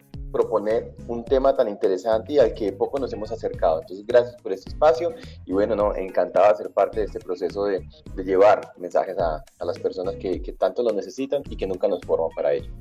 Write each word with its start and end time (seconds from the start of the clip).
proponer 0.48 0.96
un 1.08 1.26
tema 1.26 1.56
tan 1.56 1.68
interesante 1.68 2.34
y 2.34 2.40
al 2.40 2.54
que 2.54 2.72
poco 2.72 3.00
nos 3.00 3.12
hemos 3.12 3.32
acercado. 3.32 3.82
Entonces, 3.82 4.06
gracias 4.06 4.42
por 4.42 4.54
este 4.54 4.70
espacio 4.70 5.14
y 5.46 5.52
bueno, 5.52 5.76
no, 5.76 5.94
encantado 5.94 6.50
de 6.50 6.56
ser 6.56 6.72
parte 6.72 7.02
de 7.02 7.06
este 7.08 7.20
proceso 7.20 7.66
de, 7.66 7.86
de 8.16 8.24
llevar 8.24 8.74
mensajes 8.78 9.18
a, 9.20 9.44
a 9.60 9.66
las 9.66 9.78
personas 9.78 10.16
que, 10.16 10.42
que, 10.42 10.54
tanto 10.54 10.84
lo 10.84 10.92
necesitan 10.92 11.44
y 11.50 11.58
que 11.58 11.68
nunca 11.68 11.88
nos 11.88 12.00
forman 12.02 12.30
para 12.36 12.54
ello. 12.54 12.72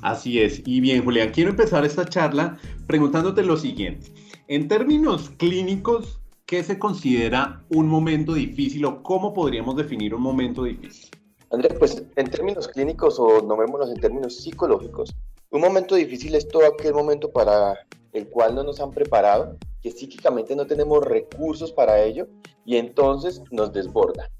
Así 0.00 0.40
es. 0.40 0.62
Y 0.64 0.80
bien, 0.80 1.04
Julián, 1.04 1.30
quiero 1.32 1.50
empezar 1.50 1.84
esta 1.84 2.06
charla 2.06 2.58
preguntándote 2.86 3.42
lo 3.42 3.56
siguiente. 3.56 4.12
En 4.48 4.68
términos 4.68 5.30
clínicos, 5.36 6.20
¿qué 6.46 6.62
se 6.62 6.78
considera 6.78 7.62
un 7.68 7.88
momento 7.88 8.32
difícil 8.32 8.84
o 8.86 9.02
cómo 9.02 9.34
podríamos 9.34 9.76
definir 9.76 10.14
un 10.14 10.22
momento 10.22 10.64
difícil? 10.64 11.10
Andrés, 11.50 11.74
pues 11.78 12.02
en 12.16 12.30
términos 12.30 12.66
clínicos 12.68 13.18
o 13.18 13.42
nombrémoslos 13.42 13.90
en 13.90 14.00
términos 14.00 14.36
psicológicos, 14.36 15.14
un 15.52 15.60
momento 15.60 15.94
difícil 15.94 16.34
es 16.34 16.48
todo 16.48 16.66
aquel 16.66 16.94
momento 16.94 17.30
para 17.30 17.86
el 18.12 18.28
cual 18.28 18.54
no 18.54 18.62
nos 18.62 18.80
han 18.80 18.90
preparado, 18.90 19.56
que 19.82 19.90
psíquicamente 19.90 20.56
no 20.56 20.66
tenemos 20.66 21.04
recursos 21.04 21.72
para 21.72 22.02
ello 22.02 22.26
y 22.64 22.76
entonces 22.76 23.42
nos 23.50 23.72
desborda. 23.72 24.30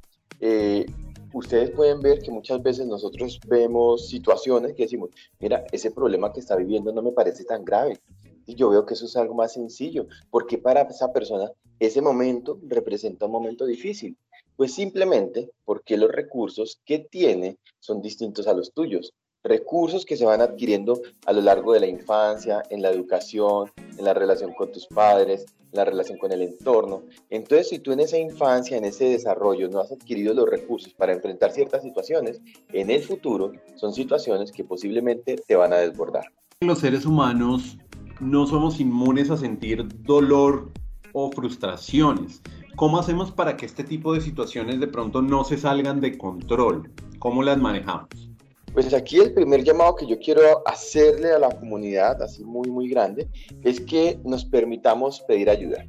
Eh, 0.40 0.86
ustedes 1.34 1.70
pueden 1.70 2.00
ver 2.00 2.20
que 2.20 2.30
muchas 2.30 2.62
veces 2.62 2.86
nosotros 2.86 3.38
vemos 3.46 4.08
situaciones 4.08 4.72
que 4.72 4.84
decimos, 4.84 5.10
mira, 5.38 5.64
ese 5.70 5.90
problema 5.90 6.32
que 6.32 6.40
está 6.40 6.56
viviendo 6.56 6.92
no 6.92 7.02
me 7.02 7.12
parece 7.12 7.44
tan 7.44 7.64
grave. 7.64 8.00
Y 8.46 8.54
yo 8.54 8.70
veo 8.70 8.86
que 8.86 8.94
eso 8.94 9.04
es 9.04 9.16
algo 9.16 9.34
más 9.34 9.52
sencillo, 9.52 10.06
porque 10.30 10.58
para 10.58 10.82
esa 10.82 11.12
persona 11.12 11.52
ese 11.78 12.00
momento 12.00 12.58
representa 12.66 13.26
un 13.26 13.32
momento 13.32 13.66
difícil. 13.66 14.16
Pues 14.56 14.74
simplemente 14.74 15.50
porque 15.64 15.96
los 15.96 16.10
recursos 16.10 16.80
que 16.84 16.98
tiene 17.00 17.58
son 17.80 18.00
distintos 18.00 18.46
a 18.46 18.54
los 18.54 18.72
tuyos. 18.72 19.12
Recursos 19.44 20.04
que 20.04 20.16
se 20.16 20.24
van 20.24 20.40
adquiriendo 20.40 21.00
a 21.26 21.32
lo 21.32 21.40
largo 21.40 21.72
de 21.72 21.80
la 21.80 21.88
infancia, 21.88 22.62
en 22.70 22.80
la 22.80 22.90
educación, 22.90 23.70
en 23.98 24.04
la 24.04 24.14
relación 24.14 24.52
con 24.52 24.70
tus 24.70 24.86
padres, 24.86 25.46
en 25.72 25.78
la 25.78 25.84
relación 25.84 26.16
con 26.18 26.30
el 26.30 26.42
entorno. 26.42 27.02
Entonces, 27.28 27.68
si 27.68 27.80
tú 27.80 27.90
en 27.90 28.00
esa 28.00 28.18
infancia, 28.18 28.76
en 28.76 28.84
ese 28.84 29.06
desarrollo, 29.06 29.68
no 29.68 29.80
has 29.80 29.90
adquirido 29.90 30.32
los 30.32 30.48
recursos 30.48 30.94
para 30.94 31.12
enfrentar 31.12 31.50
ciertas 31.50 31.82
situaciones, 31.82 32.40
en 32.72 32.90
el 32.90 33.02
futuro 33.02 33.52
son 33.74 33.92
situaciones 33.92 34.52
que 34.52 34.62
posiblemente 34.62 35.34
te 35.34 35.56
van 35.56 35.72
a 35.72 35.78
desbordar. 35.78 36.26
Los 36.60 36.78
seres 36.78 37.04
humanos 37.04 37.78
no 38.20 38.46
somos 38.46 38.78
inmunes 38.78 39.28
a 39.30 39.36
sentir 39.36 39.88
dolor 40.04 40.70
o 41.12 41.32
frustraciones. 41.32 42.42
¿Cómo 42.76 42.98
hacemos 42.98 43.32
para 43.32 43.56
que 43.56 43.66
este 43.66 43.82
tipo 43.82 44.14
de 44.14 44.20
situaciones 44.20 44.78
de 44.78 44.86
pronto 44.86 45.20
no 45.20 45.42
se 45.42 45.58
salgan 45.58 46.00
de 46.00 46.16
control? 46.16 46.92
¿Cómo 47.18 47.42
las 47.42 47.58
manejamos? 47.58 48.31
Pues 48.72 48.92
aquí 48.94 49.18
el 49.18 49.34
primer 49.34 49.64
llamado 49.64 49.96
que 49.96 50.06
yo 50.06 50.18
quiero 50.18 50.66
hacerle 50.66 51.32
a 51.32 51.38
la 51.38 51.50
comunidad, 51.50 52.22
así 52.22 52.42
muy, 52.42 52.70
muy 52.70 52.88
grande, 52.88 53.28
es 53.62 53.80
que 53.80 54.18
nos 54.24 54.44
permitamos 54.46 55.20
pedir 55.20 55.50
ayuda. 55.50 55.84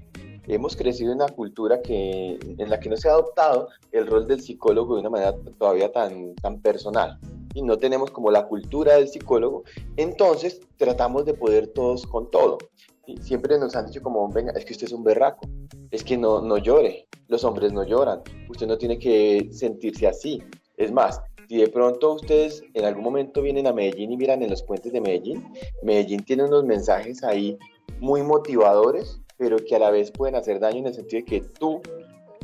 Hemos 0.47 0.75
crecido 0.75 1.13
en 1.13 1.21
una 1.21 1.29
cultura 1.29 1.81
que, 1.81 2.37
en 2.57 2.69
la 2.69 2.79
que 2.79 2.89
no 2.89 2.97
se 2.97 3.07
ha 3.07 3.13
adoptado 3.13 3.69
el 3.93 4.05
rol 4.07 4.27
del 4.27 4.41
psicólogo 4.41 4.95
de 4.95 5.01
una 5.01 5.09
manera 5.09 5.33
todavía 5.57 5.89
tan, 5.93 6.35
tan 6.35 6.59
personal 6.61 7.17
y 7.53 7.61
no 7.61 7.77
tenemos 7.77 8.11
como 8.11 8.31
la 8.31 8.47
cultura 8.47 8.95
del 8.95 9.07
psicólogo, 9.07 9.63
entonces 9.95 10.61
tratamos 10.77 11.25
de 11.25 11.33
poder 11.33 11.67
todos 11.67 12.05
con 12.07 12.29
todo. 12.31 12.57
Y 13.05 13.17
siempre 13.17 13.57
nos 13.59 13.75
han 13.75 13.87
dicho 13.87 14.01
como, 14.01 14.27
venga, 14.29 14.51
es 14.53 14.65
que 14.65 14.73
usted 14.73 14.87
es 14.87 14.93
un 14.93 15.03
berraco, 15.03 15.47
es 15.91 16.03
que 16.03 16.17
no, 16.17 16.41
no 16.41 16.57
llore, 16.57 17.07
los 17.27 17.43
hombres 17.43 17.73
no 17.73 17.83
lloran, 17.83 18.21
usted 18.49 18.65
no 18.65 18.77
tiene 18.77 18.97
que 18.97 19.49
sentirse 19.51 20.07
así. 20.07 20.41
Es 20.77 20.91
más, 20.91 21.21
si 21.53 21.59
de 21.59 21.67
pronto 21.67 22.13
ustedes 22.13 22.63
en 22.73 22.83
algún 22.83 23.03
momento 23.03 23.39
vienen 23.43 23.67
a 23.67 23.73
Medellín 23.73 24.11
y 24.11 24.17
miran 24.17 24.41
en 24.41 24.49
los 24.49 24.63
puentes 24.63 24.91
de 24.91 24.99
Medellín, 24.99 25.45
Medellín 25.83 26.23
tiene 26.25 26.45
unos 26.45 26.65
mensajes 26.65 27.23
ahí 27.23 27.59
muy 27.99 28.23
motivadores, 28.23 29.21
pero 29.37 29.57
que 29.57 29.75
a 29.75 29.79
la 29.79 29.91
vez 29.91 30.09
pueden 30.09 30.33
hacer 30.33 30.59
daño 30.59 30.79
en 30.79 30.87
el 30.87 30.95
sentido 30.95 31.19
de 31.19 31.25
que 31.25 31.41
tú 31.59 31.79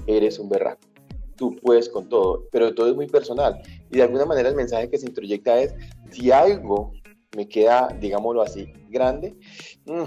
eres 0.05 0.37
un 0.37 0.49
berraco 0.49 0.81
tú 1.37 1.55
puedes 1.55 1.89
con 1.89 2.07
todo, 2.07 2.43
pero 2.51 2.75
todo 2.75 2.87
es 2.89 2.95
muy 2.95 3.07
personal. 3.07 3.59
Y 3.89 3.97
de 3.97 4.03
alguna 4.03 4.25
manera 4.25 4.49
el 4.49 4.55
mensaje 4.55 4.89
que 4.89 4.97
se 4.99 5.07
introyecta 5.07 5.59
es, 5.59 5.73
si 6.11 6.31
algo 6.31 6.91
me 7.35 7.47
queda, 7.47 7.87
digámoslo 7.99 8.41
así, 8.41 8.71
grande, 8.89 9.33
mm, 9.85 10.03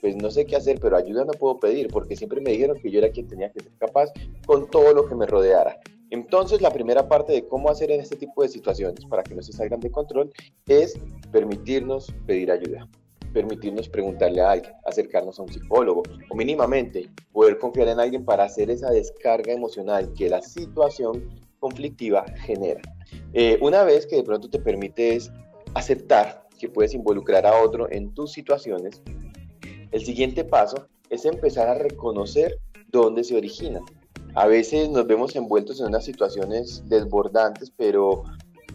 pues 0.00 0.16
no 0.16 0.30
sé 0.30 0.46
qué 0.46 0.56
hacer, 0.56 0.78
pero 0.80 0.96
ayuda 0.96 1.26
no 1.26 1.32
puedo 1.32 1.58
pedir, 1.58 1.88
porque 1.88 2.16
siempre 2.16 2.40
me 2.40 2.52
dijeron 2.52 2.78
que 2.78 2.90
yo 2.90 3.00
era 3.00 3.10
quien 3.10 3.26
tenía 3.26 3.50
que 3.50 3.64
ser 3.64 3.72
capaz 3.78 4.12
con 4.46 4.70
todo 4.70 4.94
lo 4.94 5.06
que 5.06 5.14
me 5.14 5.26
rodeara. 5.26 5.78
Entonces, 6.10 6.60
la 6.60 6.70
primera 6.70 7.08
parte 7.08 7.32
de 7.32 7.46
cómo 7.46 7.68
hacer 7.68 7.90
en 7.90 8.00
este 8.00 8.16
tipo 8.16 8.42
de 8.42 8.48
situaciones 8.48 9.04
para 9.06 9.22
que 9.22 9.34
no 9.34 9.42
se 9.42 9.52
salgan 9.52 9.80
de 9.80 9.90
control 9.90 10.32
es 10.66 10.98
permitirnos 11.32 12.12
pedir 12.26 12.50
ayuda 12.50 12.88
permitirnos 13.36 13.86
preguntarle 13.90 14.40
a 14.40 14.52
alguien, 14.52 14.72
acercarnos 14.86 15.38
a 15.38 15.42
un 15.42 15.52
psicólogo 15.52 16.02
o 16.30 16.34
mínimamente 16.34 17.10
poder 17.32 17.58
confiar 17.58 17.88
en 17.88 18.00
alguien 18.00 18.24
para 18.24 18.44
hacer 18.44 18.70
esa 18.70 18.90
descarga 18.90 19.52
emocional 19.52 20.10
que 20.14 20.30
la 20.30 20.40
situación 20.40 21.22
conflictiva 21.58 22.24
genera. 22.46 22.80
Eh, 23.34 23.58
una 23.60 23.84
vez 23.84 24.06
que 24.06 24.16
de 24.16 24.22
pronto 24.22 24.48
te 24.48 24.58
permites 24.58 25.30
aceptar 25.74 26.46
que 26.58 26.70
puedes 26.70 26.94
involucrar 26.94 27.44
a 27.44 27.62
otro 27.62 27.92
en 27.92 28.14
tus 28.14 28.32
situaciones, 28.32 29.02
el 29.92 30.02
siguiente 30.02 30.42
paso 30.42 30.88
es 31.10 31.26
empezar 31.26 31.68
a 31.68 31.74
reconocer 31.74 32.58
dónde 32.88 33.22
se 33.22 33.36
origina. 33.36 33.80
A 34.36 34.46
veces 34.46 34.90
nos 34.90 35.06
vemos 35.06 35.34
envueltos 35.34 35.80
en 35.80 35.86
unas 35.86 36.04
situaciones 36.04 36.86
desbordantes, 36.90 37.72
pero 37.74 38.24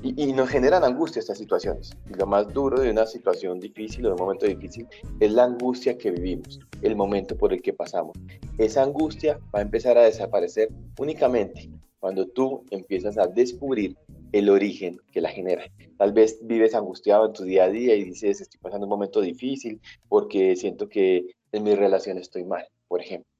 y, 0.01 0.33
nos 0.33 0.49
generan 0.49 0.83
angustia 0.83 1.19
estas 1.19 1.37
situaciones. 1.37 1.91
Y 2.09 2.15
lo 2.15 2.25
más 2.25 2.51
duro 2.51 2.79
de 2.79 2.89
una 2.89 3.05
situación 3.05 3.59
difícil 3.59 4.03
o 4.03 4.09
de 4.09 4.15
un 4.15 4.21
momento 4.21 4.47
difícil 4.47 4.87
es 5.19 5.31
la 5.31 5.43
angustia 5.43 5.99
que 5.99 6.09
vivimos, 6.09 6.59
el 6.81 6.95
momento 6.95 7.37
por 7.37 7.53
el 7.53 7.61
que 7.61 7.73
pasamos. 7.73 8.17
Esa 8.57 8.81
angustia 8.81 9.39
va 9.53 9.59
a 9.59 9.61
empezar 9.61 9.99
a 9.99 10.05
desaparecer 10.05 10.69
únicamente 10.97 11.69
cuando 11.99 12.27
tú 12.27 12.65
empiezas 12.71 13.19
a 13.19 13.27
descubrir 13.27 13.95
el 14.31 14.49
origen 14.49 14.97
que 15.11 15.21
la 15.21 15.29
genera. 15.29 15.65
Tal 15.99 16.11
vez 16.11 16.39
vives 16.41 16.73
angustiado 16.73 17.27
en 17.27 17.33
tu 17.33 17.43
día 17.43 17.65
a 17.65 17.69
día 17.69 17.93
y 17.93 18.03
dices, 18.03 18.41
estoy 18.41 18.59
pasando 18.59 18.87
un 18.87 18.91
momento 18.91 19.21
difícil 19.21 19.79
porque 20.09 20.55
siento 20.55 20.89
que 20.89 21.35
en 21.51 21.61
mi 21.61 21.75
relación 21.75 22.17
estoy 22.17 22.45
mal, 22.45 22.65
por 22.87 22.99
ejemplo. 22.99 23.30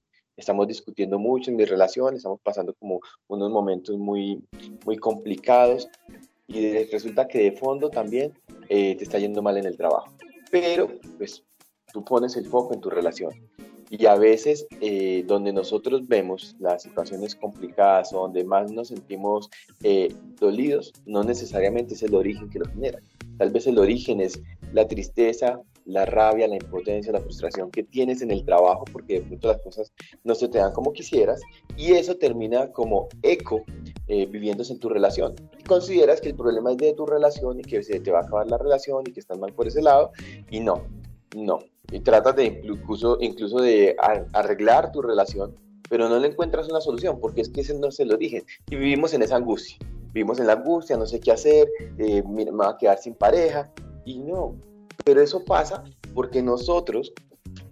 Estamos 0.42 0.68
discutiendo 0.68 1.20
mucho 1.20 1.52
en 1.52 1.58
mi 1.58 1.66
relación, 1.66 2.16
estamos 2.16 2.40
pasando 2.42 2.74
como 2.74 3.00
unos 3.28 3.52
momentos 3.52 3.96
muy, 3.96 4.44
muy 4.88 4.98
complicados 4.98 5.88
y 6.48 6.84
resulta 6.86 7.28
que 7.28 7.44
de 7.44 7.52
fondo 7.52 7.92
también 7.92 8.34
eh, 8.68 8.96
te 8.96 9.04
está 9.04 9.20
yendo 9.20 9.44
mal 9.44 9.58
en 9.58 9.68
el 9.68 9.78
trabajo. 9.78 10.08
Pero 10.50 10.90
pues 11.20 11.44
tú 11.94 12.04
pones 12.04 12.36
el 12.38 12.48
foco 12.48 12.74
en 12.74 12.82
tu 12.82 12.90
relación 12.90 13.32
y 13.92 14.04
a 14.08 14.16
veces 14.16 14.66
eh, 14.80 15.24
donde 15.28 15.54
nosotros 15.54 16.08
vemos 16.08 16.56
las 16.60 16.82
situaciones 16.82 17.36
complicadas 17.36 18.12
o 18.12 18.22
donde 18.22 18.44
más 18.44 18.72
nos 18.72 18.88
sentimos 18.88 19.48
eh, 19.84 20.12
dolidos, 20.40 20.92
no 21.06 21.24
necesariamente 21.24 21.94
es 21.94 22.02
el 22.02 22.16
origen 22.16 22.50
que 22.50 22.58
lo 22.58 22.66
genera. 22.66 23.00
Tal 23.38 23.52
vez 23.52 23.68
el 23.68 23.78
origen 23.78 24.22
es 24.22 24.42
la 24.74 24.88
tristeza, 24.88 25.62
la 25.86 26.06
rabia, 26.06 26.48
la 26.48 26.56
impotencia, 26.56 27.12
la 27.12 27.22
frustración 27.22 27.72
que 27.72 27.84
tienes 27.84 28.22
en 28.22 28.32
el 28.32 28.46
trabajo 28.46 28.86
porque 28.92 29.16
de 29.16 29.22
pronto 29.22 29.48
las 29.48 29.62
cosas 29.62 29.92
no 30.24 30.36
se 30.36 30.48
te 30.48 30.60
dan 30.60 30.74
como 30.74 30.94
quisieras 30.94 31.42
y 31.78 31.94
eso 31.94 32.16
termina 32.16 32.72
como 32.72 33.08
eco 33.24 33.64
eh, 34.08 34.26
viviéndose 34.26 34.74
en 34.74 34.80
tu 34.80 34.90
relación. 34.90 35.36
Y 35.60 35.64
consideras 35.64 36.22
que 36.22 36.30
el 36.30 36.36
problema 36.36 36.72
es 36.72 36.78
de 36.78 36.94
tu 36.94 37.06
relación 37.06 37.60
y 37.60 37.64
que 37.64 37.84
se 37.84 38.00
te 38.00 38.12
va 38.12 38.20
a 38.20 38.24
acabar 38.24 38.48
la 38.48 38.58
relación 38.58 39.04
y 39.08 39.12
que 39.12 39.20
estás 39.20 39.40
mal 39.40 39.54
por 39.54 39.68
ese 39.68 39.82
lado 39.82 40.12
y 40.50 40.60
no, 40.60 40.84
no 41.36 41.60
y 41.92 42.00
tratas 42.00 42.36
de 42.36 42.62
incluso, 42.64 43.18
incluso 43.20 43.60
de 43.60 43.96
arreglar 44.34 44.92
tu 44.92 45.02
relación, 45.02 45.54
pero 45.90 46.08
no 46.08 46.20
le 46.20 46.30
encuentras 46.30 46.70
una 46.70 46.80
solución 46.80 47.20
porque 47.20 47.42
es 47.42 47.50
que 47.50 47.62
ese 47.62 47.78
no 47.78 47.90
es 47.90 48.00
el 48.00 48.14
origen. 48.14 48.44
Y 48.70 48.78
vivimos 48.78 49.14
en 49.14 49.22
esa 49.22 49.36
angustia. 49.36 49.78
Vivimos 50.14 50.40
en 50.40 50.48
la 50.48 50.54
angustia, 50.54 50.98
no 50.98 51.06
sé 51.06 51.20
qué 51.20 51.32
hacer, 51.32 51.68
eh, 51.98 52.24
me 52.24 52.46
va 52.52 52.70
a 52.70 52.78
quedar 52.78 52.98
sin 52.98 53.14
pareja. 53.14 53.70
Y 54.06 54.20
no, 54.20 54.56
pero 55.04 55.22
eso 55.22 55.44
pasa 55.44 55.84
porque 56.14 56.42
nosotros 56.42 57.14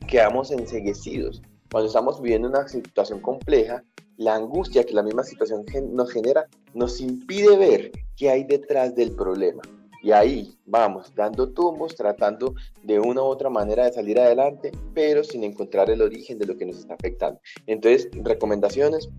quedamos 0.08 0.52
enseguecidos. 0.52 1.42
Cuando 1.72 1.88
estamos 1.88 2.22
viviendo 2.22 2.50
una 2.50 2.68
situación 2.68 3.20
compleja, 3.20 3.84
la 4.18 4.36
angustia 4.36 4.84
que 4.84 4.94
la 4.94 5.04
misma 5.04 5.24
situación 5.24 5.66
nos 5.92 6.12
genera 6.12 6.48
nos 6.74 7.00
impide 7.00 7.58
ver 7.58 7.92
qué 8.18 8.30
hay 8.30 8.44
detrás 8.44 8.96
del 8.96 9.12
problema. 9.12 9.62
Y 10.02 10.12
ahí 10.12 10.58
vamos, 10.66 11.14
dando 11.14 11.50
tumbos, 11.50 11.96
tratando 11.96 12.54
de 12.84 13.00
una 13.00 13.22
u 13.22 13.26
otra 13.26 13.50
manera 13.50 13.86
de 13.86 13.94
salir 13.94 14.20
adelante, 14.20 14.72
pero 14.94 15.24
sin 15.24 15.44
encontrar 15.44 15.90
el 15.90 16.02
origen 16.02 16.40
de 16.40 16.46
lo 16.46 16.58
que 16.58 16.66
nos 16.66 16.78
está 16.78 16.94
afectando. 16.94 17.40
Entonces, 17.68 18.10
recomendaciones, 18.24 19.10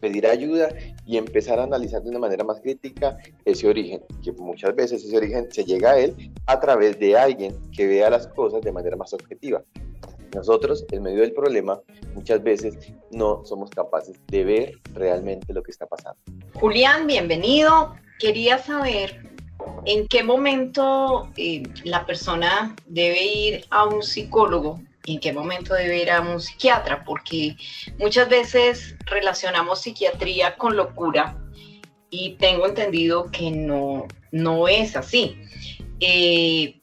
pedir 0.00 0.26
ayuda 0.26 0.68
y 1.06 1.16
empezar 1.16 1.58
a 1.58 1.64
analizar 1.64 2.02
de 2.02 2.10
una 2.10 2.18
manera 2.18 2.44
más 2.44 2.60
crítica 2.60 3.18
ese 3.44 3.68
origen, 3.68 4.02
que 4.22 4.32
muchas 4.32 4.74
veces 4.74 5.04
ese 5.04 5.16
origen 5.16 5.48
se 5.50 5.64
llega 5.64 5.92
a 5.92 5.98
él 5.98 6.32
a 6.46 6.58
través 6.60 6.98
de 6.98 7.16
alguien 7.16 7.54
que 7.72 7.86
vea 7.86 8.10
las 8.10 8.26
cosas 8.28 8.62
de 8.62 8.72
manera 8.72 8.96
más 8.96 9.12
objetiva. 9.12 9.62
Nosotros, 10.34 10.86
en 10.92 11.02
medio 11.02 11.20
del 11.20 11.32
problema, 11.32 11.80
muchas 12.14 12.42
veces 12.42 12.76
no 13.10 13.44
somos 13.44 13.70
capaces 13.70 14.16
de 14.28 14.44
ver 14.44 14.72
realmente 14.94 15.52
lo 15.52 15.62
que 15.62 15.72
está 15.72 15.86
pasando. 15.86 16.18
Julián, 16.54 17.06
bienvenido. 17.06 17.94
Quería 18.20 18.58
saber 18.58 19.30
¿En 19.84 20.06
qué 20.08 20.22
momento 20.22 21.30
eh, 21.36 21.62
la 21.84 22.06
persona 22.06 22.76
debe 22.86 23.22
ir 23.22 23.64
a 23.70 23.86
un 23.86 24.02
psicólogo? 24.02 24.80
¿En 25.06 25.18
qué 25.18 25.32
momento 25.32 25.74
debe 25.74 26.02
ir 26.02 26.10
a 26.10 26.20
un 26.20 26.40
psiquiatra? 26.40 27.04
Porque 27.04 27.56
muchas 27.98 28.28
veces 28.28 28.96
relacionamos 29.06 29.80
psiquiatría 29.80 30.56
con 30.56 30.76
locura 30.76 31.36
y 32.10 32.36
tengo 32.36 32.66
entendido 32.66 33.30
que 33.30 33.50
no, 33.50 34.06
no 34.30 34.68
es 34.68 34.96
así. 34.96 35.40
Eh, 36.00 36.80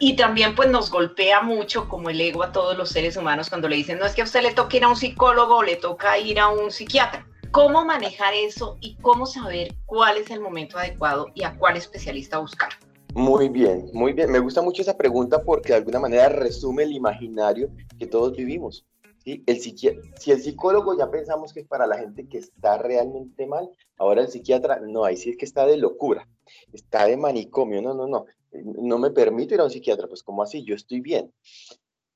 y 0.00 0.14
también 0.14 0.54
pues 0.54 0.70
nos 0.70 0.90
golpea 0.90 1.42
mucho 1.42 1.88
como 1.88 2.10
el 2.10 2.20
ego 2.20 2.44
a 2.44 2.52
todos 2.52 2.76
los 2.76 2.90
seres 2.90 3.16
humanos 3.16 3.48
cuando 3.48 3.68
le 3.68 3.76
dicen, 3.76 3.98
no 3.98 4.06
es 4.06 4.14
que 4.14 4.22
a 4.22 4.24
usted 4.24 4.42
le 4.42 4.52
toque 4.52 4.76
ir 4.76 4.84
a 4.84 4.88
un 4.88 4.96
psicólogo, 4.96 5.62
le 5.62 5.76
toca 5.76 6.16
ir 6.18 6.38
a 6.38 6.48
un 6.48 6.70
psiquiatra 6.70 7.28
cómo 7.50 7.84
manejar 7.84 8.34
eso 8.34 8.76
y 8.80 8.96
cómo 8.96 9.26
saber 9.26 9.74
cuál 9.86 10.18
es 10.18 10.30
el 10.30 10.40
momento 10.40 10.78
adecuado 10.78 11.28
y 11.34 11.44
a 11.44 11.56
cuál 11.56 11.76
especialista 11.76 12.38
buscar. 12.38 12.70
Muy 13.14 13.48
bien, 13.48 13.90
muy 13.92 14.12
bien. 14.12 14.30
Me 14.30 14.38
gusta 14.38 14.62
mucho 14.62 14.82
esa 14.82 14.96
pregunta 14.96 15.42
porque 15.42 15.70
de 15.70 15.78
alguna 15.78 16.00
manera 16.00 16.28
resume 16.28 16.84
el 16.84 16.92
imaginario 16.92 17.70
que 17.98 18.06
todos 18.06 18.36
vivimos. 18.36 18.86
¿sí? 19.24 19.42
El 19.46 19.60
si 19.60 20.30
el 20.30 20.42
psicólogo 20.42 20.96
ya 20.96 21.10
pensamos 21.10 21.52
que 21.52 21.60
es 21.60 21.66
para 21.66 21.86
la 21.86 21.98
gente 21.98 22.28
que 22.28 22.38
está 22.38 22.78
realmente 22.78 23.46
mal, 23.46 23.70
ahora 23.96 24.22
el 24.22 24.28
psiquiatra 24.28 24.80
no, 24.80 25.04
ahí 25.04 25.16
sí 25.16 25.30
es 25.30 25.36
que 25.36 25.44
está 25.44 25.66
de 25.66 25.76
locura, 25.76 26.28
está 26.72 27.06
de 27.06 27.16
manicomio, 27.16 27.82
no, 27.82 27.94
no, 27.94 28.06
no, 28.06 28.26
no 28.52 28.98
me 28.98 29.10
permito 29.10 29.54
ir 29.54 29.60
a 29.60 29.64
un 29.64 29.70
psiquiatra, 29.70 30.06
pues 30.06 30.22
¿cómo 30.22 30.42
así? 30.42 30.64
Yo 30.64 30.74
estoy 30.74 31.00
bien. 31.00 31.32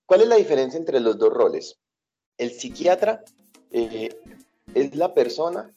¿Cuál 0.06 0.22
es 0.22 0.28
la 0.28 0.36
diferencia 0.36 0.78
entre 0.78 1.00
los 1.00 1.18
dos 1.18 1.32
roles? 1.32 1.78
El 2.38 2.50
psiquiatra 2.50 3.24
eh, 3.70 4.14
es 4.74 4.94
la 4.94 5.14
persona 5.14 5.72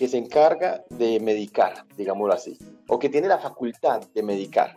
que 0.00 0.08
se 0.08 0.16
encarga 0.16 0.82
de 0.88 1.20
medicar, 1.20 1.84
digámoslo 1.94 2.32
así, 2.32 2.56
o 2.88 2.98
que 2.98 3.10
tiene 3.10 3.28
la 3.28 3.36
facultad 3.36 4.00
de 4.14 4.22
medicar. 4.22 4.74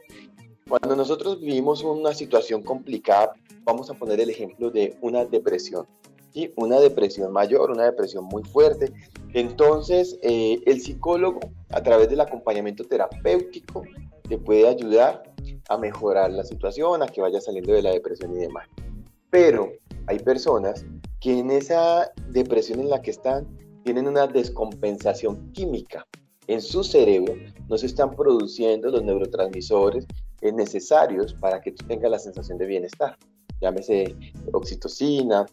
Cuando 0.67 0.97
nosotros 0.97 1.39
vivimos 1.39 1.81
una 1.81 2.13
situación 2.13 2.61
complicada, 2.61 3.31
vamos 3.63 3.89
a 3.89 3.93
poner 3.93 4.19
el 4.19 4.29
ejemplo 4.29 4.69
de 4.69 4.97
una 4.99 5.23
depresión, 5.23 5.87
¿sí? 6.33 6.51
una 6.57 6.77
depresión 6.81 7.31
mayor, 7.31 7.71
una 7.71 7.85
depresión 7.85 8.25
muy 8.25 8.43
fuerte. 8.43 8.91
Entonces, 9.33 10.19
eh, 10.23 10.59
el 10.65 10.81
psicólogo, 10.81 11.39
a 11.69 11.81
través 11.81 12.09
del 12.09 12.19
acompañamiento 12.19 12.83
terapéutico, 12.83 13.83
te 14.27 14.37
puede 14.37 14.67
ayudar 14.67 15.23
a 15.69 15.77
mejorar 15.77 16.31
la 16.31 16.43
situación, 16.43 17.01
a 17.01 17.07
que 17.07 17.21
vaya 17.21 17.39
saliendo 17.39 17.71
de 17.71 17.81
la 17.81 17.91
depresión 17.91 18.33
y 18.35 18.39
demás. 18.39 18.67
Pero 19.29 19.71
hay 20.07 20.19
personas 20.19 20.85
que 21.21 21.39
en 21.39 21.49
esa 21.49 22.11
depresión 22.27 22.81
en 22.81 22.89
la 22.89 23.01
que 23.01 23.11
están 23.11 23.62
tienen 23.83 24.07
una 24.07 24.27
descompensación 24.27 25.51
química. 25.51 26.05
En 26.47 26.61
su 26.61 26.83
cerebro 26.83 27.35
no 27.69 27.77
se 27.77 27.85
están 27.85 28.15
produciendo 28.15 28.89
los 28.89 29.03
neurotransmisores 29.03 30.05
necesarios 30.41 31.33
para 31.33 31.61
que 31.61 31.71
tú 31.71 31.85
tengas 31.87 32.11
la 32.11 32.19
sensación 32.19 32.57
de 32.57 32.65
bienestar. 32.65 33.17
Llámese 33.61 34.15
oxitocina, 34.51 35.45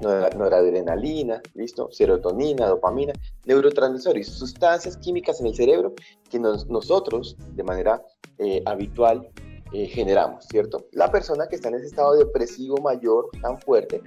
noradrenalina, 0.00 1.40
¿listo? 1.54 1.88
Serotonina, 1.92 2.66
dopamina, 2.66 3.12
neurotransmisores, 3.46 4.28
sustancias 4.28 4.96
químicas 4.96 5.40
en 5.40 5.46
el 5.46 5.54
cerebro 5.54 5.94
que 6.28 6.40
nosotros 6.40 7.36
de 7.54 7.62
manera 7.62 8.02
eh, 8.38 8.62
habitual 8.66 9.28
eh, 9.72 9.86
generamos, 9.86 10.44
¿cierto? 10.46 10.86
La 10.92 11.10
persona 11.10 11.46
que 11.48 11.56
está 11.56 11.68
en 11.68 11.76
ese 11.76 11.86
estado 11.86 12.14
depresivo 12.16 12.78
mayor, 12.78 13.28
tan 13.40 13.60
fuerte, 13.60 14.02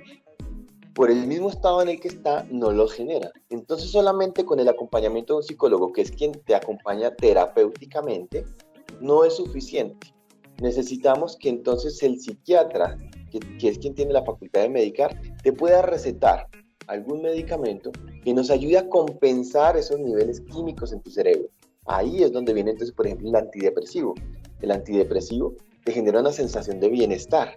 por 0.95 1.11
el 1.11 1.27
mismo 1.27 1.49
estado 1.49 1.81
en 1.81 1.89
el 1.89 1.99
que 1.99 2.07
está, 2.07 2.47
no 2.49 2.71
los 2.71 2.93
genera. 2.93 3.29
Entonces 3.49 3.91
solamente 3.91 4.45
con 4.45 4.61
el 4.61 4.69
acompañamiento 4.69 5.33
de 5.33 5.37
un 5.37 5.43
psicólogo, 5.43 5.91
que 5.91 6.01
es 6.01 6.09
quien 6.09 6.31
te 6.31 6.55
acompaña 6.55 7.13
terapéuticamente, 7.13 8.45
no 9.01 9.25
es 9.25 9.35
suficiente. 9.35 10.07
Necesitamos 10.61 11.35
que 11.35 11.49
entonces 11.49 12.01
el 12.01 12.17
psiquiatra, 12.21 12.97
que, 13.29 13.39
que 13.59 13.67
es 13.67 13.77
quien 13.77 13.93
tiene 13.93 14.13
la 14.13 14.23
facultad 14.23 14.61
de 14.61 14.69
medicar, 14.69 15.19
te 15.43 15.51
pueda 15.51 15.81
recetar 15.81 16.47
algún 16.87 17.21
medicamento 17.21 17.91
que 18.23 18.33
nos 18.33 18.49
ayude 18.49 18.77
a 18.77 18.87
compensar 18.87 19.75
esos 19.75 19.99
niveles 19.99 20.39
químicos 20.41 20.93
en 20.93 21.01
tu 21.01 21.11
cerebro. 21.11 21.49
Ahí 21.87 22.23
es 22.23 22.31
donde 22.31 22.53
viene 22.53 22.71
entonces, 22.71 22.95
por 22.95 23.05
ejemplo, 23.05 23.27
el 23.27 23.35
antidepresivo. 23.35 24.15
El 24.61 24.71
antidepresivo 24.71 25.55
te 25.85 25.93
genera 25.93 26.19
una 26.19 26.31
sensación 26.31 26.79
de 26.79 26.89
bienestar. 26.89 27.53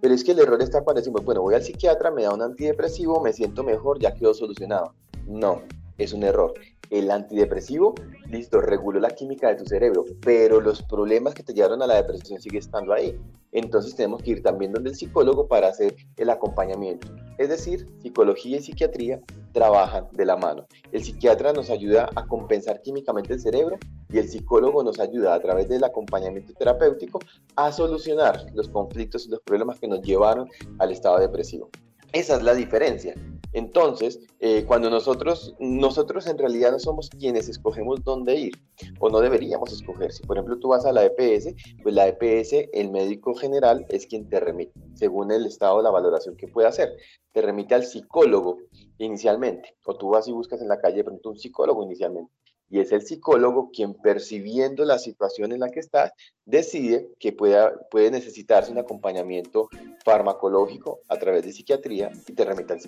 Pero 0.00 0.14
es 0.14 0.24
que 0.24 0.32
el 0.32 0.40
error 0.40 0.60
está 0.62 0.82
cuando 0.82 1.02
bueno, 1.22 1.42
voy 1.42 1.54
al 1.54 1.62
psiquiatra, 1.62 2.10
me 2.10 2.22
da 2.22 2.32
un 2.32 2.42
antidepresivo, 2.42 3.20
me 3.20 3.34
siento 3.34 3.62
mejor, 3.62 4.00
ya 4.00 4.14
quedó 4.14 4.32
solucionado. 4.32 4.94
No, 5.26 5.60
es 5.98 6.12
un 6.12 6.22
error. 6.22 6.54
El 6.90 7.10
antidepresivo, 7.10 7.94
listo, 8.30 8.60
reguló 8.60 9.00
la 9.00 9.10
química 9.10 9.48
de 9.48 9.56
tu 9.56 9.64
cerebro, 9.64 10.04
pero 10.20 10.60
los 10.60 10.82
problemas 10.82 11.34
que 11.34 11.42
te 11.42 11.52
llevaron 11.52 11.82
a 11.82 11.86
la 11.86 11.96
depresión 11.96 12.40
siguen 12.40 12.60
estando 12.60 12.92
ahí. 12.92 13.18
Entonces 13.52 13.96
tenemos 13.96 14.22
que 14.22 14.32
ir 14.32 14.42
también 14.42 14.72
donde 14.72 14.90
el 14.90 14.96
psicólogo 14.96 15.48
para 15.48 15.68
hacer 15.68 15.96
el 16.16 16.30
acompañamiento. 16.30 17.08
Es 17.38 17.48
decir, 17.48 17.86
psicología 18.02 18.58
y 18.58 18.62
psiquiatría 18.62 19.20
trabajan 19.52 20.06
de 20.12 20.26
la 20.26 20.36
mano. 20.36 20.66
El 20.92 21.02
psiquiatra 21.02 21.52
nos 21.52 21.70
ayuda 21.70 22.08
a 22.14 22.26
compensar 22.26 22.82
químicamente 22.82 23.32
el 23.32 23.40
cerebro 23.40 23.78
y 24.10 24.18
el 24.18 24.28
psicólogo 24.28 24.84
nos 24.84 25.00
ayuda 25.00 25.34
a 25.34 25.40
través 25.40 25.68
del 25.68 25.84
acompañamiento 25.84 26.52
terapéutico 26.54 27.18
a 27.56 27.72
solucionar 27.72 28.46
los 28.54 28.68
conflictos 28.68 29.26
y 29.26 29.30
los 29.30 29.40
problemas 29.40 29.80
que 29.80 29.88
nos 29.88 30.02
llevaron 30.02 30.48
al 30.78 30.92
estado 30.92 31.18
depresivo. 31.18 31.70
Esa 32.12 32.36
es 32.36 32.42
la 32.42 32.54
diferencia. 32.54 33.14
Entonces, 33.56 34.20
eh, 34.40 34.66
cuando 34.66 34.90
nosotros, 34.90 35.54
nosotros 35.58 36.26
en 36.26 36.36
realidad 36.36 36.72
no 36.72 36.78
somos 36.78 37.08
quienes 37.08 37.48
escogemos 37.48 38.04
dónde 38.04 38.34
ir, 38.34 38.52
o 39.00 39.08
no 39.08 39.20
deberíamos 39.20 39.72
escoger. 39.72 40.12
Si 40.12 40.22
por 40.24 40.36
ejemplo 40.36 40.58
tú 40.58 40.68
vas 40.68 40.84
a 40.84 40.92
la 40.92 41.06
EPS, 41.06 41.54
pues 41.82 41.94
la 41.94 42.06
EPS, 42.06 42.68
el 42.74 42.90
médico 42.90 43.34
general 43.34 43.86
es 43.88 44.06
quien 44.06 44.28
te 44.28 44.40
remite, 44.40 44.78
según 44.92 45.32
el 45.32 45.46
estado 45.46 45.78
de 45.78 45.84
la 45.84 45.90
valoración 45.90 46.36
que 46.36 46.48
puede 46.48 46.68
hacer. 46.68 46.98
Te 47.32 47.40
remite 47.40 47.74
al 47.74 47.84
psicólogo 47.84 48.58
inicialmente, 48.98 49.74
o 49.86 49.96
tú 49.96 50.10
vas 50.10 50.28
y 50.28 50.32
buscas 50.32 50.60
en 50.60 50.68
la 50.68 50.78
calle 50.78 50.98
de 50.98 51.04
pronto 51.04 51.30
un 51.30 51.38
psicólogo 51.38 51.82
inicialmente. 51.82 52.30
Y 52.70 52.80
es 52.80 52.92
el 52.92 53.02
psicólogo 53.02 53.70
quien 53.70 53.94
percibiendo 53.94 54.84
la 54.84 54.98
situación 54.98 55.52
en 55.52 55.60
la 55.60 55.70
que 55.70 55.80
estás 55.80 56.12
decide 56.44 57.08
que 57.18 57.32
pueda, 57.32 57.72
puede 57.90 58.10
necesitarse 58.10 58.70
un 58.70 58.78
acompañamiento 58.78 59.68
farmacológico 60.04 61.00
a 61.08 61.16
través 61.16 61.44
de 61.44 61.52
psiquiatría 61.52 62.10
y 62.26 62.32
te 62.32 62.44
remite 62.44 62.72
al. 62.72 62.80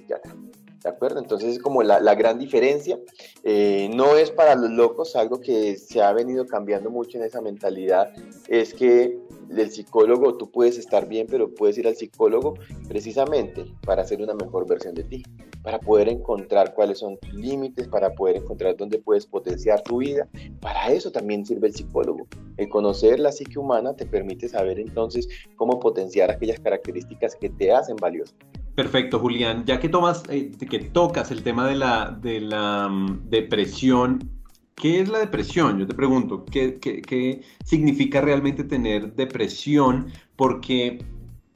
¿De 0.83 0.89
acuerdo? 0.89 1.19
Entonces 1.19 1.57
es 1.57 1.59
como 1.59 1.83
la, 1.83 2.01
la 2.01 2.15
gran 2.15 2.39
diferencia. 2.39 2.99
Eh, 3.43 3.91
no 3.95 4.17
es 4.17 4.31
para 4.31 4.55
los 4.55 4.71
locos, 4.71 5.17
algo 5.17 5.41
que 5.41 5.77
se 5.77 6.01
ha 6.01 6.13
venido 6.13 6.47
cambiando 6.47 6.91
mucho 6.91 7.19
en 7.19 7.25
esa 7.25 7.41
mentalidad, 7.41 8.13
es 8.47 8.75
que 8.75 9.19
el 9.57 9.71
psicólogo, 9.71 10.37
tú 10.37 10.50
puedes 10.50 10.78
estar 10.78 11.09
bien, 11.09 11.26
pero 11.28 11.52
puedes 11.55 11.78
ir 11.78 11.87
al 11.87 11.97
psicólogo 11.97 12.55
precisamente 12.88 13.64
para 13.85 14.02
hacer 14.02 14.21
una 14.21 14.35
mejor 14.35 14.69
versión 14.69 14.95
de 14.95 15.05
ti, 15.05 15.23
para 15.62 15.78
poder 15.78 16.09
encontrar 16.09 16.75
cuáles 16.75 16.99
son 16.99 17.19
tus 17.19 17.35
límites, 17.35 17.88
para 17.88 18.12
poder 18.14 18.37
encontrar 18.37 18.76
dónde 18.76 18.99
puedes 18.99 19.26
potenciar 19.26 19.83
tu 19.83 19.99
vida. 19.99 20.28
Para 20.61 20.93
eso 20.93 21.11
también 21.11 21.45
sirve 21.45 21.69
el 21.69 21.75
psicólogo. 21.75 22.26
El 22.57 22.69
conocer 22.69 23.19
la 23.21 23.33
psique 23.33 23.59
humana 23.59 23.95
te 23.95 24.07
permite 24.07 24.49
saber 24.49 24.78
entonces 24.78 25.28
cómo 25.57 25.78
potenciar 25.81 26.31
aquellas 26.31 26.61
características 26.61 27.37
que 27.37 27.49
te 27.49 27.73
hacen 27.73 27.97
valioso. 27.97 28.35
Perfecto, 28.75 29.19
Julián. 29.19 29.64
Ya 29.67 29.81
que 29.81 29.88
tomas, 29.88 30.23
eh, 30.31 30.52
que 30.52 30.78
tocas 30.78 31.33
el 31.33 31.43
tema 31.43 31.67
de 31.67 31.75
la, 31.75 32.17
de 32.23 32.40
la 32.40 32.88
mm, 32.88 33.28
depresión, 33.28 34.38
¿Qué 34.79 35.01
es 35.01 35.09
la 35.09 35.19
depresión? 35.19 35.81
Yo 35.81 35.89
te 35.89 35.95
pregunto, 35.95 36.45
¿qué, 36.45 37.43
significa 37.65 38.21
realmente 38.21 38.63
tener 38.63 39.13
depresión? 39.15 40.07
Porque 40.37 41.05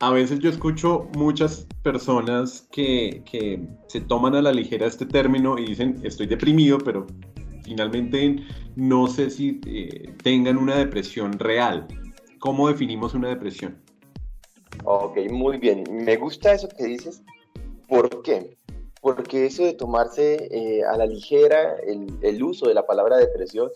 a 0.01 0.11
veces 0.11 0.41
yo 0.41 0.51
escucho 0.51 1.09
muchas 1.15 1.69
personas 1.85 2.67
que, 2.73 3.23
se 3.87 4.01
toman 4.01 4.35
a 4.35 4.43
la 4.43 4.53
ligera 4.53 4.87
este 4.87 5.07
término 5.07 5.57
y 5.57 5.67
dicen, 5.67 6.01
estoy 6.03 6.27
deprimido, 6.27 6.79
pero 6.79 7.07
finalmente 7.63 8.45
no 8.75 9.07
sé 9.07 9.31
si 9.31 9.61
eh, 9.67 10.13
tengan 10.25 10.57
una 10.57 10.75
depresión 10.75 11.39
real. 11.39 11.87
¿Cómo 12.41 12.67
definimos 12.67 13.15
una 13.15 13.29
depresión? 13.29 13.81
Ok, 14.83 15.31
muy 15.31 15.59
bien. 15.59 15.85
Me 15.93 16.17
gusta 16.17 16.55
eso 16.55 16.69
que 16.77 16.87
dices. 16.87 17.23
¿Por 17.87 18.23
qué? 18.23 18.57
Porque 19.03 19.47
eso 19.47 19.65
de 19.65 19.75
tomarse 19.75 20.49
eh, 20.53 20.85
a 20.85 20.97
la 20.97 21.07
ligera 21.07 21.77
el, 21.85 22.43
uso 22.43 22.69
de 22.69 22.75
la 22.75 22.87
palabra 22.87 23.17
depresión, 23.17 23.69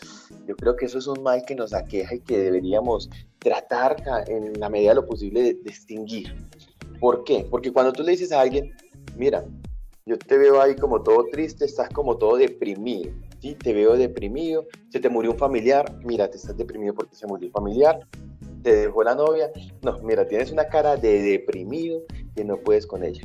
yo 0.46 0.54
creo 0.54 0.76
que 0.76 0.86
eso 0.86 0.98
es 0.98 1.08
un 1.08 1.20
mal 1.24 1.44
que 1.44 1.56
nos 1.56 1.74
aqueja 1.74 2.14
y 2.14 2.20
que 2.20 2.38
deberíamos 2.38 3.10
tratar 3.40 3.96
en 4.28 4.58
la 4.58 4.70
medida 4.70 4.90
de 4.90 4.94
lo 4.94 5.06
posible 5.06 5.42
de 5.42 5.54
distinguir. 5.54 6.32
¿Por 7.00 7.24
qué? 7.24 7.44
Porque 7.50 7.72
cuando 7.72 7.92
tú 7.92 8.04
le 8.04 8.12
dices 8.12 8.30
a 8.30 8.40
alguien, 8.40 8.72
mira, 9.16 9.44
yo 10.06 10.16
te 10.16 10.38
veo 10.38 10.62
ahí 10.62 10.76
como 10.76 11.02
todo 11.02 11.24
triste, 11.32 11.64
estás 11.64 11.88
como 11.88 12.16
todo 12.16 12.36
deprimido, 12.36 13.10
¿sí? 13.40 13.56
Te 13.56 13.72
veo 13.72 13.96
deprimido, 13.96 14.64
se 14.90 15.00
te 15.00 15.08
murió 15.08 15.32
un 15.32 15.38
familiar, 15.38 15.92
mira, 16.04 16.30
te 16.30 16.36
estás 16.36 16.56
deprimido 16.56 16.94
porque 16.94 17.16
se 17.16 17.26
murió 17.26 17.48
un 17.48 17.52
familiar, 17.52 17.98
te 18.62 18.76
dejó 18.76 19.02
la 19.02 19.16
novia, 19.16 19.50
no, 19.82 19.98
mira, 20.04 20.24
tienes 20.28 20.52
una 20.52 20.68
cara 20.68 20.96
de 20.96 21.20
deprimido 21.20 22.02
que 22.36 22.44
no 22.44 22.58
puedes 22.58 22.86
con 22.86 23.02
ella. 23.02 23.22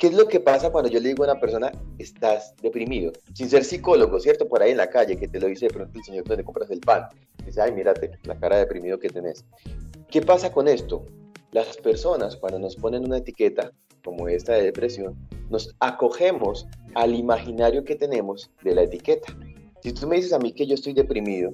¿Qué 0.00 0.06
es 0.06 0.14
lo 0.14 0.26
que 0.28 0.40
pasa 0.40 0.70
cuando 0.70 0.88
yo 0.88 0.98
le 0.98 1.10
digo 1.10 1.24
a 1.24 1.32
una 1.32 1.38
persona, 1.38 1.70
estás 1.98 2.54
deprimido? 2.62 3.12
Sin 3.34 3.50
ser 3.50 3.64
psicólogo, 3.64 4.18
¿cierto? 4.18 4.48
Por 4.48 4.62
ahí 4.62 4.70
en 4.70 4.78
la 4.78 4.88
calle, 4.88 5.18
que 5.18 5.28
te 5.28 5.38
lo 5.38 5.46
dice 5.46 5.66
de 5.66 5.74
pronto 5.74 5.98
el 5.98 6.02
señor 6.02 6.24
donde 6.24 6.42
compras 6.42 6.70
el 6.70 6.80
pan. 6.80 7.04
Dice, 7.44 7.60
ay, 7.60 7.72
mírate, 7.72 8.12
la 8.22 8.34
cara 8.38 8.56
de 8.56 8.62
deprimido 8.62 8.98
que 8.98 9.10
tenés. 9.10 9.44
¿Qué 10.10 10.22
pasa 10.22 10.50
con 10.50 10.68
esto? 10.68 11.04
Las 11.52 11.76
personas, 11.76 12.34
cuando 12.36 12.58
nos 12.58 12.76
ponen 12.76 13.04
una 13.04 13.18
etiqueta 13.18 13.72
como 14.02 14.26
esta 14.26 14.54
de 14.54 14.62
depresión, 14.62 15.18
nos 15.50 15.76
acogemos 15.80 16.66
al 16.94 17.14
imaginario 17.14 17.84
que 17.84 17.94
tenemos 17.94 18.50
de 18.64 18.74
la 18.74 18.84
etiqueta. 18.84 19.36
Si 19.82 19.92
tú 19.92 20.06
me 20.06 20.16
dices 20.16 20.32
a 20.32 20.38
mí 20.38 20.52
que 20.52 20.66
yo 20.66 20.76
estoy 20.76 20.94
deprimido, 20.94 21.50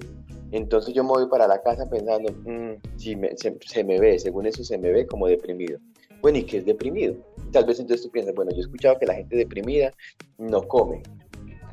entonces 0.53 0.93
yo 0.93 1.03
me 1.03 1.09
voy 1.09 1.27
para 1.27 1.49
la 1.49 1.61
casa 1.61 1.89
pensando, 1.89 2.31
mm, 2.31 2.97
si 2.97 3.17
se, 3.35 3.57
se, 3.59 3.83
me 3.83 3.99
ve, 3.99 4.17
según 4.19 4.45
eso 4.45 4.63
se 4.63 4.77
me 4.77 4.93
ve 4.93 5.05
como 5.05 5.27
deprimido. 5.27 5.79
Bueno, 6.21 6.37
¿y 6.37 6.43
qué 6.43 6.59
es 6.59 6.65
deprimido? 6.65 7.17
Tal 7.51 7.65
vez 7.65 7.79
entonces 7.79 8.05
tú 8.05 8.11
piensas, 8.11 8.35
bueno, 8.35 8.51
yo 8.51 8.57
he 8.57 8.61
escuchado 8.61 8.97
que 8.99 9.05
la 9.05 9.15
gente 9.15 9.35
deprimida 9.35 9.93
no 10.37 10.67
come. 10.67 11.01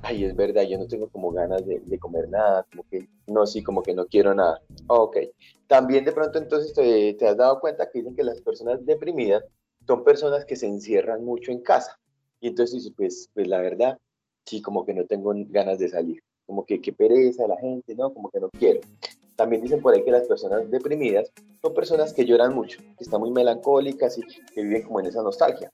Ay, 0.03 0.25
es 0.25 0.37
verdad, 0.37 0.63
yo 0.65 0.79
no 0.79 0.87
tengo 0.87 1.09
como 1.09 1.33
ganas 1.33 1.65
de, 1.67 1.99
comer 1.99 2.29
nada, 2.29 2.67
como 2.71 2.85
que 2.91 3.09
no, 3.27 3.47
sí, 3.47 3.63
como 3.63 3.83
que 3.83 3.95
no 3.95 4.07
quiero 4.07 4.35
nada. 4.35 4.61
ok. 4.87 5.17
También 5.67 6.05
de 6.05 6.13
pronto 6.13 6.39
entonces 6.39 6.75
te, 6.75 7.27
has 7.27 7.37
dado 7.37 7.59
cuenta 7.59 7.89
que 7.91 8.01
dicen 8.01 8.15
que 8.15 8.23
las 8.23 8.41
personas 8.43 8.85
deprimidas 8.85 9.43
son 9.87 10.05
personas 10.05 10.45
que 10.45 10.57
se 10.57 10.67
encierran 10.67 11.25
mucho 11.25 11.51
en 11.53 11.61
casa. 11.61 11.99
Y 12.41 12.49
entonces 12.49 12.75
dices, 12.75 12.93
pues, 12.97 13.31
pues 13.33 13.49
la 13.49 13.61
verdad, 13.61 13.99
sí, 14.45 14.61
como 14.61 14.85
que 14.85 14.93
no 14.93 15.07
tengo 15.07 15.33
ganas 15.49 15.79
de 15.79 15.89
salir. 15.89 16.23
Como 16.47 16.67
que 16.67 16.81
qué 16.83 16.93
pereza 16.93 17.49
la 17.49 17.57
gente, 17.57 17.95
¿no? 17.95 18.13
Como 18.13 18.31
que 18.31 18.41
no 18.41 18.51
quiero. 18.51 18.81
También 19.37 19.63
dicen 19.63 19.81
por 19.81 19.95
ahí 19.95 20.05
que 20.05 20.11
las 20.11 20.27
personas 20.27 20.71
deprimidas 20.71 21.33
son 21.61 21.75
personas 21.75 22.13
que 22.13 22.25
lloran 22.25 22.55
mucho, 22.55 22.79
que 22.97 23.05
están 23.05 23.21
muy 23.21 23.31
melancólicas 23.31 24.19
y 24.19 24.23
que 24.23 24.63
viven 24.63 24.83
como 24.83 25.01
en 25.01 25.07
esa 25.07 25.23
nostalgia. 25.23 25.73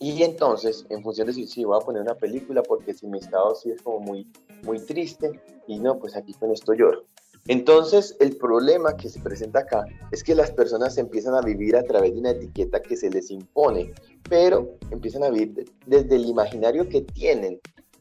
Y 0.00 0.22
entonces, 0.22 0.86
en 0.90 1.02
función 1.02 1.26
de 1.26 1.32
si 1.32 1.46
sí, 1.46 1.64
voy 1.64 1.76
a 1.76 1.84
poner 1.84 2.02
una 2.02 2.14
película 2.14 2.62
porque 2.62 2.94
si 2.94 3.06
mi 3.06 3.18
estado 3.18 3.54
sí 3.56 3.70
es 3.70 3.82
como 3.82 3.98
muy, 3.98 4.30
muy 4.62 4.78
triste 4.78 5.40
y 5.66 5.78
no, 5.80 5.98
pues 5.98 6.14
aquí 6.16 6.34
con 6.34 6.52
esto 6.52 6.72
lloro. 6.72 7.04
Entonces, 7.48 8.14
el 8.20 8.36
problema 8.36 8.96
que 8.96 9.08
se 9.08 9.20
presenta 9.20 9.60
acá 9.60 9.84
es 10.12 10.22
que 10.22 10.34
las 10.34 10.50
personas 10.50 10.98
empiezan 10.98 11.34
a 11.34 11.40
vivir 11.40 11.76
a 11.76 11.82
través 11.82 12.12
de 12.12 12.20
una 12.20 12.30
etiqueta 12.30 12.80
que 12.80 12.96
se 12.96 13.10
les 13.10 13.30
impone, 13.30 13.92
pero 14.28 14.76
empiezan 14.90 15.24
a 15.24 15.30
vivir 15.30 15.64
desde 15.86 16.16
el 16.16 16.26
imaginario 16.26 16.88
que 16.88 17.00
tienen 17.00 17.58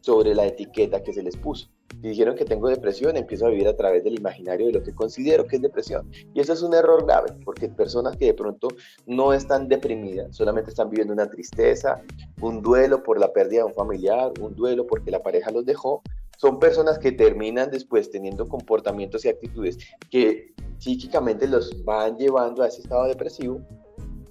sobre 0.08 0.34
la 0.34 0.46
etiqueta 0.46 1.04
que 1.04 1.12
se 1.12 1.22
les 1.22 1.36
puso. 1.36 1.68
Si 2.02 2.08
dijeron 2.08 2.38
que 2.38 2.46
tengo 2.46 2.70
depresión, 2.70 3.18
empiezo 3.18 3.46
a 3.46 3.50
vivir 3.50 3.68
a 3.68 3.76
través 3.76 4.06
del 4.06 4.18
imaginario 4.18 4.68
de 4.68 4.72
lo 4.72 4.82
que 4.82 4.96
considero 4.96 5.46
que 5.46 5.58
es 5.58 5.62
depresión. 5.62 6.10
Y 6.34 6.40
eso 6.40 6.54
es 6.54 6.62
un 6.62 6.74
error 6.74 7.06
grave, 7.06 7.34
porque 7.44 7.68
personas 7.68 8.16
que 8.16 8.28
de 8.28 8.34
pronto 8.34 8.70
no 9.06 9.34
están 9.34 9.68
deprimidas, 9.68 10.34
solamente 10.34 10.70
están 10.70 10.90
viviendo 10.90 11.14
una 11.14 11.28
tristeza, 11.28 12.02
un 12.40 12.62
duelo 12.62 13.04
por 13.04 13.20
la 13.20 13.34
pérdida 13.34 13.60
de 13.60 13.66
un 13.66 13.74
familiar, 13.74 14.32
un 14.40 14.56
duelo 14.56 14.88
porque 14.88 15.12
la 15.12 15.22
pareja 15.22 15.52
los 15.52 15.66
dejó, 15.66 16.02
son 16.38 16.58
personas 16.58 17.00
que 17.00 17.12
terminan 17.12 17.70
después 17.70 18.10
teniendo 18.10 18.48
comportamientos 18.48 19.26
y 19.26 19.28
actitudes 19.28 19.78
que 20.10 20.54
psíquicamente 20.78 21.50
los 21.50 21.84
van 21.84 22.16
llevando 22.18 22.64
a 22.64 22.68
ese 22.68 22.80
estado 22.80 23.08
depresivo 23.08 23.60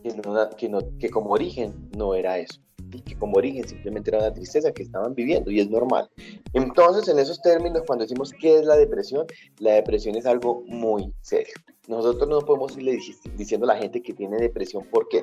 que, 0.03 0.71
que 0.99 1.11
como 1.11 1.33
origen 1.33 1.75
no 1.95 2.15
era 2.15 2.39
eso 2.39 2.66
que 2.91 3.17
como 3.17 3.37
origen 3.37 3.67
simplemente 3.69 4.11
era 4.11 4.19
una 4.19 4.33
tristeza 4.33 4.73
que 4.73 4.83
estaban 4.83 5.15
viviendo 5.15 5.51
y 5.51 5.61
es 5.61 5.71
normal. 5.71 6.09
Entonces, 6.53 7.09
en 7.09 7.19
esos 7.19 7.41
términos, 7.43 7.83
cuando 7.87 8.05
decimos 8.05 8.33
qué 8.41 8.59
es 8.59 8.67
la 8.67 8.77
depresión, 8.77 9.27
la 9.59 9.73
depresión 9.73 10.17
es 10.17 10.27
algo 10.27 10.63
muy 10.67 11.13
serio. 11.21 11.55
Nosotros 11.89 12.29
no 12.29 12.41
podemos 12.41 12.77
irle 12.77 12.99
diciendo 13.37 13.65
a 13.65 13.75
la 13.75 13.81
gente 13.81 14.03
que 14.03 14.13
tiene 14.13 14.39
depresión. 14.39 14.85
¿Por 14.91 15.09
qué? 15.09 15.23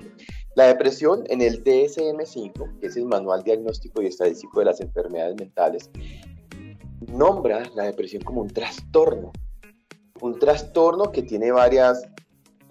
La 0.55 0.67
depresión 0.67 1.23
en 1.27 1.41
el 1.41 1.63
DSM-5, 1.63 2.79
que 2.79 2.87
es 2.87 2.95
el 2.95 3.05
Manual 3.05 3.43
Diagnóstico 3.43 4.01
y 4.01 4.07
Estadístico 4.07 4.59
de 4.59 4.65
las 4.65 4.79
Enfermedades 4.79 5.35
Mentales, 5.37 5.89
nombra 7.07 7.69
la 7.75 7.83
depresión 7.83 8.23
como 8.23 8.41
un 8.41 8.49
trastorno. 8.49 9.33
Un 10.21 10.39
trastorno 10.39 11.11
que 11.11 11.23
tiene 11.23 11.51
varias 11.51 12.07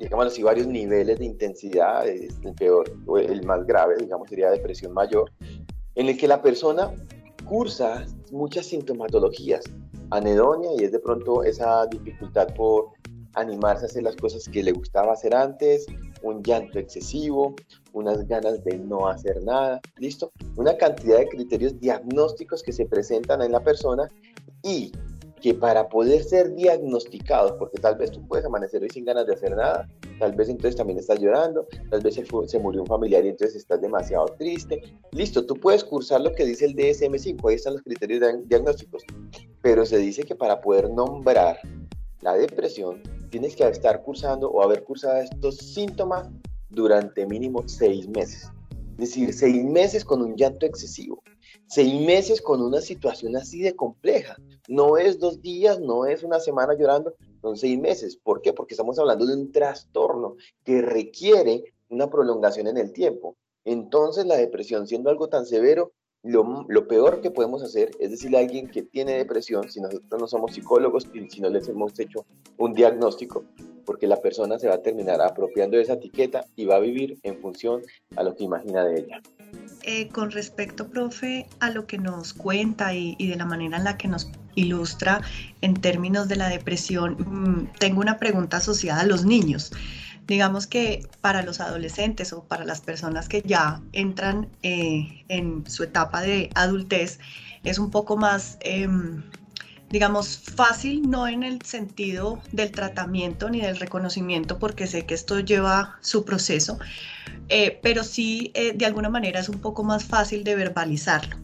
digamos 0.03 0.27
así, 0.27 0.43
varios 0.43 0.67
niveles 0.67 1.19
de 1.19 1.25
intensidad, 1.25 2.07
el 2.09 2.29
peor 2.59 2.93
o 3.07 3.19
el 3.19 3.45
más 3.45 3.65
grave, 3.67 3.97
digamos, 3.99 4.29
sería 4.29 4.51
depresión 4.51 4.93
mayor, 4.93 5.31
en 5.95 6.09
el 6.09 6.17
que 6.17 6.27
la 6.27 6.43
persona 6.43 6.93
cursa 7.45 8.05
muchas 8.31 8.67
sintomatologías, 8.67 9.65
anedonia 10.11 10.71
y 10.77 10.85
es 10.85 10.93
de 10.93 10.99
pronto 10.99 11.45
esa 11.45 11.87
dificultad 11.87 12.49
por 12.55 12.89
animarse 13.35 13.85
a 13.85 13.87
hacer 13.87 14.03
las 14.03 14.17
cosas 14.17 14.49
que 14.49 14.63
le 14.63 14.73
gustaba 14.73 15.13
hacer 15.13 15.35
antes, 15.35 15.87
un 16.23 16.43
llanto 16.43 16.79
excesivo, 16.79 17.55
unas 17.93 18.27
ganas 18.27 18.63
de 18.65 18.79
no 18.79 19.09
hacer 19.09 19.43
nada, 19.43 19.81
¿listo? 19.99 20.31
Una 20.57 20.77
cantidad 20.77 21.19
de 21.19 21.29
criterios 21.29 21.79
diagnósticos 21.81 22.63
que 22.63 22.73
se 22.73 22.87
presentan 22.87 23.43
en 23.43 23.53
la 23.53 23.61
persona 23.61 24.09
y 24.63 24.93
que 25.43 25.55
para 25.55 25.89
poder 25.89 26.23
ser 26.23 26.55
diagnosticados, 26.55 27.53
porque 27.59 27.79
tal 27.79 27.97
vez 27.97 28.13
tú 28.13 28.25
puedes 28.27 28.47
amanecer 28.47 28.81
hoy 28.81 28.89
sin 28.91 29.05
ganas 29.05 29.27
de 29.27 29.35
hacer 29.35 29.57
nada, 29.57 29.89
tal 30.21 30.33
vez 30.33 30.49
entonces 30.49 30.77
también 30.77 31.01
estás 31.01 31.19
llorando, 31.19 31.67
tal 31.91 32.01
vez 32.01 32.15
se, 32.15 32.25
se 32.47 32.59
murió 32.61 32.83
un 32.83 32.87
familiar 32.87 33.25
y 33.25 33.31
entonces 33.31 33.57
estás 33.57 33.83
demasiado 33.83 34.27
triste. 34.39 34.81
Listo, 35.11 35.45
tú 35.45 35.57
puedes 35.57 35.83
cursar 35.83 36.21
lo 36.21 36.33
que 36.33 36.45
dice 36.45 36.67
el 36.67 36.77
DSM-5, 36.77 37.51
ahí 37.51 37.57
están 37.57 37.75
los 37.75 37.83
criterios 37.83 38.23
diagnósticos, 38.47 39.03
pero 39.61 39.85
se 39.85 39.99
dice 39.99 40.23
que 40.23 40.37
para 40.37 40.61
poder 40.61 40.89
nombrar 40.89 41.59
la 42.21 42.35
depresión, 42.35 43.03
tienes 43.31 43.57
que 43.57 43.67
estar 43.67 44.01
cursando 44.03 44.49
o 44.49 44.63
haber 44.63 44.85
cursado 44.85 45.17
estos 45.17 45.57
síntomas 45.57 46.29
durante 46.71 47.27
mínimo 47.27 47.67
seis 47.67 48.09
meses. 48.09 48.49
Es 48.93 49.09
decir, 49.09 49.33
seis 49.33 49.65
meses 49.65 50.05
con 50.05 50.23
un 50.23 50.37
llanto 50.37 50.67
excesivo, 50.67 51.21
seis 51.67 52.01
meses 52.01 52.41
con 52.41 52.63
una 52.63 52.81
situación 52.81 53.37
así 53.37 53.61
de 53.61 53.77
compleja, 53.77 54.37
no 54.69 54.97
es 54.97 55.19
dos 55.19 55.43
días, 55.43 55.81
no 55.81 56.07
es 56.07 56.23
una 56.23 56.41
semana 56.41 56.75
llorando, 56.75 57.15
son 57.41 57.57
seis 57.57 57.79
meses. 57.79 58.17
¿Por 58.17 58.43
qué? 58.43 58.53
Porque 58.53 58.75
estamos 58.75 58.99
hablando 58.99 59.27
de 59.27 59.35
un 59.35 59.53
trastorno 59.53 60.37
que 60.65 60.83
requiere 60.83 61.75
una 61.89 62.09
prolongación 62.09 62.69
en 62.69 62.79
el 62.79 62.93
tiempo. 62.93 63.37
Entonces 63.65 64.27
la 64.27 64.37
depresión, 64.37 64.87
siendo 64.87 65.11
algo 65.11 65.29
tan 65.29 65.47
severo, 65.47 65.93
lo, 66.23 66.65
lo, 66.69 66.87
peor 66.87 67.21
que 67.21 67.31
podemos 67.31 67.63
hacer 67.63 67.91
es 67.99 68.11
decirle 68.11 68.39
a 68.39 68.41
alguien 68.41 68.69
que 68.69 68.83
tiene 68.83 69.13
depresión, 69.13 69.71
si 69.71 69.81
nosotros 69.81 70.21
no 70.21 70.27
somos 70.29 70.55
psicólogos 70.55 71.09
y 71.13 71.29
si 71.29 71.41
no 71.41 71.49
les 71.49 71.69
hemos 71.69 71.99
hecho 71.99 72.25
un 72.59 72.75
diagnóstico, 72.75 73.45
porque 73.85 74.07
la 74.07 74.17
persona 74.17 74.59
se 74.59 74.69
va 74.69 74.75
a 74.75 74.83
terminar 74.83 75.21
apropiando 75.21 75.77
de 75.77 75.83
esa 75.83 75.95
etiqueta 75.95 76.45
y 76.57 76.65
va 76.67 76.77
a 76.77 76.81
vivir 76.81 77.19
en 77.23 77.39
función 77.41 77.83
a 78.17 78.23
lo 78.23 78.35
que 78.35 78.45
imagina 78.45 78.85
de 78.85 79.01
ella. 79.01 79.21
Eh, 79.83 80.09
con 80.09 80.31
respecto, 80.31 80.89
profe, 80.89 81.47
a 81.59 81.71
lo 81.71 81.87
que 81.87 81.99
nos 81.99 82.33
cuenta 82.33 82.95
y, 82.95 83.17
de 83.19 83.37
la 83.37 83.45
manera 83.45 83.79
en 83.79 83.85
la 83.85 83.97
que 83.97 84.09
nos 84.09 84.31
ilustra 84.55 85.23
en 85.61 85.75
términos 85.81 86.29
de 86.29 86.37
la 86.37 86.49
depresión, 86.49 87.17
mmm, 87.19 87.67
tengo 87.79 88.01
una 88.01 88.19
pregunta 88.19 88.59
asociada 88.59 89.01
a 89.01 89.07
los 89.07 89.25
niños. 89.25 89.73
Digamos 90.27 90.67
que 90.67 91.07
para 91.21 91.43
los 91.43 91.61
adolescentes 91.61 92.33
o 92.33 92.45
para 92.45 92.65
las 92.65 92.81
personas 92.81 93.29
que 93.29 93.43
ya 93.45 93.83
entran 93.93 94.49
eh, 94.63 95.25
en 95.29 95.69
su 95.69 95.83
etapa 95.83 96.23
de 96.23 96.51
adultez, 96.55 97.19
es 97.65 97.79
un 97.79 97.91
poco 97.91 98.17
más, 98.17 98.59
eh, 98.61 98.89
digamos, 99.91 100.39
fácil, 100.57 101.09
no 101.09 101.27
en 101.29 101.43
el 101.43 101.63
sentido 101.63 102.41
del 102.53 102.73
tratamiento 102.73 103.51
ni 103.51 103.61
del 103.61 103.79
reconocimiento, 103.79 104.59
porque 104.59 104.87
sé 104.87 105.07
que 105.07 105.15
esto 105.15 105.41
lleva 105.41 105.99
su 106.01 106.25
proceso, 106.25 106.79
eh, 107.49 107.79
pero 107.83 108.03
sí 108.05 108.51
eh, 108.55 108.73
de 108.75 108.87
alguna 108.87 109.11
manera 109.11 109.41
es 109.41 109.49
un 109.49 109.61
poco 109.61 109.85
más 109.85 110.05
fácil 110.05 110.45
de 110.45 110.55
verbalizarlo. 110.55 111.37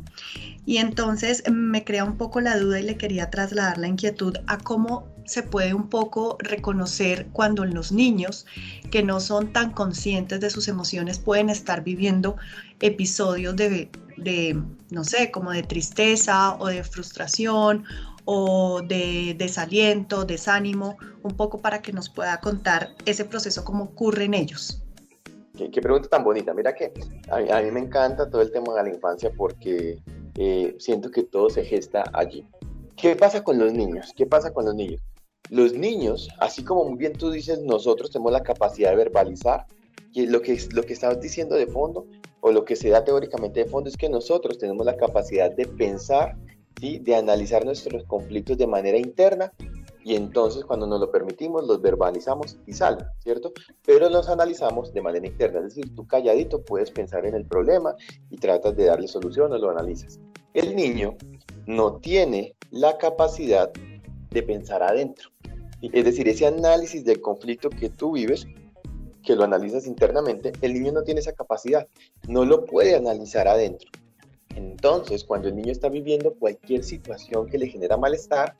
Y 0.67 0.79
entonces 0.79 1.43
me 1.51 1.85
crea 1.85 2.05
un 2.05 2.19
poco 2.19 2.41
la 2.41 2.59
duda 2.59 2.79
y 2.81 2.83
le 2.83 2.97
quería 2.97 3.31
trasladar 3.31 3.79
la 3.79 3.89
inquietud 3.89 4.37
a 4.47 4.59
cómo 4.59 5.09
se 5.29 5.43
puede 5.43 5.75
un 5.75 5.89
poco 5.89 6.37
reconocer 6.41 7.29
cuando 7.33 7.65
los 7.65 7.93
niños 7.93 8.47
que 8.91 9.03
no 9.03 9.21
son 9.21 9.53
tan 9.53 9.73
conscientes 9.73 10.41
de 10.41 10.51
sus 10.51 10.69
emociones 10.69 11.19
pueden 11.19 11.51
estar 11.51 11.85
viviendo 11.85 12.37
episodios 12.81 13.55
de, 13.55 13.91
de 14.17 14.61
no 14.91 15.05
sé, 15.05 15.31
como 15.31 15.53
de 15.53 15.63
tristeza 15.63 16.57
o 16.59 16.69
de 16.69 16.83
frustración 16.83 17.85
o 18.25 18.83
de 18.83 19.35
desaliento, 19.39 20.25
desánimo, 20.25 20.97
un 21.23 21.37
poco 21.37 21.61
para 21.61 21.81
que 21.83 21.93
nos 21.93 22.09
pueda 22.09 22.41
contar 22.41 22.95
ese 23.07 23.25
proceso, 23.25 23.65
cómo 23.65 23.85
ocurre 23.85 24.25
en 24.25 24.35
ellos. 24.35 24.83
Qué, 25.57 25.81
pregunta 25.81 26.09
tan 26.09 26.25
bonita. 26.25 26.55
Mira 26.55 26.75
que 26.75 26.93
a 27.31 27.39
mí, 27.39 27.51
a 27.51 27.61
mí, 27.61 27.71
me 27.71 27.81
encanta 27.81 28.31
todo 28.31 28.43
el 28.43 28.53
tema 28.53 28.75
de 28.75 28.83
la 28.83 28.95
infancia 28.95 29.31
porque 29.37 29.99
eh, 30.37 30.77
siento 30.79 31.11
que 31.11 31.25
todo 31.25 31.51
se 31.51 31.65
gesta 31.65 32.05
allí. 32.13 32.47
¿Qué 32.97 33.17
pasa 33.17 33.43
con 33.43 33.59
los 33.59 33.73
niños? 33.73 34.13
¿Qué 34.17 34.27
pasa 34.27 34.53
con 34.53 34.65
los 34.65 34.75
niños? 34.75 35.01
Los 35.51 35.73
niños, 35.73 36.29
así 36.39 36.63
como 36.63 36.85
muy 36.85 36.99
bien 36.99 37.15
tú 37.15 37.31
dices, 37.31 37.61
nosotros 37.63 38.11
tenemos 38.11 38.33
la 38.33 38.43
capacidad 38.43 38.91
de 38.91 38.97
verbalizar, 38.97 39.67
que 40.13 40.27
lo 40.27 40.43
que, 40.43 40.59
lo 40.73 40.83
que 40.83 40.93
estabas 40.93 41.21
diciendo 41.21 41.55
de 41.57 41.67
fondo, 41.67 42.07
o 42.41 42.53
lo 42.53 42.65
que 42.65 42.77
se 42.77 42.91
da 42.91 43.05
teóricamente 43.05 43.65
de 43.65 43.71
fondo, 43.71 43.89
es 43.89 43.97
que 43.97 44.09
nosotros 44.09 44.59
tenemos 44.59 44.85
la 44.85 44.97
capacidad 44.97 45.51
de 45.51 45.67
pensar, 45.67 46.37
¿sí? 46.81 46.99
de 46.99 47.15
analizar 47.15 47.65
nuestros 47.65 48.05
conflictos 48.05 48.59
de 48.59 48.67
manera 48.67 48.99
interna, 48.99 49.53
y 50.05 50.15
entonces 50.15 50.65
cuando 50.65 50.87
nos 50.87 51.01
lo 51.01 51.11
permitimos, 51.11 51.67
los 51.67 51.83
verbalizamos 51.83 52.59
y 52.67 52.73
salen, 52.73 53.05
¿cierto? 53.19 53.53
Pero 53.85 54.09
los 54.09 54.29
analizamos 54.29 54.93
de 54.95 55.03
manera 55.03 55.27
interna, 55.27 55.59
es 55.59 55.75
decir, 55.75 55.95
tú 55.95 56.07
calladito 56.07 56.63
puedes 56.63 56.91
pensar 56.91 57.27
en 57.27 57.35
el 57.35 57.45
problema 57.45 57.95
y 58.31 58.37
tratas 58.39 58.75
de 58.77 58.85
darle 58.85 59.09
solución 59.09 59.53
o 59.53 59.59
lo 59.59 59.71
analizas. 59.71 60.19
El 60.55 60.75
niño 60.75 61.17
no 61.67 61.97
tiene 61.97 62.57
la 62.71 62.97
capacidad 62.97 63.71
de 64.31 64.43
pensar 64.43 64.83
adentro. 64.83 65.31
Es 65.81 66.05
decir, 66.05 66.29
ese 66.29 66.47
análisis 66.47 67.05
del 67.05 67.21
conflicto 67.21 67.71
que 67.71 67.89
tú 67.89 68.13
vives, 68.13 68.47
que 69.23 69.37
lo 69.37 69.45
analizas 69.45 69.87
internamente, 69.87 70.53
el 70.61 70.75
niño 70.75 70.93
no 70.93 71.03
tiene 71.03 71.21
esa 71.21 71.33
capacidad, 71.33 71.87
no 72.29 72.45
lo 72.45 72.65
puede 72.65 72.97
analizar 72.97 73.47
adentro. 73.47 73.89
Entonces, 74.57 75.23
cuando 75.23 75.49
el 75.49 75.55
niño 75.55 75.71
está 75.71 75.89
viviendo 75.89 76.35
cualquier 76.35 76.83
situación 76.83 77.47
que 77.47 77.59
le 77.59 77.69
genera 77.69 77.97
malestar, 77.97 78.57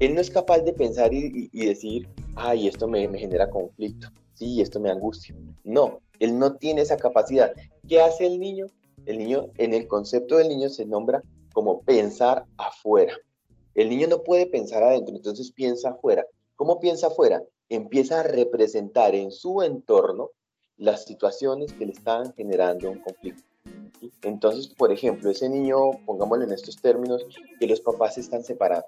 él 0.00 0.14
no 0.14 0.20
es 0.20 0.30
capaz 0.30 0.60
de 0.60 0.72
pensar 0.72 1.14
y, 1.14 1.48
decir, 1.52 2.08
ay, 2.34 2.66
esto 2.66 2.88
me, 2.88 3.06
me, 3.06 3.18
genera 3.18 3.48
conflicto, 3.48 4.08
sí, 4.34 4.60
esto 4.60 4.80
me 4.80 4.90
angustia. 4.90 5.36
No, 5.62 6.00
él 6.18 6.36
no 6.38 6.56
tiene 6.56 6.82
esa 6.82 6.96
capacidad. 6.96 7.52
¿Qué 7.86 8.00
hace 8.00 8.26
el 8.26 8.40
niño? 8.40 8.66
El 9.04 9.18
niño, 9.18 9.50
en 9.58 9.72
el 9.72 9.86
concepto 9.86 10.38
del 10.38 10.48
niño 10.48 10.68
se 10.68 10.84
nombra 10.84 11.22
como 11.52 11.80
pensar 11.82 12.44
afuera. 12.56 13.14
El 13.74 13.90
niño 13.90 14.08
no 14.08 14.22
puede 14.22 14.46
pensar 14.46 14.82
adentro, 14.82 15.14
entonces 15.14 15.52
piensa 15.52 15.90
afuera. 15.90 16.26
¿Cómo 16.56 16.80
piensa 16.80 17.08
afuera? 17.08 17.42
Empieza 17.68 18.20
a 18.20 18.22
representar 18.22 19.14
en 19.14 19.30
su 19.30 19.62
entorno 19.62 20.30
las 20.78 21.04
situaciones 21.04 21.72
que 21.74 21.86
le 21.86 21.92
están 21.92 22.32
generando 22.34 22.90
un 22.90 22.98
conflicto. 22.98 23.42
Entonces, 24.22 24.68
por 24.68 24.90
ejemplo, 24.90 25.30
ese 25.30 25.48
niño, 25.48 25.90
pongámoslo 26.06 26.44
en 26.44 26.52
estos 26.52 26.76
términos, 26.80 27.26
que 27.60 27.66
los 27.66 27.80
papás 27.80 28.16
están 28.18 28.42
separando. 28.42 28.86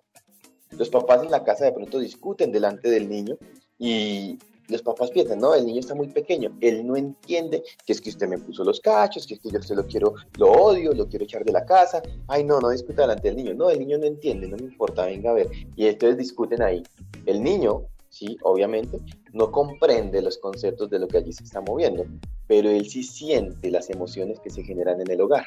Los 0.71 0.89
papás 0.89 1.23
en 1.23 1.31
la 1.31 1.45
casa 1.45 1.67
de 1.67 1.73
pronto 1.73 1.99
discuten 1.99 2.53
delante 2.53 2.91
del 2.91 3.09
niño 3.09 3.37
y 3.79 4.39
los 4.69 4.83
papás 4.83 5.11
piensan, 5.11 5.39
no, 5.39 5.55
el 5.55 5.65
niño 5.65 5.81
está 5.81 5.95
muy 5.95 6.09
pequeño, 6.09 6.55
él 6.61 6.87
no 6.87 6.95
entiende 6.95 7.63
que 7.87 7.93
es 7.93 8.01
que 8.01 8.11
usted 8.11 8.29
me 8.29 8.39
puso 8.39 8.65
los 8.65 8.81
cachos, 8.81 9.27
que 9.27 9.35
es 9.35 9.41
que 9.41 9.51
yo 9.51 9.59
usted 9.59 9.75
lo 9.75 9.87
quiero, 9.87 10.15
lo 10.37 10.53
odio, 10.53 10.93
lo 10.93 11.09
quiero 11.09 11.25
echar 11.25 11.43
de 11.43 11.53
la 11.53 11.65
casa, 11.65 12.03
ay 12.29 12.45
no, 12.45 12.61
no 12.61 12.69
discuta 12.69 13.03
delante 13.03 13.29
del 13.29 13.37
niño, 13.37 13.55
no, 13.55 13.71
el 13.71 13.79
niño 13.79 13.97
no 13.97 14.05
entiende, 14.05 14.47
no 14.47 14.57
me 14.57 14.65
importa, 14.65 15.07
venga 15.07 15.31
a 15.31 15.35
ver, 15.35 15.49
y 15.75 15.87
entonces 15.87 16.19
discuten 16.19 16.61
ahí. 16.61 16.83
El 17.29 17.43
niño, 17.43 17.83
sí, 18.09 18.39
obviamente, 18.43 18.99
no 19.35 19.53
comprende 19.53 20.23
los 20.23 20.39
conceptos 20.39 20.89
de 20.89 20.99
lo 20.99 21.07
que 21.07 21.19
allí 21.19 21.31
se 21.31 21.45
está 21.45 21.61
moviendo, 21.61 22.07
pero 22.47 22.71
él 22.71 22.89
sí 22.89 23.03
siente 23.03 23.71
las 23.71 23.91
emociones 23.91 24.41
que 24.41 24.49
se 24.49 24.63
generan 24.63 25.03
en 25.03 25.11
el 25.11 25.21
hogar. 25.21 25.45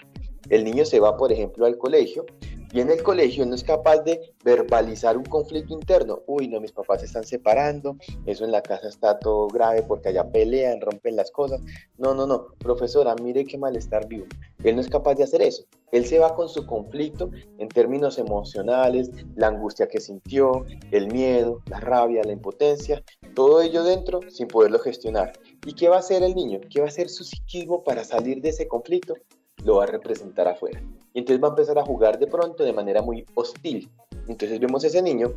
El 0.49 0.63
niño 0.63 0.85
se 0.85 0.99
va, 0.99 1.17
por 1.17 1.31
ejemplo, 1.31 1.65
al 1.65 1.77
colegio 1.77 2.25
y 2.73 2.79
en 2.79 2.89
el 2.89 3.03
colegio 3.03 3.45
no 3.45 3.55
es 3.55 3.63
capaz 3.63 3.99
de 3.99 4.33
verbalizar 4.45 5.17
un 5.17 5.25
conflicto 5.25 5.73
interno. 5.73 6.21
Uy, 6.25 6.47
no, 6.47 6.61
mis 6.61 6.71
papás 6.71 7.01
se 7.01 7.07
están 7.07 7.25
separando, 7.25 7.97
eso 8.25 8.45
en 8.45 8.51
la 8.51 8.61
casa 8.61 8.87
está 8.87 9.19
todo 9.19 9.47
grave 9.47 9.83
porque 9.83 10.09
allá 10.09 10.29
pelean, 10.31 10.79
rompen 10.79 11.17
las 11.17 11.31
cosas. 11.31 11.61
No, 11.97 12.13
no, 12.13 12.25
no, 12.25 12.47
profesora, 12.59 13.13
mire 13.21 13.43
qué 13.43 13.57
malestar 13.57 14.07
vivo. 14.07 14.25
Él 14.63 14.75
no 14.75 14.81
es 14.81 14.87
capaz 14.87 15.15
de 15.15 15.23
hacer 15.23 15.41
eso. 15.41 15.65
Él 15.91 16.05
se 16.05 16.19
va 16.19 16.33
con 16.33 16.47
su 16.47 16.65
conflicto 16.65 17.29
en 17.57 17.67
términos 17.67 18.17
emocionales, 18.17 19.11
la 19.35 19.47
angustia 19.47 19.89
que 19.89 19.99
sintió, 19.99 20.65
el 20.91 21.11
miedo, 21.11 21.61
la 21.65 21.81
rabia, 21.81 22.23
la 22.23 22.31
impotencia, 22.31 23.03
todo 23.35 23.61
ello 23.61 23.83
dentro 23.83 24.21
sin 24.29 24.47
poderlo 24.47 24.79
gestionar. 24.79 25.33
¿Y 25.65 25.73
qué 25.73 25.89
va 25.89 25.97
a 25.97 25.99
hacer 25.99 26.23
el 26.23 26.35
niño? 26.35 26.61
¿Qué 26.69 26.79
va 26.79 26.85
a 26.85 26.89
hacer 26.89 27.09
su 27.09 27.25
psiquismo 27.25 27.83
para 27.83 28.05
salir 28.05 28.41
de 28.41 28.49
ese 28.49 28.69
conflicto? 28.69 29.15
Lo 29.63 29.77
va 29.77 29.83
a 29.83 29.87
representar 29.87 30.47
afuera. 30.47 30.81
Y 31.13 31.19
entonces 31.19 31.43
va 31.43 31.47
a 31.47 31.51
empezar 31.51 31.77
a 31.77 31.85
jugar 31.85 32.19
de 32.19 32.27
pronto 32.27 32.63
de 32.63 32.73
manera 32.73 33.01
muy 33.01 33.25
hostil. 33.35 33.89
Entonces 34.27 34.59
vemos 34.59 34.83
a 34.83 34.87
ese 34.87 35.01
niño 35.01 35.33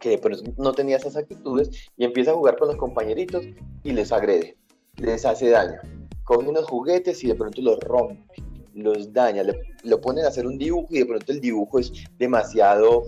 que 0.00 0.10
de 0.10 0.18
pronto 0.18 0.50
no 0.56 0.72
tenía 0.72 0.96
esas 0.96 1.16
actitudes 1.16 1.70
y 1.96 2.04
empieza 2.04 2.30
a 2.30 2.34
jugar 2.34 2.56
con 2.56 2.68
los 2.68 2.76
compañeritos 2.76 3.44
y 3.82 3.92
les 3.92 4.12
agrede, 4.12 4.56
les 4.96 5.24
hace 5.24 5.50
daño. 5.50 5.80
Coge 6.24 6.48
unos 6.48 6.66
juguetes 6.66 7.22
y 7.24 7.28
de 7.28 7.34
pronto 7.34 7.60
los 7.62 7.80
rompe, 7.80 8.42
los 8.74 9.12
daña, 9.12 9.42
le, 9.42 9.60
lo 9.82 10.00
ponen 10.00 10.24
a 10.24 10.28
hacer 10.28 10.46
un 10.46 10.58
dibujo 10.58 10.88
y 10.90 11.00
de 11.00 11.06
pronto 11.06 11.32
el 11.32 11.40
dibujo 11.40 11.78
es 11.78 11.92
demasiado 12.18 13.04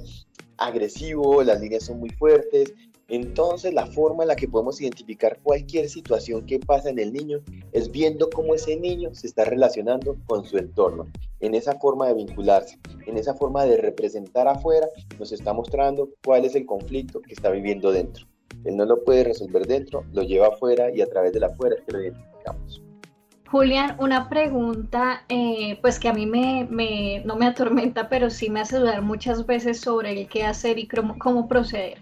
agresivo, 0.56 1.42
las 1.42 1.60
líneas 1.60 1.84
son 1.84 2.00
muy 2.00 2.10
fuertes, 2.10 2.74
entonces, 3.10 3.74
la 3.74 3.86
forma 3.86 4.22
en 4.22 4.28
la 4.28 4.36
que 4.36 4.46
podemos 4.46 4.80
identificar 4.80 5.40
cualquier 5.42 5.88
situación 5.88 6.46
que 6.46 6.60
pasa 6.60 6.90
en 6.90 7.00
el 7.00 7.12
niño 7.12 7.40
es 7.72 7.90
viendo 7.90 8.30
cómo 8.30 8.54
ese 8.54 8.76
niño 8.76 9.12
se 9.14 9.26
está 9.26 9.44
relacionando 9.44 10.16
con 10.26 10.44
su 10.44 10.58
entorno. 10.58 11.08
En 11.40 11.56
esa 11.56 11.74
forma 11.80 12.06
de 12.06 12.14
vincularse, 12.14 12.78
en 13.06 13.16
esa 13.16 13.34
forma 13.34 13.64
de 13.64 13.78
representar 13.78 14.46
afuera, 14.46 14.86
nos 15.18 15.32
está 15.32 15.52
mostrando 15.52 16.08
cuál 16.24 16.44
es 16.44 16.54
el 16.54 16.66
conflicto 16.66 17.20
que 17.20 17.32
está 17.32 17.50
viviendo 17.50 17.90
dentro. 17.90 18.26
Él 18.64 18.76
no 18.76 18.84
lo 18.84 19.02
puede 19.02 19.24
resolver 19.24 19.66
dentro, 19.66 20.04
lo 20.12 20.22
lleva 20.22 20.46
afuera 20.46 20.94
y 20.94 21.00
a 21.00 21.06
través 21.06 21.32
de 21.32 21.40
la 21.40 21.48
afuera 21.48 21.74
es 21.76 21.82
que 21.82 21.92
lo 21.92 22.02
identificamos. 22.02 22.82
Julián, 23.48 23.96
una 23.98 24.28
pregunta, 24.28 25.24
eh, 25.28 25.80
pues 25.82 25.98
que 25.98 26.08
a 26.08 26.12
mí 26.12 26.26
me, 26.26 27.22
no 27.24 27.34
me 27.34 27.46
atormenta, 27.46 28.08
pero 28.08 28.30
sí 28.30 28.50
me 28.50 28.60
hace 28.60 28.78
dudar 28.78 29.02
muchas 29.02 29.46
veces 29.46 29.80
sobre 29.80 30.12
el 30.12 30.28
qué 30.28 30.44
hacer 30.44 30.78
y 30.78 30.86
cómo 30.86 31.48
proceder. 31.48 31.98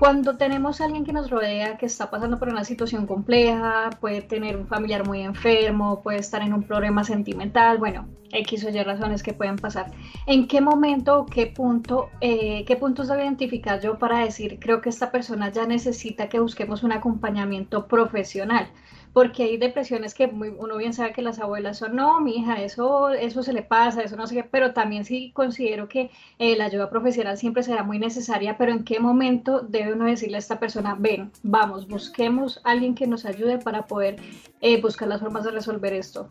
Cuando 0.00 0.38
tenemos 0.38 0.80
a 0.80 0.86
alguien 0.86 1.04
que 1.04 1.12
nos 1.12 1.28
rodea 1.28 1.76
que 1.76 1.84
está 1.84 2.08
pasando 2.08 2.38
por 2.38 2.48
una 2.48 2.64
situación 2.64 3.06
compleja, 3.06 3.90
puede 4.00 4.22
tener 4.22 4.56
un 4.56 4.66
familiar 4.66 5.06
muy 5.06 5.20
enfermo, 5.20 6.00
puede 6.02 6.20
estar 6.20 6.40
en 6.40 6.54
un 6.54 6.62
problema 6.62 7.04
sentimental, 7.04 7.76
bueno, 7.76 8.08
X 8.32 8.64
o 8.64 8.70
Y 8.70 8.82
razones 8.82 9.22
que 9.22 9.34
pueden 9.34 9.56
pasar. 9.56 9.92
¿En 10.24 10.48
qué 10.48 10.62
momento 10.62 11.26
qué 11.26 11.48
punto, 11.48 12.08
eh, 12.22 12.64
qué 12.64 12.76
puntos 12.76 13.08
debo 13.08 13.20
identificar 13.20 13.78
yo 13.82 13.98
para 13.98 14.20
decir, 14.20 14.58
creo 14.58 14.80
que 14.80 14.88
esta 14.88 15.12
persona 15.12 15.50
ya 15.50 15.66
necesita 15.66 16.30
que 16.30 16.40
busquemos 16.40 16.82
un 16.82 16.92
acompañamiento 16.92 17.86
profesional? 17.86 18.70
Porque 19.12 19.44
hay 19.44 19.56
depresiones 19.56 20.14
que 20.14 20.28
muy, 20.28 20.48
uno 20.50 20.76
bien 20.76 20.92
sabe 20.92 21.12
que 21.12 21.22
las 21.22 21.38
abuelas 21.40 21.78
son, 21.78 21.96
no, 21.96 22.20
mi 22.20 22.36
hija, 22.36 22.62
eso, 22.62 23.10
eso 23.10 23.42
se 23.42 23.52
le 23.52 23.62
pasa, 23.62 24.02
eso 24.02 24.16
no 24.16 24.26
sé 24.26 24.36
qué, 24.36 24.44
pero 24.44 24.72
también 24.72 25.04
sí 25.04 25.32
considero 25.32 25.88
que 25.88 26.10
eh, 26.38 26.56
la 26.56 26.66
ayuda 26.66 26.90
profesional 26.90 27.36
siempre 27.36 27.62
será 27.62 27.82
muy 27.82 27.98
necesaria, 27.98 28.56
pero 28.56 28.72
en 28.72 28.84
qué 28.84 29.00
momento 29.00 29.60
debe 29.60 29.94
uno 29.94 30.06
decirle 30.06 30.36
a 30.36 30.40
esta 30.40 30.60
persona, 30.60 30.96
ven, 30.98 31.30
vamos, 31.42 31.88
busquemos 31.88 32.60
a 32.64 32.70
alguien 32.70 32.94
que 32.94 33.06
nos 33.06 33.24
ayude 33.24 33.58
para 33.58 33.86
poder 33.86 34.16
eh, 34.60 34.80
buscar 34.80 35.08
las 35.08 35.20
formas 35.20 35.44
de 35.44 35.50
resolver 35.50 35.92
esto. 35.92 36.28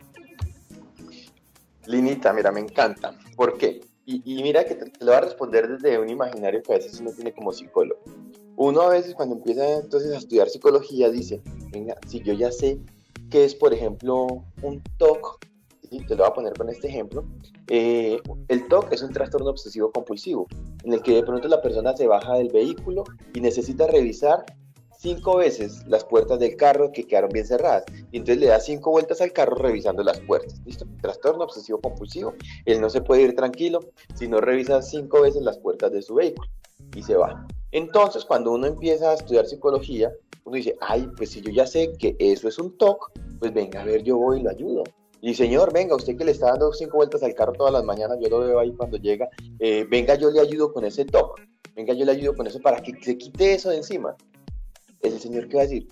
Linita, 1.86 2.32
mira, 2.32 2.52
me 2.52 2.60
encanta. 2.60 3.14
¿Por 3.36 3.58
qué? 3.58 3.80
Y, 4.06 4.42
mira 4.42 4.64
que 4.64 4.74
te, 4.74 4.86
lo 5.04 5.12
voy 5.12 5.14
a 5.14 5.20
responder 5.20 5.68
desde 5.68 5.98
un 5.98 6.08
imaginario 6.08 6.62
que 6.62 6.72
a 6.72 6.76
veces 6.76 6.98
uno 7.00 7.12
tiene 7.12 7.32
como 7.32 7.52
psicólogo. 7.52 8.00
Uno 8.56 8.82
a 8.82 8.88
veces 8.90 9.14
cuando 9.14 9.36
empieza 9.36 9.78
entonces 9.78 10.12
a 10.12 10.18
estudiar 10.18 10.48
psicología 10.48 11.10
dice, 11.10 11.40
venga, 11.72 11.96
si 12.06 12.22
yo 12.22 12.32
ya 12.32 12.52
sé 12.52 12.78
qué 13.30 13.44
es, 13.44 13.54
por 13.54 13.72
ejemplo, 13.72 14.26
un 14.62 14.82
TOC, 14.98 15.46
te 15.90 16.14
lo 16.14 16.18
voy 16.18 16.26
a 16.26 16.34
poner 16.34 16.52
con 16.54 16.68
este 16.68 16.88
ejemplo, 16.88 17.24
eh, 17.68 18.20
el 18.48 18.68
TOC 18.68 18.92
es 18.92 19.02
un 19.02 19.12
trastorno 19.12 19.50
obsesivo 19.50 19.90
compulsivo, 19.90 20.46
en 20.84 20.92
el 20.92 21.02
que 21.02 21.14
de 21.14 21.22
pronto 21.22 21.48
la 21.48 21.62
persona 21.62 21.96
se 21.96 22.06
baja 22.06 22.34
del 22.34 22.48
vehículo 22.48 23.04
y 23.34 23.40
necesita 23.40 23.86
revisar 23.86 24.44
cinco 25.00 25.36
veces 25.36 25.82
las 25.86 26.04
puertas 26.04 26.38
del 26.38 26.56
carro 26.56 26.92
que 26.92 27.06
quedaron 27.06 27.30
bien 27.30 27.46
cerradas. 27.46 27.84
Y 28.12 28.18
entonces 28.18 28.38
le 28.38 28.48
da 28.48 28.60
cinco 28.60 28.90
vueltas 28.90 29.20
al 29.22 29.32
carro 29.32 29.56
revisando 29.56 30.02
las 30.02 30.20
puertas. 30.20 30.60
¿Listo? 30.66 30.86
Trastorno 31.00 31.44
obsesivo 31.44 31.80
compulsivo. 31.80 32.34
Él 32.66 32.80
no 32.80 32.90
se 32.90 33.00
puede 33.00 33.22
ir 33.22 33.34
tranquilo 33.34 33.80
si 34.14 34.28
no 34.28 34.40
revisa 34.40 34.82
cinco 34.82 35.22
veces 35.22 35.42
las 35.42 35.58
puertas 35.58 35.90
de 35.92 36.02
su 36.02 36.14
vehículo. 36.14 36.50
Y 36.94 37.02
se 37.02 37.16
va. 37.16 37.46
Entonces, 37.72 38.24
cuando 38.24 38.52
uno 38.52 38.66
empieza 38.66 39.10
a 39.10 39.14
estudiar 39.14 39.46
psicología, 39.46 40.12
uno 40.44 40.56
dice, 40.56 40.76
ay, 40.80 41.08
pues 41.16 41.30
si 41.30 41.40
yo 41.40 41.50
ya 41.50 41.66
sé 41.66 41.92
que 41.98 42.16
eso 42.18 42.48
es 42.48 42.58
un 42.58 42.76
TOC, 42.76 43.12
pues 43.38 43.52
venga 43.52 43.82
a 43.82 43.84
ver, 43.84 44.02
yo 44.02 44.18
voy 44.18 44.40
y 44.40 44.42
lo 44.42 44.50
ayudo. 44.50 44.84
Y 45.20 45.34
señor, 45.34 45.72
venga, 45.72 45.94
usted 45.94 46.16
que 46.16 46.24
le 46.24 46.32
está 46.32 46.46
dando 46.46 46.72
cinco 46.72 46.96
vueltas 46.96 47.22
al 47.22 47.34
carro 47.34 47.52
todas 47.52 47.72
las 47.72 47.84
mañanas, 47.84 48.18
yo 48.20 48.28
lo 48.28 48.40
veo 48.40 48.58
ahí 48.58 48.72
cuando 48.72 48.96
llega, 48.96 49.28
eh, 49.58 49.86
venga, 49.88 50.14
yo 50.14 50.30
le 50.30 50.40
ayudo 50.40 50.72
con 50.72 50.84
ese 50.84 51.04
TOC, 51.04 51.40
venga, 51.76 51.92
yo 51.92 52.06
le 52.06 52.12
ayudo 52.12 52.34
con 52.34 52.46
eso 52.46 52.58
para 52.58 52.80
que 52.80 52.94
se 53.02 53.18
quite 53.18 53.52
eso 53.52 53.68
de 53.68 53.76
encima 53.76 54.16
el 55.02 55.18
Señor 55.18 55.48
que 55.48 55.56
va 55.56 55.62
a 55.62 55.66
decir, 55.66 55.88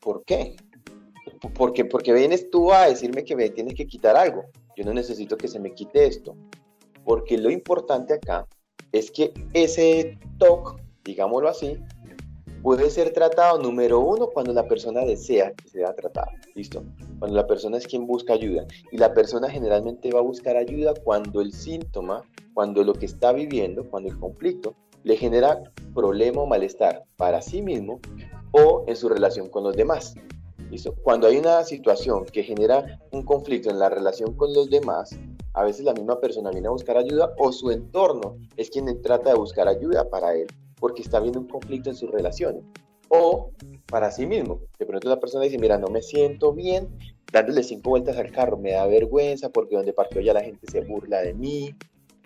¿por 0.00 0.24
qué? 0.24 0.56
Porque, 1.54 1.84
porque 1.84 2.12
vienes 2.12 2.50
tú 2.50 2.72
a 2.72 2.88
decirme 2.88 3.24
que 3.24 3.36
me 3.36 3.50
tienes 3.50 3.74
que 3.74 3.86
quitar 3.86 4.16
algo. 4.16 4.44
Yo 4.76 4.84
no 4.84 4.94
necesito 4.94 5.36
que 5.36 5.48
se 5.48 5.60
me 5.60 5.74
quite 5.74 6.06
esto. 6.06 6.34
Porque 7.04 7.38
lo 7.38 7.50
importante 7.50 8.14
acá 8.14 8.46
es 8.92 9.10
que 9.10 9.32
ese 9.52 10.18
TOC, 10.38 10.80
digámoslo 11.04 11.48
así, 11.48 11.78
puede 12.62 12.90
ser 12.90 13.12
tratado 13.12 13.58
número 13.60 14.00
uno 14.00 14.28
cuando 14.28 14.52
la 14.52 14.66
persona 14.66 15.02
desea 15.02 15.52
que 15.52 15.68
sea 15.68 15.94
tratado. 15.94 16.32
¿Listo? 16.54 16.82
Cuando 17.18 17.36
la 17.36 17.46
persona 17.46 17.76
es 17.76 17.86
quien 17.86 18.06
busca 18.06 18.32
ayuda. 18.32 18.66
Y 18.90 18.98
la 18.98 19.14
persona 19.14 19.48
generalmente 19.48 20.12
va 20.12 20.18
a 20.18 20.22
buscar 20.22 20.56
ayuda 20.56 20.94
cuando 21.04 21.40
el 21.40 21.52
síntoma, 21.52 22.24
cuando 22.54 22.82
lo 22.82 22.94
que 22.94 23.06
está 23.06 23.32
viviendo, 23.32 23.88
cuando 23.88 24.08
el 24.08 24.18
conflicto 24.18 24.74
le 25.04 25.16
genera 25.16 25.62
problema 25.94 26.42
o 26.42 26.46
malestar 26.46 27.04
para 27.16 27.40
sí 27.40 27.62
mismo 27.62 28.00
o 28.50 28.84
en 28.88 28.96
su 28.96 29.08
relación 29.08 29.48
con 29.48 29.62
los 29.62 29.76
demás. 29.76 30.14
Cuando 31.02 31.28
hay 31.28 31.36
una 31.36 31.62
situación 31.62 32.24
que 32.24 32.42
genera 32.42 33.00
un 33.12 33.22
conflicto 33.22 33.70
en 33.70 33.78
la 33.78 33.88
relación 33.88 34.34
con 34.34 34.52
los 34.52 34.68
demás, 34.68 35.16
a 35.56 35.64
veces 35.64 35.84
la 35.84 35.94
misma 35.94 36.20
persona 36.20 36.50
viene 36.50 36.68
a 36.68 36.70
buscar 36.70 36.98
ayuda 36.98 37.34
o 37.38 37.50
su 37.50 37.70
entorno 37.70 38.36
es 38.58 38.68
quien 38.68 39.00
trata 39.00 39.30
de 39.30 39.38
buscar 39.38 39.66
ayuda 39.66 40.08
para 40.10 40.34
él, 40.34 40.46
porque 40.78 41.00
está 41.00 41.18
viendo 41.18 41.40
un 41.40 41.48
conflicto 41.48 41.88
en 41.88 41.96
sus 41.96 42.10
relaciones. 42.10 42.62
O 43.08 43.52
para 43.86 44.10
sí 44.10 44.26
mismo. 44.26 44.60
De 44.78 44.84
pronto 44.84 45.08
la 45.08 45.18
persona 45.18 45.44
dice, 45.44 45.58
mira, 45.58 45.78
no 45.78 45.88
me 45.88 46.02
siento 46.02 46.52
bien 46.52 46.88
dándole 47.32 47.62
cinco 47.62 47.90
vueltas 47.90 48.18
al 48.18 48.32
carro, 48.32 48.58
me 48.58 48.72
da 48.72 48.86
vergüenza 48.86 49.48
porque 49.48 49.76
donde 49.76 49.94
parqueo 49.94 50.20
ya 50.20 50.34
la 50.34 50.42
gente 50.42 50.66
se 50.70 50.82
burla 50.82 51.22
de 51.22 51.32
mí, 51.32 51.74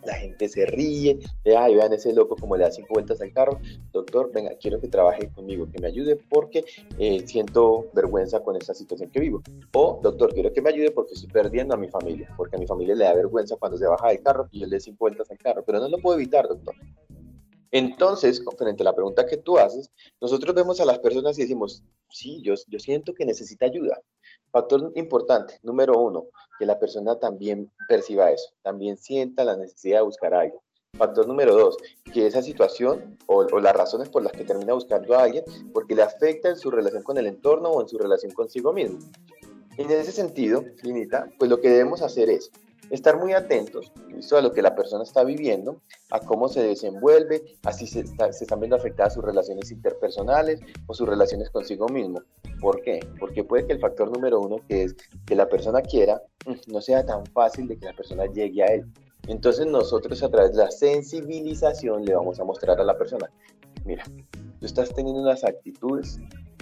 la 0.04 0.14
gente 0.14 0.48
se 0.48 0.66
ríe, 0.66 1.18
de, 1.44 1.56
ay, 1.56 1.74
vean 1.74 1.92
ese 1.92 2.12
loco 2.12 2.36
como 2.36 2.56
le 2.56 2.64
da 2.64 2.70
cinco 2.70 2.94
vueltas 2.94 3.20
al 3.20 3.32
carro, 3.32 3.58
doctor, 3.92 4.30
venga, 4.32 4.54
quiero 4.60 4.80
que 4.80 4.88
trabaje 4.88 5.28
conmigo, 5.28 5.70
que 5.70 5.80
me 5.80 5.88
ayude 5.88 6.16
porque 6.16 6.64
eh, 6.98 7.26
siento 7.26 7.88
vergüenza 7.92 8.40
con 8.40 8.56
esta 8.56 8.74
situación 8.74 9.10
que 9.10 9.20
vivo. 9.20 9.42
O, 9.72 10.00
doctor, 10.02 10.32
quiero 10.32 10.52
que 10.52 10.62
me 10.62 10.70
ayude 10.70 10.90
porque 10.90 11.14
estoy 11.14 11.30
perdiendo 11.30 11.74
a 11.74 11.76
mi 11.76 11.88
familia, 11.88 12.32
porque 12.36 12.56
a 12.56 12.58
mi 12.58 12.66
familia 12.66 12.94
le 12.94 13.04
da 13.04 13.14
vergüenza 13.14 13.56
cuando 13.56 13.78
se 13.78 13.86
baja 13.86 14.08
del 14.08 14.22
carro 14.22 14.48
y 14.50 14.60
yo 14.60 14.66
le 14.66 14.72
doy 14.72 14.80
cinco 14.80 14.98
vueltas 15.00 15.30
al 15.30 15.38
carro, 15.38 15.62
pero 15.64 15.80
no 15.80 15.88
lo 15.88 15.98
puedo 15.98 16.16
evitar, 16.16 16.48
doctor. 16.48 16.74
Entonces, 17.72 18.42
frente 18.58 18.82
a 18.82 18.84
la 18.84 18.94
pregunta 18.94 19.26
que 19.26 19.36
tú 19.36 19.58
haces, 19.58 19.90
nosotros 20.20 20.54
vemos 20.54 20.80
a 20.80 20.84
las 20.84 20.98
personas 20.98 21.38
y 21.38 21.42
decimos, 21.42 21.84
sí, 22.10 22.42
yo, 22.42 22.54
yo 22.66 22.78
siento 22.80 23.14
que 23.14 23.24
necesita 23.24 23.66
ayuda. 23.66 24.00
Factor 24.50 24.92
importante, 24.96 25.58
número 25.62 25.98
uno, 25.98 26.26
que 26.58 26.66
la 26.66 26.78
persona 26.78 27.18
también 27.18 27.70
perciba 27.88 28.30
eso, 28.30 28.50
también 28.62 28.96
sienta 28.96 29.44
la 29.44 29.56
necesidad 29.56 29.98
de 29.98 30.04
buscar 30.04 30.34
algo. 30.34 30.62
Factor 30.98 31.28
número 31.28 31.54
dos, 31.54 31.76
que 32.12 32.26
esa 32.26 32.42
situación 32.42 33.16
o, 33.26 33.46
o, 33.52 33.60
las 33.60 33.74
razones 33.74 34.08
por 34.08 34.24
las 34.24 34.32
que 34.32 34.44
termina 34.44 34.74
buscando 34.74 35.14
a 35.14 35.22
alguien, 35.22 35.44
porque 35.72 35.94
le 35.94 36.02
afecta 36.02 36.48
en 36.48 36.56
su 36.56 36.70
relación 36.70 37.04
con 37.04 37.16
el 37.16 37.28
entorno 37.28 37.70
o 37.70 37.80
en 37.80 37.88
su 37.88 37.96
relación 37.96 38.32
consigo 38.32 38.72
mismo. 38.72 38.98
En 39.76 39.90
ese 39.90 40.10
sentido, 40.10 40.64
Linita, 40.82 41.30
pues 41.38 41.48
lo 41.48 41.60
que 41.60 41.70
debemos 41.70 42.02
hacer 42.02 42.28
es 42.28 42.50
estar 42.90 43.18
muy 43.18 43.32
atentos 43.32 43.92
a 44.36 44.40
lo 44.40 44.52
que 44.52 44.62
la 44.62 44.74
persona 44.74 45.02
está 45.02 45.24
viviendo, 45.24 45.80
a 46.10 46.20
cómo 46.20 46.48
se 46.48 46.62
desenvuelve, 46.62 47.42
así 47.64 47.86
se, 47.86 48.06
se, 48.06 48.44
están 48.44 48.60
viendo 48.60 48.76
afectadas 48.76 49.14
sus 49.14 49.24
relaciones 49.24 49.70
interpersonales 49.70 50.60
o 50.86 50.94
sus 50.94 51.08
relaciones 51.08 51.50
consigo 51.50 51.88
mismo. 51.88 52.22
¿Por 52.60 52.82
qué? 52.82 53.00
Porque 53.18 53.44
puede 53.44 53.66
que 53.66 53.72
el 53.72 53.80
factor 53.80 54.10
número 54.10 54.40
uno, 54.40 54.56
que 54.68 54.84
es 54.84 54.96
que 55.26 55.34
la 55.34 55.48
persona 55.48 55.80
quiera, 55.80 56.22
mm, 56.46 56.72
no 56.72 56.80
sea 56.80 57.04
tan 57.04 57.24
fácil 57.26 57.66
de 57.66 57.78
que 57.78 57.86
la 57.86 57.94
persona 57.94 58.26
llegue 58.26 58.62
a 58.62 58.66
él. 58.66 58.86
Entonces 59.26 59.66
nosotros 59.66 60.22
a 60.22 60.28
través 60.28 60.52
de 60.52 60.64
la 60.64 60.70
sensibilización 60.70 62.04
le 62.04 62.14
vamos 62.14 62.40
a 62.40 62.44
mostrar 62.44 62.80
a 62.80 62.84
la 62.84 62.96
persona, 62.96 63.30
mira, 63.84 64.04
tú 64.58 64.66
estás 64.66 64.92
teniendo 64.94 65.22
unas 65.22 65.44
actitudes 65.44 66.18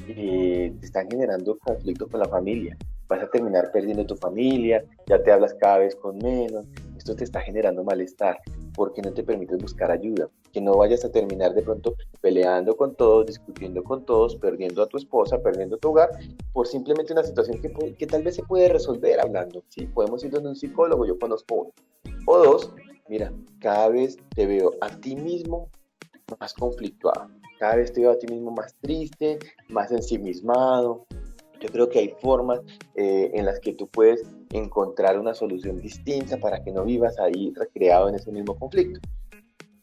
que 0.07 0.75
te 0.79 0.87
están 0.87 1.09
generando 1.11 1.59
conflictos 1.59 2.09
con 2.09 2.21
la 2.21 2.29
familia 2.29 2.77
vas 3.09 3.23
a 3.23 3.31
terminar 3.31 3.73
perdiendo 3.73 4.05
tu 4.07 4.17
familia, 4.17 4.85
ya 5.07 5.23
te 5.23 5.33
hablas 5.33 5.55
cada 5.55 5.79
vez 5.79 5.97
con 5.97 6.19
menos, 6.19 6.67
esto 6.97 7.17
te 7.17 7.25
está 7.25 7.41
generando 7.41 7.83
malestar, 7.83 8.39
porque 8.75 9.01
no 9.01 9.13
te 9.13 9.23
permites 9.23 9.59
buscar 9.59 9.91
ayuda, 9.91 10.29
que 10.53 10.61
no 10.61 10.77
vayas 10.77 11.05
a 11.05 11.11
terminar 11.11 11.55
de 11.55 11.63
pronto 11.63 11.95
peleando 12.21 12.77
con 12.77 12.95
todos, 12.95 13.27
discutiendo 13.27 13.83
con 13.83 14.05
todos, 14.05 14.37
perdiendo 14.37 14.83
a 14.83 14.87
tu 14.87 14.99
esposa, 14.99 15.39
perdiendo 15.39 15.79
tu 15.79 15.91
hogar, 15.91 16.11
por 16.53 16.67
simplemente 16.67 17.13
una 17.13 17.25
situación 17.25 17.61
que, 17.61 17.95
que 17.95 18.07
tal 18.07 18.23
vez 18.23 18.37
se 18.37 18.43
puede 18.43 18.69
resolver 18.69 19.21
hablando, 19.21 19.63
¿sí? 19.69 19.87
Podemos 19.87 20.23
ir 20.25 20.31
donde 20.31 20.51
un 20.51 20.57
psicólogo, 20.57 21.07
yo 21.07 21.19
conozco 21.19 21.55
uno. 21.55 21.71
O 22.27 22.39
dos, 22.39 22.73
mira, 23.09 23.33
cada 23.61 23.89
vez 23.89 24.19
te 24.35 24.47
veo 24.47 24.73
a 24.81 24.89
ti 24.89 25.17
mismo 25.17 25.71
más 26.39 26.53
conflictuado, 26.53 27.29
cada 27.59 27.77
vez 27.77 27.93
te 27.93 28.03
veo 28.03 28.11
a 28.11 28.19
ti 28.19 28.27
mismo 28.27 28.51
más 28.51 28.75
triste, 28.81 29.39
más 29.71 29.91
ensimismado, 29.91 31.07
yo 31.61 31.69
creo 31.69 31.89
que 31.89 31.99
hay 31.99 32.15
formas 32.21 32.61
eh, 32.95 33.31
en 33.35 33.45
las 33.45 33.61
que 33.61 33.73
tú 33.73 33.89
puedes 33.89 34.23
encontrar 34.53 35.19
una 35.19 35.35
solución 35.35 35.81
distinta 35.81 36.37
para 36.39 36.63
que 36.63 36.73
no 36.73 36.85
vivas 36.85 37.19
ahí 37.19 37.53
recreado 37.55 38.09
en 38.09 38.15
ese 38.15 38.31
mismo 38.33 38.57
conflicto. 38.57 39.01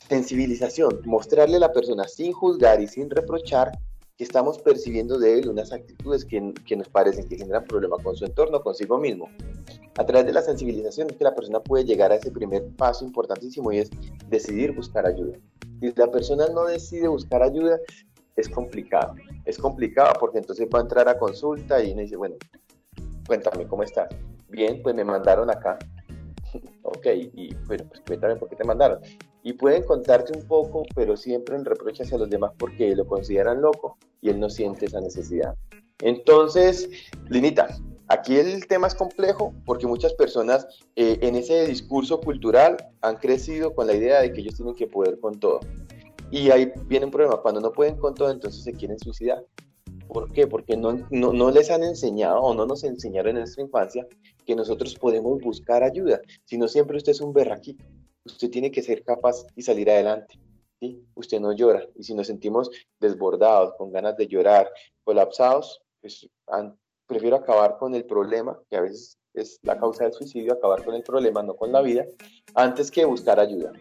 Sensibilización, 0.08 1.02
mostrarle 1.06 1.58
a 1.58 1.60
la 1.60 1.74
persona 1.74 2.08
sin 2.08 2.32
juzgar 2.32 2.82
y 2.82 2.88
sin 2.88 3.10
reprochar 3.10 3.72
que 4.18 4.24
estamos 4.24 4.60
percibiendo 4.60 5.20
de 5.20 5.40
él 5.40 5.50
unas 5.50 5.74
actitudes 5.74 6.24
que, 6.24 6.54
que 6.66 6.78
nos 6.78 6.88
parecen 6.88 7.28
que 7.28 7.38
generan 7.38 7.66
problemas 7.66 8.02
con 8.02 8.16
su 8.16 8.26
entorno, 8.26 8.62
consigo 8.62 8.98
mismo. 8.98 9.30
A 9.98 10.06
través 10.06 10.26
de 10.26 10.34
la 10.34 10.42
sensibilización 10.42 11.10
es 11.10 11.18
que 11.18 11.24
la 11.24 11.36
persona 11.36 11.60
puede 11.60 11.86
llegar 11.86 12.12
a 12.12 12.16
ese 12.16 12.32
primer 12.32 12.66
paso 12.78 13.04
importantísimo 13.04 13.72
y 13.72 13.80
es 13.80 13.90
decidir 14.30 14.74
buscar 14.74 15.06
ayuda. 15.06 15.38
Si 15.82 15.92
la 15.96 16.10
persona 16.10 16.48
no 16.48 16.66
decide 16.66 17.08
buscar 17.08 17.44
ayuda, 17.44 17.80
es 18.36 18.50
complicado. 18.50 19.16
Es 19.46 19.58
complicado 19.58 20.14
porque 20.20 20.40
entonces 20.40 20.68
va 20.74 20.80
a 20.80 20.84
entrar 20.84 21.08
a 21.08 21.18
consulta 21.18 21.84
y 21.84 21.96
me 21.96 22.04
dice, 22.04 22.16
bueno, 22.16 22.36
cuéntame 23.28 23.68
cómo 23.68 23.84
estás. 23.84 24.10
Bien, 24.50 24.82
pues 24.82 24.96
me 24.96 25.04
mandaron 25.04 25.50
acá. 25.50 25.78
ok, 26.84 27.08
y 27.34 27.56
bueno, 27.68 27.86
pues 27.90 28.02
cuéntame 28.06 28.36
por 28.36 28.50
qué 28.50 28.56
te 28.56 28.64
mandaron. 28.64 29.00
Y 29.44 29.54
pueden 29.54 29.84
contarte 29.84 30.38
un 30.38 30.48
poco, 30.48 30.84
pero 30.96 31.16
siempre 31.16 31.56
en 31.56 31.66
reproche 31.66 32.04
hacia 32.04 32.18
los 32.18 32.30
demás 32.30 32.52
porque 32.58 32.96
lo 32.96 33.06
consideran 33.06 33.62
loco 33.62 33.98
y 34.22 34.30
él 34.30 34.40
no 34.40 34.50
siente 34.50 34.86
esa 34.86 35.00
necesidad. 35.00 35.56
Entonces, 36.02 36.90
Linita, 37.30 37.68
aquí 38.08 38.38
el 38.38 38.68
tema 38.68 38.88
es 38.88 38.96
complejo 38.96 39.54
porque 39.66 39.88
muchas 39.88 40.14
personas 40.14 40.68
eh, 40.96 41.20
en 41.22 41.36
ese 41.36 41.68
discurso 41.68 42.20
cultural 42.20 42.78
han 43.02 43.18
crecido 43.18 43.74
con 43.74 43.88
la 43.88 43.94
idea 43.94 44.22
de 44.22 44.34
que 44.34 44.42
ellos 44.42 44.56
tienen 44.56 44.76
que 44.76 44.88
poder 44.88 45.20
con 45.20 45.40
todo. 45.40 45.60
Y 46.32 46.50
ahí 46.52 46.72
viene 46.88 47.06
un 47.06 47.12
problema, 47.12 47.38
cuando 47.38 47.62
no 47.62 47.72
pueden 47.72 47.98
con 47.98 48.14
todo, 48.16 48.32
entonces 48.32 48.64
se 48.64 48.74
quieren 48.74 49.00
suicidar. 49.00 49.46
¿Por 50.08 50.32
qué? 50.32 50.48
Porque 50.48 50.78
no, 50.78 50.94
no, 51.10 51.34
no, 51.34 51.52
les 51.52 51.72
han 51.72 51.84
enseñado 51.84 52.40
o 52.42 52.54
no 52.54 52.66
nos 52.66 52.84
enseñaron 52.84 53.32
en 53.32 53.42
nuestra 53.42 53.64
infancia 53.64 54.08
que 54.46 54.56
nosotros 54.56 54.96
podemos 54.96 55.42
buscar 55.42 55.84
ayuda. 55.84 56.22
Si 56.46 56.58
no 56.58 56.68
siempre 56.68 56.98
usted 56.98 57.12
es 57.12 57.22
un 57.22 57.34
berraquito, 57.34 57.84
usted 58.24 58.50
tiene 58.50 58.72
que 58.72 58.82
ser 58.82 59.04
capaz 59.04 59.46
y 59.56 59.62
salir 59.62 59.90
adelante. 59.90 60.40
¿sí? 60.80 61.04
Usted 61.16 61.40
no 61.40 61.54
llora. 61.54 61.88
Y 61.96 62.04
si 62.04 62.14
nos 62.14 62.28
sentimos 62.28 62.70
desbordados, 63.00 63.74
con 63.78 63.92
ganas 63.92 64.16
de 64.18 64.28
llorar, 64.28 64.70
colapsados, 65.04 65.82
pues 66.02 66.30
prefiero 67.08 67.38
acabar 67.38 67.78
con 67.78 67.96
el 67.96 68.06
problema, 68.06 68.60
que 68.70 68.78
a 68.78 68.82
veces 68.82 69.18
es 69.34 69.60
la 69.64 69.78
causa 69.78 70.06
del 70.06 70.14
suicidio, 70.14 70.54
acabar 70.54 70.84
con 70.84 70.96
el 70.96 71.04
problema, 71.04 71.44
no 71.44 71.56
con 71.56 71.72
la 71.72 71.82
vida, 71.82 72.06
antes 72.54 72.92
que 72.92 73.06
buscar 73.06 73.40
ayuda. 73.40 73.72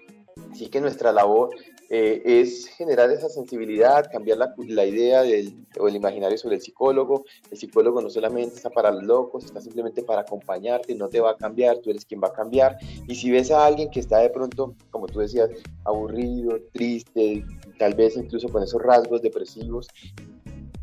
Así 0.50 0.68
que 0.68 0.80
nuestra 0.80 1.12
labor 1.12 1.50
eh, 1.96 2.40
es 2.40 2.66
generar 2.66 3.08
esa 3.12 3.28
sensibilidad, 3.28 4.10
cambiar 4.10 4.38
la, 4.38 4.52
la 4.66 4.84
idea 4.84 5.22
del, 5.22 5.64
o 5.78 5.86
el 5.86 5.94
imaginario 5.94 6.36
sobre 6.36 6.56
el 6.56 6.60
psicólogo. 6.60 7.24
El 7.52 7.56
psicólogo 7.56 8.02
no 8.02 8.10
solamente 8.10 8.56
está 8.56 8.68
para 8.68 8.90
los 8.90 9.04
locos, 9.04 9.44
está 9.44 9.60
simplemente 9.60 10.02
para 10.02 10.22
acompañarte, 10.22 10.92
no 10.96 11.08
te 11.08 11.20
va 11.20 11.30
a 11.30 11.36
cambiar, 11.36 11.78
tú 11.78 11.90
eres 11.90 12.04
quien 12.04 12.20
va 12.20 12.26
a 12.28 12.32
cambiar. 12.32 12.78
Y 13.06 13.14
si 13.14 13.30
ves 13.30 13.52
a 13.52 13.64
alguien 13.64 13.92
que 13.92 14.00
está 14.00 14.18
de 14.18 14.30
pronto, 14.30 14.74
como 14.90 15.06
tú 15.06 15.20
decías, 15.20 15.50
aburrido, 15.84 16.58
triste, 16.72 17.44
tal 17.78 17.94
vez 17.94 18.16
incluso 18.16 18.48
con 18.48 18.64
esos 18.64 18.82
rasgos 18.82 19.22
depresivos, 19.22 19.86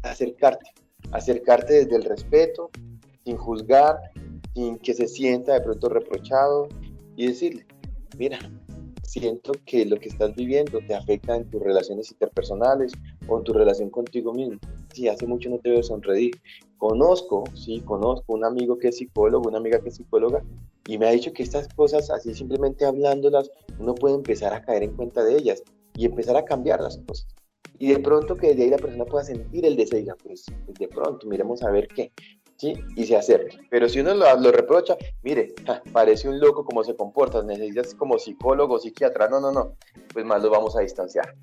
acercarte, 0.03 0.71
acercarte 1.11 1.73
desde 1.73 1.97
el 1.97 2.05
respeto, 2.05 2.69
sin 3.25 3.35
juzgar, 3.35 3.99
sin 4.53 4.77
que 4.77 4.93
se 4.93 5.09
sienta 5.09 5.55
de 5.55 5.61
pronto 5.61 5.89
reprochado 5.89 6.69
y 7.17 7.27
decirle, 7.27 7.65
mira, 8.17 8.39
siento 9.11 9.51
que 9.65 9.85
lo 9.85 9.97
que 9.97 10.07
estás 10.07 10.33
viviendo 10.35 10.79
te 10.87 10.95
afecta 10.95 11.35
en 11.35 11.49
tus 11.49 11.61
relaciones 11.61 12.09
interpersonales 12.11 12.93
o 13.27 13.37
en 13.37 13.43
tu 13.43 13.51
relación 13.51 13.89
contigo 13.89 14.33
mismo. 14.33 14.57
Si 14.93 15.09
hace 15.09 15.27
mucho 15.27 15.49
no 15.49 15.57
te 15.57 15.69
veo 15.69 15.83
sonreír. 15.83 16.31
Conozco, 16.77 17.43
sí, 17.53 17.81
conozco 17.81 18.31
un 18.31 18.45
amigo 18.45 18.77
que 18.77 18.87
es 18.87 18.97
psicólogo, 18.97 19.49
una 19.49 19.57
amiga 19.57 19.81
que 19.81 19.89
es 19.89 19.95
psicóloga, 19.95 20.41
y 20.87 20.97
me 20.97 21.07
ha 21.07 21.11
dicho 21.11 21.33
que 21.33 21.43
estas 21.43 21.67
cosas, 21.73 22.09
así 22.09 22.33
simplemente 22.33 22.85
hablándolas, 22.85 23.51
uno 23.79 23.95
puede 23.95 24.15
empezar 24.15 24.53
a 24.53 24.63
caer 24.63 24.83
en 24.83 24.95
cuenta 24.95 25.25
de 25.25 25.35
ellas 25.35 25.61
y 25.93 26.05
empezar 26.05 26.37
a 26.37 26.45
cambiar 26.45 26.79
las 26.79 26.97
cosas. 26.99 27.27
Y 27.79 27.89
de 27.89 27.99
pronto 27.99 28.37
que 28.37 28.55
de 28.55 28.63
ahí 28.63 28.69
la 28.69 28.77
persona 28.77 29.03
pueda 29.03 29.25
sentir 29.25 29.65
el 29.65 29.75
deseo 29.75 29.99
y 29.99 30.23
pues, 30.23 30.45
pues 30.65 30.77
de 30.79 30.87
pronto, 30.87 31.27
miremos 31.27 31.61
a 31.63 31.71
ver 31.71 31.89
qué. 31.89 32.13
Y 32.95 33.05
se 33.05 33.15
acerca. 33.15 33.57
Pero 33.69 33.89
si 33.89 33.99
uno 33.99 34.13
lo, 34.13 34.51
reprocha, 34.51 34.95
mire, 35.23 35.53
parece 35.91 36.29
un 36.29 36.39
loco 36.39 36.63
como 36.63 36.83
se 36.83 36.95
comporta, 36.95 37.41
necesitas 37.41 37.95
como 37.95 38.19
psicólogo, 38.19 38.79
psiquiatra, 38.79 39.27
no, 39.27 39.39
no, 39.39 39.51
no, 39.51 39.73
pues 40.13 40.25
más 40.25 40.41
lo 40.41 40.49
vamos 40.49 40.75
a 40.77 40.81
distanciar. 40.81 41.33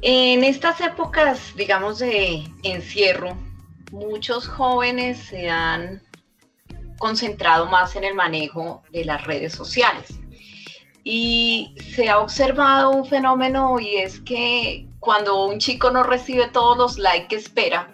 En 0.00 0.42
estas 0.42 0.80
épocas, 0.80 1.54
digamos, 1.56 1.98
de 1.98 2.42
encierro, 2.62 3.36
muchos 3.92 4.48
jóvenes 4.48 5.18
se 5.18 5.48
han 5.48 6.02
concentrado 6.98 7.66
más 7.66 7.94
en 7.96 8.04
el 8.04 8.14
manejo 8.14 8.82
de 8.90 9.04
las 9.04 9.24
redes 9.26 9.52
sociales. 9.52 10.18
Y 11.04 11.74
se 11.94 12.08
ha 12.08 12.20
observado 12.20 12.90
un 12.90 13.04
fenómeno 13.04 13.80
y 13.80 13.96
es 13.96 14.20
que 14.20 14.88
cuando 15.00 15.46
un 15.46 15.58
chico 15.58 15.90
no 15.90 16.04
recibe 16.04 16.48
todos 16.52 16.78
los 16.78 16.98
likes 16.98 17.28
que 17.28 17.36
espera, 17.36 17.92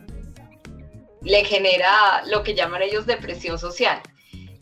le 1.28 1.44
genera 1.44 2.24
lo 2.26 2.42
que 2.42 2.54
llaman 2.54 2.80
ellos 2.80 3.04
depresión 3.04 3.58
social. 3.58 4.00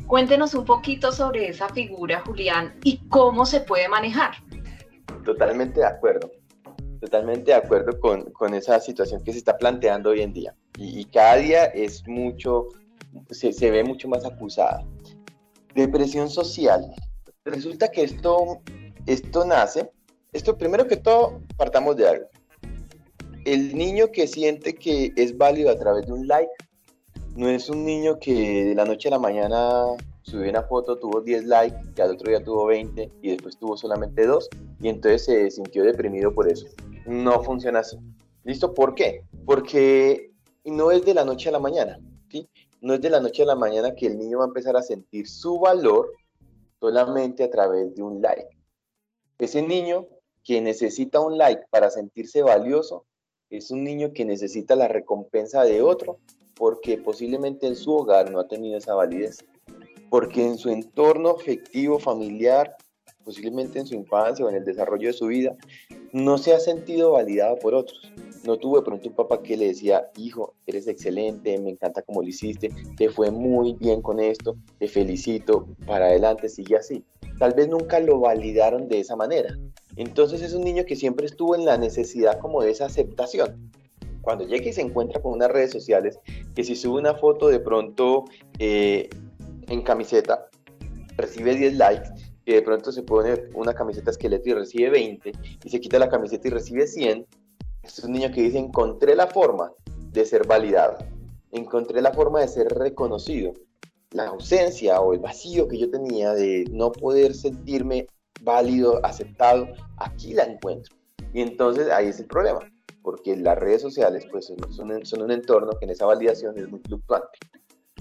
Cuéntenos 0.06 0.52
un 0.54 0.64
poquito 0.64 1.12
sobre 1.12 1.48
esa 1.48 1.68
figura, 1.68 2.22
Julián, 2.26 2.76
y 2.82 2.98
cómo 3.08 3.46
se 3.46 3.60
puede 3.60 3.88
manejar. 3.88 4.32
Totalmente 5.24 5.80
de 5.80 5.86
acuerdo, 5.86 6.30
totalmente 7.00 7.52
de 7.52 7.54
acuerdo 7.54 7.98
con, 8.00 8.32
con 8.32 8.52
esa 8.52 8.80
situación 8.80 9.22
que 9.22 9.32
se 9.32 9.38
está 9.38 9.56
planteando 9.56 10.10
hoy 10.10 10.22
en 10.22 10.32
día. 10.32 10.54
Y, 10.76 11.04
cada 11.06 11.36
día 11.36 11.64
es 11.66 12.06
mucho, 12.06 12.66
se, 13.30 13.52
se 13.52 13.70
ve 13.70 13.84
mucho 13.84 14.08
más 14.08 14.24
acusada. 14.24 14.84
Depresión 15.74 16.28
social. 16.28 16.84
Resulta 17.44 17.88
que 17.88 18.02
esto, 18.02 18.60
esto 19.06 19.44
nace, 19.44 19.90
esto 20.32 20.58
primero 20.58 20.86
que 20.88 20.96
todo, 20.96 21.40
partamos 21.56 21.96
de 21.96 22.08
algo 22.08 22.28
el 23.46 23.76
niño 23.76 24.10
que 24.10 24.26
siente 24.26 24.74
que 24.74 25.12
es 25.14 25.38
válido 25.38 25.70
a 25.70 25.78
través 25.78 26.06
de 26.06 26.12
un 26.12 26.26
like 26.26 26.50
no 27.36 27.48
es 27.48 27.70
un 27.70 27.84
niño 27.84 28.18
que 28.18 28.64
de 28.64 28.74
la 28.74 28.84
noche 28.84 29.06
a 29.06 29.12
la 29.12 29.20
mañana 29.20 29.84
subió 30.22 30.50
una 30.50 30.64
foto, 30.64 30.98
tuvo 30.98 31.20
10 31.20 31.44
likes, 31.44 31.78
y 31.96 32.00
al 32.00 32.10
otro 32.10 32.28
día 32.28 32.42
tuvo 32.42 32.66
20 32.66 33.12
y 33.22 33.30
después 33.30 33.56
tuvo 33.56 33.76
solamente 33.76 34.26
2 34.26 34.48
y 34.80 34.88
entonces 34.88 35.24
se 35.24 35.50
sintió 35.52 35.84
deprimido 35.84 36.34
por 36.34 36.50
eso. 36.50 36.66
No 37.06 37.40
funciona 37.44 37.80
así. 37.80 37.96
¿Listo? 38.42 38.74
¿Por 38.74 38.96
qué? 38.96 39.22
Porque 39.44 40.32
no 40.64 40.90
es 40.90 41.04
de 41.04 41.14
la 41.14 41.24
noche 41.24 41.48
a 41.48 41.52
la 41.52 41.60
mañana, 41.60 42.00
¿sí? 42.28 42.48
No 42.80 42.94
es 42.94 43.00
de 43.00 43.10
la 43.10 43.20
noche 43.20 43.44
a 43.44 43.46
la 43.46 43.54
mañana 43.54 43.94
que 43.94 44.06
el 44.06 44.18
niño 44.18 44.38
va 44.38 44.44
a 44.44 44.48
empezar 44.48 44.76
a 44.76 44.82
sentir 44.82 45.28
su 45.28 45.60
valor 45.60 46.10
solamente 46.80 47.44
a 47.44 47.50
través 47.50 47.94
de 47.94 48.02
un 48.02 48.20
like. 48.20 48.48
Ese 49.38 49.62
niño 49.62 50.08
que 50.42 50.60
necesita 50.60 51.20
un 51.20 51.38
like 51.38 51.62
para 51.70 51.90
sentirse 51.90 52.42
valioso 52.42 53.04
es 53.50 53.70
un 53.70 53.84
niño 53.84 54.12
que 54.12 54.24
necesita 54.24 54.76
la 54.76 54.88
recompensa 54.88 55.64
de 55.64 55.82
otro 55.82 56.18
porque 56.56 56.98
posiblemente 56.98 57.66
en 57.66 57.76
su 57.76 57.92
hogar 57.92 58.30
no 58.30 58.40
ha 58.40 58.48
tenido 58.48 58.78
esa 58.78 58.94
validez, 58.94 59.44
porque 60.08 60.44
en 60.44 60.56
su 60.56 60.70
entorno 60.70 61.30
afectivo, 61.30 61.98
familiar, 61.98 62.76
posiblemente 63.24 63.78
en 63.78 63.86
su 63.86 63.94
infancia 63.94 64.44
o 64.44 64.48
en 64.48 64.56
el 64.56 64.64
desarrollo 64.64 65.08
de 65.08 65.12
su 65.12 65.26
vida, 65.26 65.54
no 66.12 66.38
se 66.38 66.54
ha 66.54 66.60
sentido 66.60 67.12
validado 67.12 67.58
por 67.58 67.74
otros. 67.74 68.10
No 68.44 68.56
tuvo 68.56 68.78
de 68.78 68.84
pronto 68.84 69.08
un 69.08 69.14
papá 69.14 69.42
que 69.42 69.56
le 69.56 69.66
decía, 69.66 70.08
hijo, 70.16 70.54
eres 70.66 70.86
excelente, 70.86 71.58
me 71.58 71.70
encanta 71.70 72.02
cómo 72.02 72.22
lo 72.22 72.28
hiciste, 72.28 72.70
te 72.96 73.10
fue 73.10 73.30
muy 73.30 73.74
bien 73.74 74.00
con 74.00 74.20
esto, 74.20 74.56
te 74.78 74.86
felicito, 74.86 75.66
para 75.86 76.06
adelante, 76.06 76.48
sigue 76.48 76.76
así. 76.76 77.04
Tal 77.38 77.52
vez 77.52 77.68
nunca 77.68 77.98
lo 78.00 78.20
validaron 78.20 78.88
de 78.88 79.00
esa 79.00 79.16
manera. 79.16 79.58
Entonces 79.96 80.42
es 80.42 80.52
un 80.52 80.62
niño 80.62 80.84
que 80.84 80.96
siempre 80.96 81.26
estuvo 81.26 81.54
en 81.54 81.64
la 81.64 81.78
necesidad 81.78 82.38
como 82.38 82.62
de 82.62 82.70
esa 82.70 82.86
aceptación. 82.86 83.72
Cuando 84.20 84.44
llega 84.44 84.72
se 84.72 84.80
encuentra 84.80 85.22
con 85.22 85.32
unas 85.32 85.50
redes 85.50 85.70
sociales, 85.70 86.18
que 86.54 86.64
si 86.64 86.76
sube 86.76 86.98
una 86.98 87.14
foto 87.14 87.48
de 87.48 87.60
pronto 87.60 88.24
eh, 88.58 89.08
en 89.68 89.82
camiseta, 89.82 90.48
recibe 91.16 91.54
10 91.54 91.76
likes, 91.76 92.08
y 92.44 92.52
de 92.52 92.62
pronto 92.62 92.92
se 92.92 93.02
pone 93.02 93.34
una 93.54 93.72
camiseta 93.72 94.10
esqueleto 94.10 94.50
y 94.50 94.54
recibe 94.54 94.90
20, 94.90 95.32
y 95.64 95.70
se 95.70 95.80
quita 95.80 95.98
la 95.98 96.08
camiseta 96.08 96.48
y 96.48 96.50
recibe 96.50 96.86
100, 96.86 97.26
es 97.82 97.98
un 98.00 98.12
niño 98.12 98.32
que 98.32 98.42
dice, 98.42 98.58
encontré 98.58 99.14
la 99.14 99.28
forma 99.28 99.72
de 100.10 100.24
ser 100.24 100.46
validado, 100.46 100.98
encontré 101.52 102.02
la 102.02 102.12
forma 102.12 102.40
de 102.40 102.48
ser 102.48 102.68
reconocido. 102.68 103.52
La 104.10 104.28
ausencia 104.28 105.00
o 105.00 105.12
el 105.12 105.20
vacío 105.20 105.68
que 105.68 105.78
yo 105.78 105.90
tenía 105.90 106.32
de 106.32 106.64
no 106.70 106.92
poder 106.92 107.34
sentirme 107.34 108.06
válido, 108.46 109.04
aceptado, 109.04 109.68
aquí 109.98 110.32
la 110.32 110.44
encuentro. 110.44 110.96
Y 111.34 111.42
entonces 111.42 111.90
ahí 111.90 112.06
es 112.06 112.20
el 112.20 112.26
problema, 112.26 112.60
porque 113.02 113.36
las 113.36 113.58
redes 113.58 113.82
sociales 113.82 114.24
pues 114.30 114.50
son, 114.70 115.22
un 115.22 115.30
entorno 115.30 115.72
que 115.78 115.84
en 115.84 115.90
esa 115.90 116.06
validación 116.06 116.56
es 116.56 116.70
muy 116.70 116.80
fluctuante. 116.80 117.38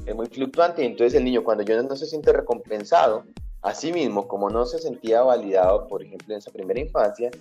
Es 0.06 0.16
muy 0.16 0.28
fluctuante 0.28 0.84
y 0.84 0.86
entonces 0.86 1.16
el 1.16 1.26
niño 1.26 1.44
cuando 1.44 1.64
yo 1.64 1.82
no 1.82 1.96
se 1.96 2.06
siente 2.06 2.32
recompensado, 2.32 3.26
así 3.62 3.92
mismo 3.92 4.28
como 4.28 4.50
no 4.50 4.66
se 4.66 4.78
sentía 4.78 5.24
validado, 5.24 5.88
por 5.88 6.04
ejemplo, 6.04 6.34
en 6.34 6.38
esa 6.38 6.52
primera 6.52 6.80
infancia, 6.80 7.32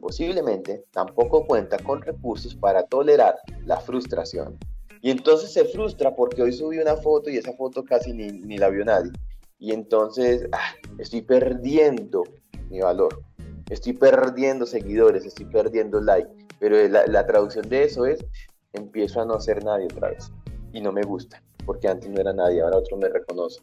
posiblemente 0.00 0.84
tampoco 0.90 1.46
cuenta 1.46 1.78
con 1.78 2.00
recursos 2.00 2.54
para 2.54 2.82
tolerar 2.84 3.36
la 3.66 3.78
frustración. 3.78 4.58
Y 5.02 5.10
entonces 5.10 5.52
se 5.52 5.66
frustra 5.66 6.16
porque 6.16 6.42
hoy 6.42 6.52
subí 6.52 6.78
una 6.78 6.96
foto 6.96 7.28
y 7.28 7.36
esa 7.36 7.52
foto 7.52 7.84
casi 7.84 8.14
ni, 8.14 8.28
ni 8.28 8.56
la 8.56 8.70
vio 8.70 8.86
nadie. 8.86 9.12
Y 9.58 9.72
entonces 9.72 10.48
ah, 10.52 10.74
estoy 10.98 11.20
perdiendo 11.20 12.24
mi 12.70 12.80
valor. 12.80 13.22
Estoy 13.70 13.94
perdiendo 13.94 14.66
seguidores, 14.66 15.24
estoy 15.24 15.46
perdiendo 15.46 16.00
like, 16.00 16.28
pero 16.58 16.76
la, 16.88 17.26
traducción 17.26 17.68
de 17.68 17.84
eso 17.84 18.06
es, 18.06 18.24
empiezo 18.72 19.22
a 19.22 19.24
no 19.24 19.40
ser 19.40 19.64
nadie 19.64 19.86
otra 19.86 20.10
vez 20.10 20.30
y 20.72 20.80
no 20.80 20.92
me 20.92 21.02
gusta, 21.02 21.42
porque 21.64 21.88
antes 21.88 22.10
no 22.10 22.20
era 22.20 22.32
nadie, 22.32 22.60
ahora 22.60 22.78
otro 22.78 22.96
me 22.96 23.08
reconoce. 23.08 23.60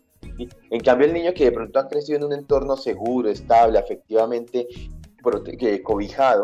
En 0.72 0.80
cambio, 0.80 1.08
el 1.08 1.14
niño 1.14 1.34
que 1.34 1.46
de 1.46 1.52
pronto 1.52 1.80
ha 1.80 1.88
crecido 1.88 2.18
en 2.18 2.24
un 2.26 2.34
entorno 2.34 2.78
seguro, 2.78 3.30
estable, 3.30 3.78
afectivamente 3.78 4.68
cobijado, 5.84 6.44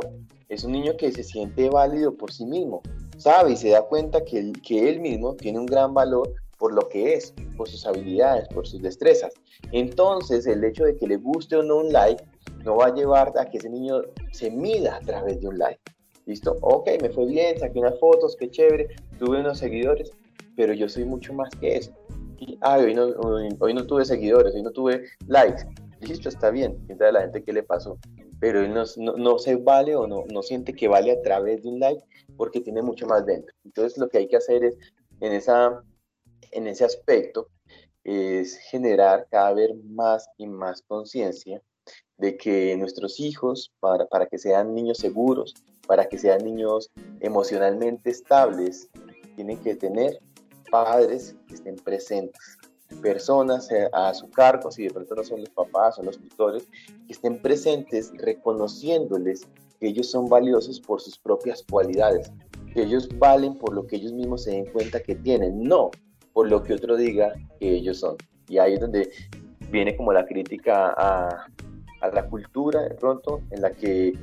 es 0.49 0.63
un 0.63 0.73
niño 0.73 0.95
que 0.97 1.11
se 1.11 1.23
siente 1.23 1.69
válido 1.69 2.15
por 2.15 2.31
sí 2.31 2.45
mismo, 2.45 2.81
sabe 3.17 3.53
y 3.53 3.57
se 3.57 3.69
da 3.69 3.81
cuenta 3.83 4.23
que, 4.23 4.51
que 4.65 4.89
él 4.89 4.99
mismo 4.99 5.35
tiene 5.35 5.59
un 5.59 5.65
gran 5.65 5.93
valor 5.93 6.31
por 6.57 6.73
lo 6.73 6.87
que 6.89 7.13
es, 7.13 7.33
por 7.55 7.67
sus 7.67 7.85
habilidades, 7.85 8.47
por 8.49 8.67
sus 8.67 8.81
destrezas. 8.81 9.33
Entonces, 9.71 10.47
el 10.47 10.63
hecho 10.63 10.85
de 10.85 10.95
que 10.97 11.07
le 11.07 11.17
guste 11.17 11.55
o 11.55 11.63
no 11.63 11.77
un 11.77 11.91
like 11.91 12.23
no 12.63 12.75
va 12.77 12.87
a 12.87 12.93
llevar 12.93 13.33
a 13.37 13.45
que 13.45 13.57
ese 13.57 13.69
niño 13.69 14.01
se 14.31 14.51
mida 14.51 14.97
a 14.97 14.99
través 14.99 15.39
de 15.39 15.47
un 15.47 15.57
like. 15.57 15.81
¿Listo? 16.25 16.57
Ok, 16.61 16.89
me 17.01 17.09
fue 17.09 17.25
bien, 17.25 17.57
saqué 17.57 17.79
unas 17.79 17.97
fotos, 17.99 18.35
qué 18.37 18.49
chévere, 18.49 18.89
tuve 19.17 19.39
unos 19.39 19.59
seguidores, 19.59 20.11
pero 20.57 20.73
yo 20.73 20.89
soy 20.89 21.05
mucho 21.05 21.33
más 21.33 21.49
que 21.61 21.77
eso. 21.77 21.93
Y, 22.39 22.59
hoy 22.61 22.93
no, 22.93 23.05
hoy, 23.59 23.73
no 23.73 23.87
tuve 23.87 24.03
seguidores, 24.03 24.53
hoy 24.53 24.61
no 24.61 24.71
tuve 24.71 25.05
likes. 25.27 25.63
Listo, 26.01 26.29
está 26.29 26.51
bien, 26.51 26.77
a 26.99 27.11
la 27.11 27.21
gente 27.21 27.43
qué 27.43 27.53
le 27.53 27.63
pasó. 27.63 27.97
Pero 28.39 28.61
él 28.61 28.73
no, 28.73 28.83
no, 29.15 29.39
se 29.39 29.55
vale 29.55 29.95
o 29.95 30.05
no, 30.05 30.25
no 30.31 30.43
siente 30.43 30.73
que 30.73 30.87
vale 30.87 31.11
a 31.11 31.21
través 31.21 31.63
de 31.63 31.69
un 31.69 31.79
like 31.79 32.03
porque 32.35 32.61
tiene 32.61 32.81
mucho 32.81 33.07
más 33.07 33.25
dentro. 33.25 33.55
Entonces 33.63 33.97
lo 33.97 34.09
que 34.09 34.19
hay 34.19 34.27
que 34.27 34.37
hacer 34.37 34.63
es, 34.63 34.75
en, 35.21 35.31
esa, 35.31 35.81
en 36.51 36.67
ese 36.67 36.85
aspecto, 36.85 37.47
es 38.03 38.57
generar 38.57 39.27
cada 39.31 39.53
vez 39.53 39.71
más 39.85 40.29
y 40.37 40.45
más 40.45 40.81
conciencia 40.81 41.61
de 42.17 42.37
que 42.37 42.75
nuestros 42.77 43.19
hijos, 43.19 43.71
para, 43.79 44.05
para 44.07 44.25
que 44.25 44.37
sean 44.37 44.73
niños 44.73 44.97
seguros, 44.97 45.53
para 45.85 46.07
que 46.07 46.17
sean 46.17 46.43
niños 46.43 46.89
emocionalmente 47.19 48.09
estables, 48.09 48.89
tienen 49.35 49.57
que 49.59 49.75
tener 49.75 50.19
padres 50.71 51.35
que 51.47 51.55
estén 51.55 51.75
presentes, 51.75 52.57
personas 53.01 53.69
eh, 53.71 53.89
a 53.93 54.13
su 54.13 54.29
cargo, 54.29 54.71
si 54.71 54.83
de 54.83 54.91
pronto 54.91 55.15
no 55.15 55.23
son 55.23 55.41
los 55.41 55.49
papás, 55.49 55.95
son 55.95 56.05
los 56.05 56.17
tutores, 56.17 56.67
que 57.05 57.13
estén 57.13 57.41
presentes 57.41 58.11
reconociéndoles 58.17 59.47
que 59.79 59.87
ellos 59.87 60.09
son 60.09 60.27
valiosos 60.27 60.79
por 60.79 61.01
sus 61.01 61.17
propias 61.17 61.63
cualidades, 61.69 62.31
que 62.73 62.83
ellos 62.83 63.07
valen 63.17 63.57
por 63.57 63.73
lo 63.73 63.85
que 63.85 63.97
ellos 63.97 64.13
mismos 64.13 64.43
se 64.43 64.51
den 64.51 64.65
cuenta 64.71 65.01
que 65.01 65.15
tienen, 65.15 65.63
no 65.63 65.91
por 66.33 66.49
lo 66.49 66.63
que 66.63 66.73
otro 66.73 66.95
diga 66.95 67.33
que 67.59 67.77
ellos 67.77 67.99
son. 67.99 68.15
Y 68.47 68.57
ahí 68.57 68.73
es 68.75 68.79
donde 68.79 69.09
viene 69.71 69.95
como 69.95 70.13
la 70.13 70.25
crítica 70.25 70.93
a, 70.97 71.47
a 72.01 72.09
la 72.09 72.27
cultura 72.27 72.81
de 72.83 72.95
pronto, 72.95 73.41
en 73.51 73.61
la 73.61 73.71
que 73.71 74.13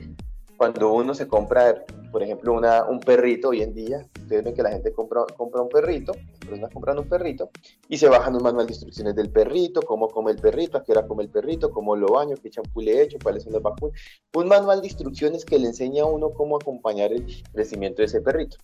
cuando 0.57 0.93
uno 0.93 1.15
se 1.15 1.27
compra, 1.27 1.85
por 2.13 2.23
ejemplo, 2.23 2.53
una, 2.53 2.85
un 2.85 3.01
perrito 3.01 3.49
hoy 3.49 3.63
en 3.63 3.75
día, 3.75 4.07
ustedes 4.23 4.45
ven 4.45 4.55
que 4.55 4.63
la 4.63 4.71
gente 4.71 4.93
compra, 4.93 5.25
compra 5.37 5.63
un 5.63 5.69
perrito, 5.69 6.13
personas 6.41 6.71
compran 6.73 6.99
un 6.99 7.09
perrito, 7.09 7.51
y 7.89 7.99
se 7.99 8.09
bajan 8.09 8.37
un 8.37 8.43
manual 8.43 8.67
de 8.67 8.73
instrucciones 8.73 9.17
del 9.17 9.31
perrito, 9.31 9.83
cómo 9.83 10.09
come 10.09 10.31
el 10.31 10.39
perrito, 10.39 10.79
a 10.79 10.85
qué 10.85 10.93
hora 10.93 11.07
come 11.07 11.25
el 11.25 11.29
perrito, 11.29 11.71
cómo 11.71 11.97
lo 11.97 12.09
baño, 12.09 12.37
qué 12.41 12.51
champú 12.51 12.81
le 12.81 13.03
echo, 13.03 13.19
cuáles 13.23 13.43
son 13.43 13.53
las 13.53 13.63
vacunas. 13.63 13.99
Un 14.35 14.47
manual 14.47 14.81
de 14.81 14.87
instrucciones 14.87 15.45
que 15.45 15.59
le 15.59 15.69
enseña 15.69 16.05
a 16.05 16.07
uno 16.07 16.31
cómo 16.31 16.57
acompañar 16.57 17.13
el 17.13 17.27
crecimiento 17.53 18.03
de 18.03 18.07
ese 18.07 18.21
perrito. 18.21 18.59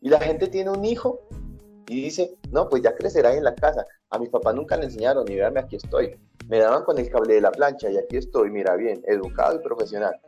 Y 0.00 0.08
la 0.08 0.20
gente 0.20 0.46
tiene 0.46 0.70
un 0.70 0.84
hijo 0.84 1.20
y 1.88 2.02
dice, 2.02 2.36
no, 2.50 2.68
pues 2.68 2.82
ya 2.82 2.94
crecerá 2.94 3.34
en 3.34 3.44
la 3.44 3.54
casa. 3.54 3.86
A 4.10 4.18
mi 4.18 4.28
papá 4.28 4.52
nunca 4.52 4.76
le 4.76 4.84
enseñaron, 4.84 5.30
y 5.30 5.36
véame, 5.36 5.60
aquí 5.60 5.76
estoy. 5.76 6.18
Me 6.48 6.58
daban 6.58 6.84
con 6.84 6.98
el 6.98 7.10
cable 7.10 7.34
de 7.34 7.40
la 7.40 7.50
plancha 7.50 7.90
y 7.90 7.98
aquí 7.98 8.16
estoy, 8.16 8.50
mira 8.50 8.74
bien, 8.76 9.02
educado 9.06 9.56
y 9.56 9.58
profesional 9.58 10.18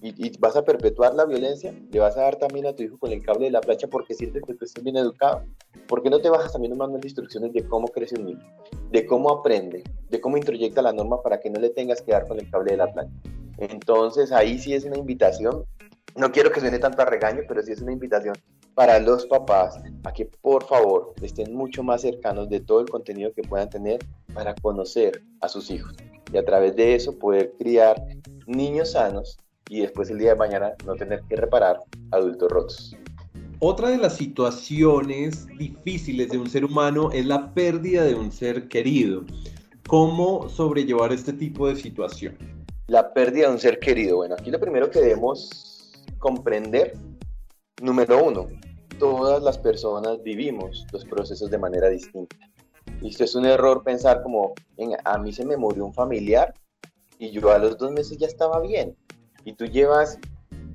y, 0.00 0.38
vas 0.38 0.56
a 0.56 0.64
perpetuar 0.64 1.14
la 1.14 1.24
violencia, 1.24 1.74
le 1.90 2.00
vas 2.00 2.16
a 2.16 2.22
dar 2.22 2.36
también 2.36 2.66
a 2.66 2.72
tu 2.74 2.82
hijo 2.82 2.98
con 2.98 3.12
el 3.12 3.22
cable 3.22 3.46
de 3.46 3.50
la 3.50 3.60
plancha 3.60 3.88
porque 3.88 4.14
sientes 4.14 4.42
que 4.46 4.54
tú 4.54 4.64
estás 4.64 4.82
bien 4.82 4.96
educado. 4.96 5.42
¿Por 5.86 6.02
qué 6.02 6.10
no 6.10 6.20
te 6.20 6.30
bajas 6.30 6.52
también 6.52 6.72
un 6.72 6.78
manual 6.78 7.00
de 7.00 7.08
instrucciones 7.08 7.52
de 7.52 7.66
cómo 7.66 7.88
crece 7.88 8.16
un 8.16 8.26
niño? 8.26 8.44
De 8.90 9.06
cómo 9.06 9.30
aprende, 9.30 9.82
de 10.08 10.20
cómo 10.20 10.36
introyecta 10.36 10.82
la 10.82 10.92
norma 10.92 11.22
para 11.22 11.40
que 11.40 11.50
no 11.50 11.58
le 11.58 11.70
tengas 11.70 12.02
que 12.02 12.12
dar 12.12 12.28
con 12.28 12.38
el 12.38 12.48
cable 12.50 12.72
de 12.72 12.76
la 12.76 12.92
plancha. 12.92 13.14
Entonces 13.58 14.30
ahí 14.30 14.58
sí 14.58 14.74
es 14.74 14.84
una 14.84 14.98
invitación, 14.98 15.64
no 16.14 16.30
quiero 16.30 16.52
que 16.52 16.60
suene 16.60 16.78
tanto 16.78 17.02
a 17.02 17.04
regaño, 17.04 17.42
pero 17.48 17.62
sí 17.62 17.72
es 17.72 17.80
una 17.80 17.92
invitación 17.92 18.34
para 18.78 19.00
los 19.00 19.26
papás 19.26 19.76
a 20.04 20.12
que 20.12 20.26
por 20.40 20.62
favor 20.62 21.12
estén 21.20 21.52
mucho 21.52 21.82
más 21.82 22.02
cercanos 22.02 22.48
de 22.48 22.60
todo 22.60 22.78
el 22.78 22.88
contenido 22.88 23.32
que 23.32 23.42
puedan 23.42 23.68
tener 23.68 23.98
para 24.32 24.54
conocer 24.54 25.20
a 25.40 25.48
sus 25.48 25.68
hijos 25.72 25.96
y 26.32 26.36
a 26.36 26.44
través 26.44 26.76
de 26.76 26.94
eso 26.94 27.18
poder 27.18 27.54
criar 27.58 28.00
niños 28.46 28.92
sanos 28.92 29.36
y 29.68 29.80
después 29.80 30.10
el 30.10 30.18
día 30.20 30.30
de 30.30 30.36
mañana 30.36 30.74
no 30.86 30.94
tener 30.94 31.22
que 31.28 31.34
reparar 31.34 31.80
adultos 32.12 32.52
rotos. 32.52 32.96
Otra 33.58 33.88
de 33.88 33.96
las 33.96 34.14
situaciones 34.14 35.48
difíciles 35.58 36.28
de 36.28 36.38
un 36.38 36.48
ser 36.48 36.64
humano 36.64 37.10
es 37.10 37.26
la 37.26 37.52
pérdida 37.54 38.04
de 38.04 38.14
un 38.14 38.30
ser 38.30 38.68
querido. 38.68 39.24
¿Cómo 39.88 40.48
sobrellevar 40.48 41.12
este 41.12 41.32
tipo 41.32 41.66
de 41.66 41.74
situación? 41.74 42.38
La 42.86 43.12
pérdida 43.12 43.48
de 43.48 43.54
un 43.54 43.58
ser 43.58 43.80
querido. 43.80 44.18
Bueno, 44.18 44.36
aquí 44.38 44.52
lo 44.52 44.60
primero 44.60 44.88
que 44.88 45.00
debemos 45.00 45.90
comprender, 46.20 46.96
número 47.82 48.24
uno, 48.24 48.46
todas 48.98 49.42
las 49.42 49.58
personas 49.58 50.22
vivimos 50.22 50.86
los 50.92 51.04
procesos 51.04 51.50
de 51.50 51.58
manera 51.58 51.88
distinta. 51.88 52.36
Y 53.00 53.08
esto 53.08 53.24
es 53.24 53.34
un 53.34 53.46
error 53.46 53.82
pensar 53.84 54.22
como, 54.22 54.54
a 55.04 55.18
mí 55.18 55.32
se 55.32 55.44
me 55.44 55.56
murió 55.56 55.84
un 55.86 55.94
familiar 55.94 56.54
y 57.18 57.30
yo 57.30 57.50
a 57.50 57.58
los 57.58 57.78
dos 57.78 57.92
meses 57.92 58.18
ya 58.18 58.26
estaba 58.26 58.60
bien 58.60 58.96
y 59.44 59.52
tú 59.52 59.66
llevas 59.66 60.18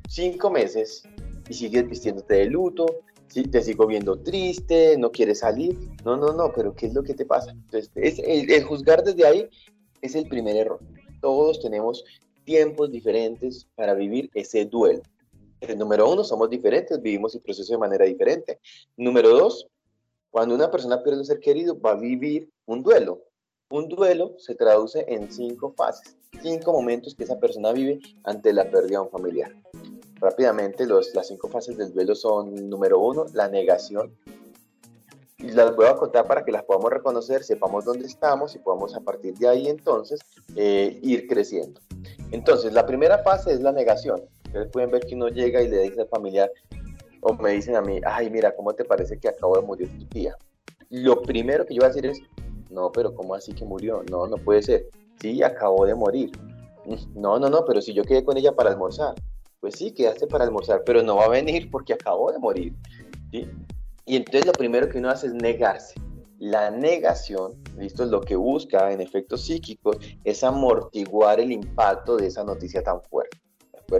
cinco 0.09 0.49
meses 0.49 1.03
y 1.49 1.53
sigues 1.53 1.87
vistiéndote 1.87 2.35
de 2.35 2.45
luto, 2.45 2.85
te 3.41 3.61
sigo 3.61 3.87
viendo 3.87 4.19
triste, 4.19 4.95
no 4.97 5.11
quieres 5.11 5.39
salir. 5.39 5.77
No, 6.05 6.17
no, 6.17 6.33
no, 6.33 6.51
pero 6.53 6.75
¿qué 6.75 6.87
es 6.87 6.93
lo 6.93 7.03
que 7.03 7.13
te 7.13 7.25
pasa? 7.25 7.51
Entonces, 7.51 7.91
es, 7.95 8.19
el, 8.19 8.63
juzgar 8.63 9.03
desde 9.03 9.25
ahí 9.25 9.49
es 10.01 10.15
el 10.15 10.27
primer 10.27 10.55
error. 10.55 10.79
Todos 11.21 11.59
tenemos 11.59 12.03
tiempos 12.43 12.91
diferentes 12.91 13.67
para 13.75 13.93
vivir 13.93 14.29
ese 14.33 14.65
duelo. 14.65 15.01
El 15.67 15.77
número 15.77 16.11
uno, 16.11 16.23
somos 16.23 16.49
diferentes, 16.49 17.01
vivimos 17.01 17.35
el 17.35 17.41
proceso 17.41 17.73
de 17.73 17.79
manera 17.79 18.05
diferente. 18.05 18.59
Número 18.97 19.29
dos, 19.29 19.67
cuando 20.29 20.55
una 20.55 20.69
persona 20.69 21.01
pierde 21.01 21.19
un 21.19 21.25
ser 21.25 21.39
querido, 21.39 21.79
va 21.79 21.91
a 21.91 21.95
vivir 21.95 22.49
un 22.65 22.83
duelo. 22.83 23.21
Un 23.69 23.87
duelo 23.87 24.35
se 24.37 24.55
traduce 24.55 25.05
en 25.07 25.31
cinco 25.31 25.73
fases 25.75 26.15
cinco 26.41 26.73
momentos 26.73 27.15
que 27.15 27.23
esa 27.23 27.39
persona 27.39 27.71
vive 27.71 27.99
ante 28.23 28.53
la 28.53 28.69
pérdida 28.69 28.97
de 28.97 28.99
un 28.99 29.09
familiar. 29.09 29.51
Rápidamente, 30.15 30.85
las 30.85 31.27
cinco 31.27 31.49
fases 31.49 31.77
del 31.77 31.93
duelo 31.93 32.15
son, 32.15 32.69
número 32.69 32.99
uno, 32.99 33.25
la 33.33 33.47
negación. 33.49 34.15
Y 35.37 35.51
las 35.51 35.75
voy 35.75 35.87
a 35.87 35.95
contar 35.95 36.25
para 36.25 36.45
que 36.45 36.51
las 36.51 36.63
podamos 36.63 36.91
reconocer, 36.91 37.43
sepamos 37.43 37.83
dónde 37.83 38.05
estamos 38.05 38.55
y 38.55 38.59
podamos 38.59 38.95
a 38.95 39.01
partir 39.01 39.33
de 39.35 39.49
ahí 39.49 39.67
entonces 39.67 40.21
eh, 40.55 40.99
ir 41.01 41.27
creciendo. 41.27 41.81
Entonces, 42.31 42.71
la 42.71 42.85
primera 42.85 43.17
fase 43.19 43.51
es 43.51 43.59
la 43.59 43.73
negación. 43.73 44.21
Ustedes 44.53 44.71
pueden 44.71 44.91
ver 44.91 45.01
que 45.01 45.15
uno 45.15 45.29
llega 45.29 45.63
y 45.63 45.67
le 45.67 45.81
dice 45.81 46.01
al 46.01 46.07
familiar, 46.07 46.51
o 47.21 47.33
me 47.33 47.53
dicen 47.53 47.75
a 47.75 47.81
mí, 47.81 47.99
ay, 48.05 48.29
mira, 48.29 48.55
¿cómo 48.55 48.71
te 48.73 48.85
parece 48.85 49.17
que 49.17 49.27
acabo 49.27 49.55
de 49.55 49.65
morir 49.65 49.89
tu 49.97 50.05
tía? 50.05 50.37
Lo 50.91 51.23
primero 51.23 51.65
que 51.65 51.73
yo 51.73 51.79
voy 51.79 51.89
a 51.89 51.91
decir 51.91 52.05
es, 52.05 52.21
no, 52.69 52.91
pero 52.91 53.15
¿cómo 53.15 53.33
así 53.33 53.51
que 53.53 53.65
murió? 53.65 54.03
No, 54.11 54.27
no 54.27 54.37
puede 54.37 54.61
ser. 54.61 54.89
Sí, 55.19 55.41
acabó 55.41 55.87
de 55.87 55.95
morir. 55.95 56.29
No, 57.15 57.39
no, 57.39 57.49
no, 57.49 57.65
pero 57.65 57.81
si 57.81 57.95
yo 57.95 58.03
quedé 58.03 58.23
con 58.23 58.37
ella 58.37 58.51
para 58.51 58.69
almorzar. 58.69 59.15
Pues 59.59 59.73
sí, 59.75 59.91
quedaste 59.91 60.27
para 60.27 60.43
almorzar, 60.43 60.83
pero 60.85 61.01
no 61.01 61.15
va 61.15 61.25
a 61.25 61.29
venir 61.29 61.71
porque 61.71 61.93
acabó 61.93 62.31
de 62.31 62.37
morir. 62.37 62.75
¿sí? 63.31 63.49
Y 64.05 64.17
entonces 64.17 64.45
lo 64.45 64.53
primero 64.53 64.87
que 64.87 64.99
uno 64.99 65.09
hace 65.09 65.27
es 65.27 65.33
negarse. 65.33 65.95
La 66.37 66.69
negación, 66.69 67.53
¿listo? 67.79 68.05
Lo 68.05 68.21
que 68.21 68.35
busca 68.35 68.91
en 68.91 69.01
efectos 69.01 69.45
psíquicos 69.45 69.97
es 70.23 70.43
amortiguar 70.43 71.39
el 71.39 71.51
impacto 71.51 72.17
de 72.17 72.27
esa 72.27 72.43
noticia 72.43 72.83
tan 72.83 73.01
fuerte. 73.01 73.42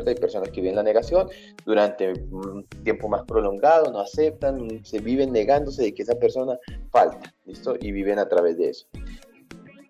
Hay 0.10 0.15
personas 0.15 0.49
que 0.49 0.62
viven 0.62 0.75
la 0.75 0.84
negación 0.84 1.29
durante 1.65 2.13
un 2.32 2.65
tiempo 2.84 3.08
más 3.08 3.23
prolongado, 3.23 3.91
no 3.91 3.99
aceptan, 3.99 4.84
se 4.84 4.99
viven 4.99 5.32
negándose 5.32 5.84
de 5.84 5.93
que 5.93 6.03
esa 6.03 6.15
persona 6.15 6.58
falta, 6.91 7.34
¿listo? 7.45 7.75
Y 7.79 7.91
viven 7.91 8.19
a 8.19 8.27
través 8.27 8.58
de 8.58 8.69
eso. 8.69 8.88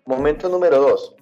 Momento 0.06 0.48
número 0.48 0.80
dos, 0.80 1.14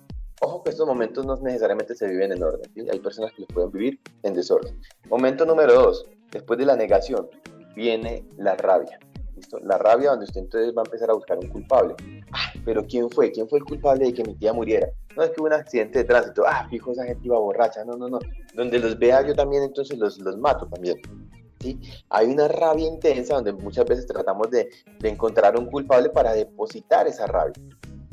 Ojo 0.44 0.64
que 0.64 0.70
estos 0.70 0.88
momentos 0.88 1.24
no 1.24 1.36
necesariamente 1.36 1.94
se 1.94 2.08
viven 2.08 2.32
en 2.32 2.42
orden. 2.42 2.68
Hay 2.90 2.98
personas 2.98 3.30
que 3.32 3.42
los 3.42 3.48
pueden 3.54 3.70
vivir 3.70 4.00
en 4.24 4.34
desorden. 4.34 4.76
Momento 5.08 5.46
número 5.46 5.72
dos, 5.72 6.04
después 6.32 6.58
de 6.58 6.66
la 6.66 6.74
negación, 6.74 7.28
viene 7.76 8.26
la 8.38 8.56
rabia. 8.56 8.98
La 9.62 9.78
rabia 9.78 10.10
donde 10.10 10.24
usted 10.24 10.40
entonces 10.40 10.74
va 10.76 10.82
a 10.82 10.84
empezar 10.84 11.10
a 11.10 11.14
buscar 11.14 11.38
un 11.38 11.48
culpable. 11.48 11.94
Pero 12.64 12.84
¿quién 12.86 13.10
fue? 13.10 13.30
¿Quién 13.32 13.48
fue 13.48 13.58
el 13.58 13.64
culpable 13.64 14.06
de 14.06 14.14
que 14.14 14.24
mi 14.24 14.34
tía 14.34 14.52
muriera? 14.52 14.88
No 15.16 15.22
es 15.22 15.30
que 15.30 15.40
hubo 15.40 15.46
un 15.48 15.54
accidente 15.54 16.00
de 16.00 16.04
tránsito. 16.04 16.44
Ah, 16.46 16.66
fijo, 16.68 16.92
esa 16.92 17.04
gente 17.04 17.26
iba 17.26 17.38
borracha. 17.38 17.84
No, 17.84 17.96
no, 17.96 18.08
no. 18.08 18.18
Donde 18.54 18.78
los 18.78 18.98
vea 18.98 19.26
yo 19.26 19.34
también, 19.34 19.62
entonces 19.62 19.98
los, 19.98 20.18
los 20.18 20.36
mato 20.38 20.66
también. 20.66 20.96
¿Sí? 21.60 21.78
Hay 22.10 22.26
una 22.26 22.48
rabia 22.48 22.86
intensa 22.86 23.34
donde 23.34 23.52
muchas 23.52 23.84
veces 23.86 24.06
tratamos 24.06 24.50
de, 24.50 24.68
de 24.98 25.08
encontrar 25.08 25.56
un 25.56 25.66
culpable 25.66 26.08
para 26.08 26.32
depositar 26.32 27.06
esa 27.06 27.26
rabia 27.26 27.54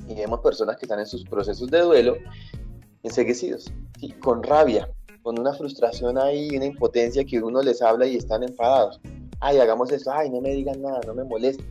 y 0.09 0.15
vemos 0.15 0.39
personas 0.39 0.75
que 0.77 0.85
están 0.85 0.99
en 0.99 1.05
sus 1.05 1.23
procesos 1.23 1.69
de 1.69 1.79
duelo 1.79 2.15
enseguecidos, 3.03 3.71
con 4.21 4.43
rabia, 4.43 4.89
con 5.21 5.39
una 5.39 5.53
frustración 5.53 6.17
ahí, 6.17 6.49
una 6.55 6.65
impotencia 6.65 7.23
que 7.23 7.39
uno 7.39 7.61
les 7.61 7.81
habla 7.81 8.07
y 8.07 8.17
están 8.17 8.43
enfadados. 8.43 8.99
Ay, 9.41 9.57
hagamos 9.57 9.91
esto, 9.91 10.11
ay, 10.11 10.29
no 10.29 10.41
me 10.41 10.49
digan 10.49 10.81
nada, 10.81 10.99
no 11.07 11.13
me 11.13 11.23
molesten. 11.23 11.65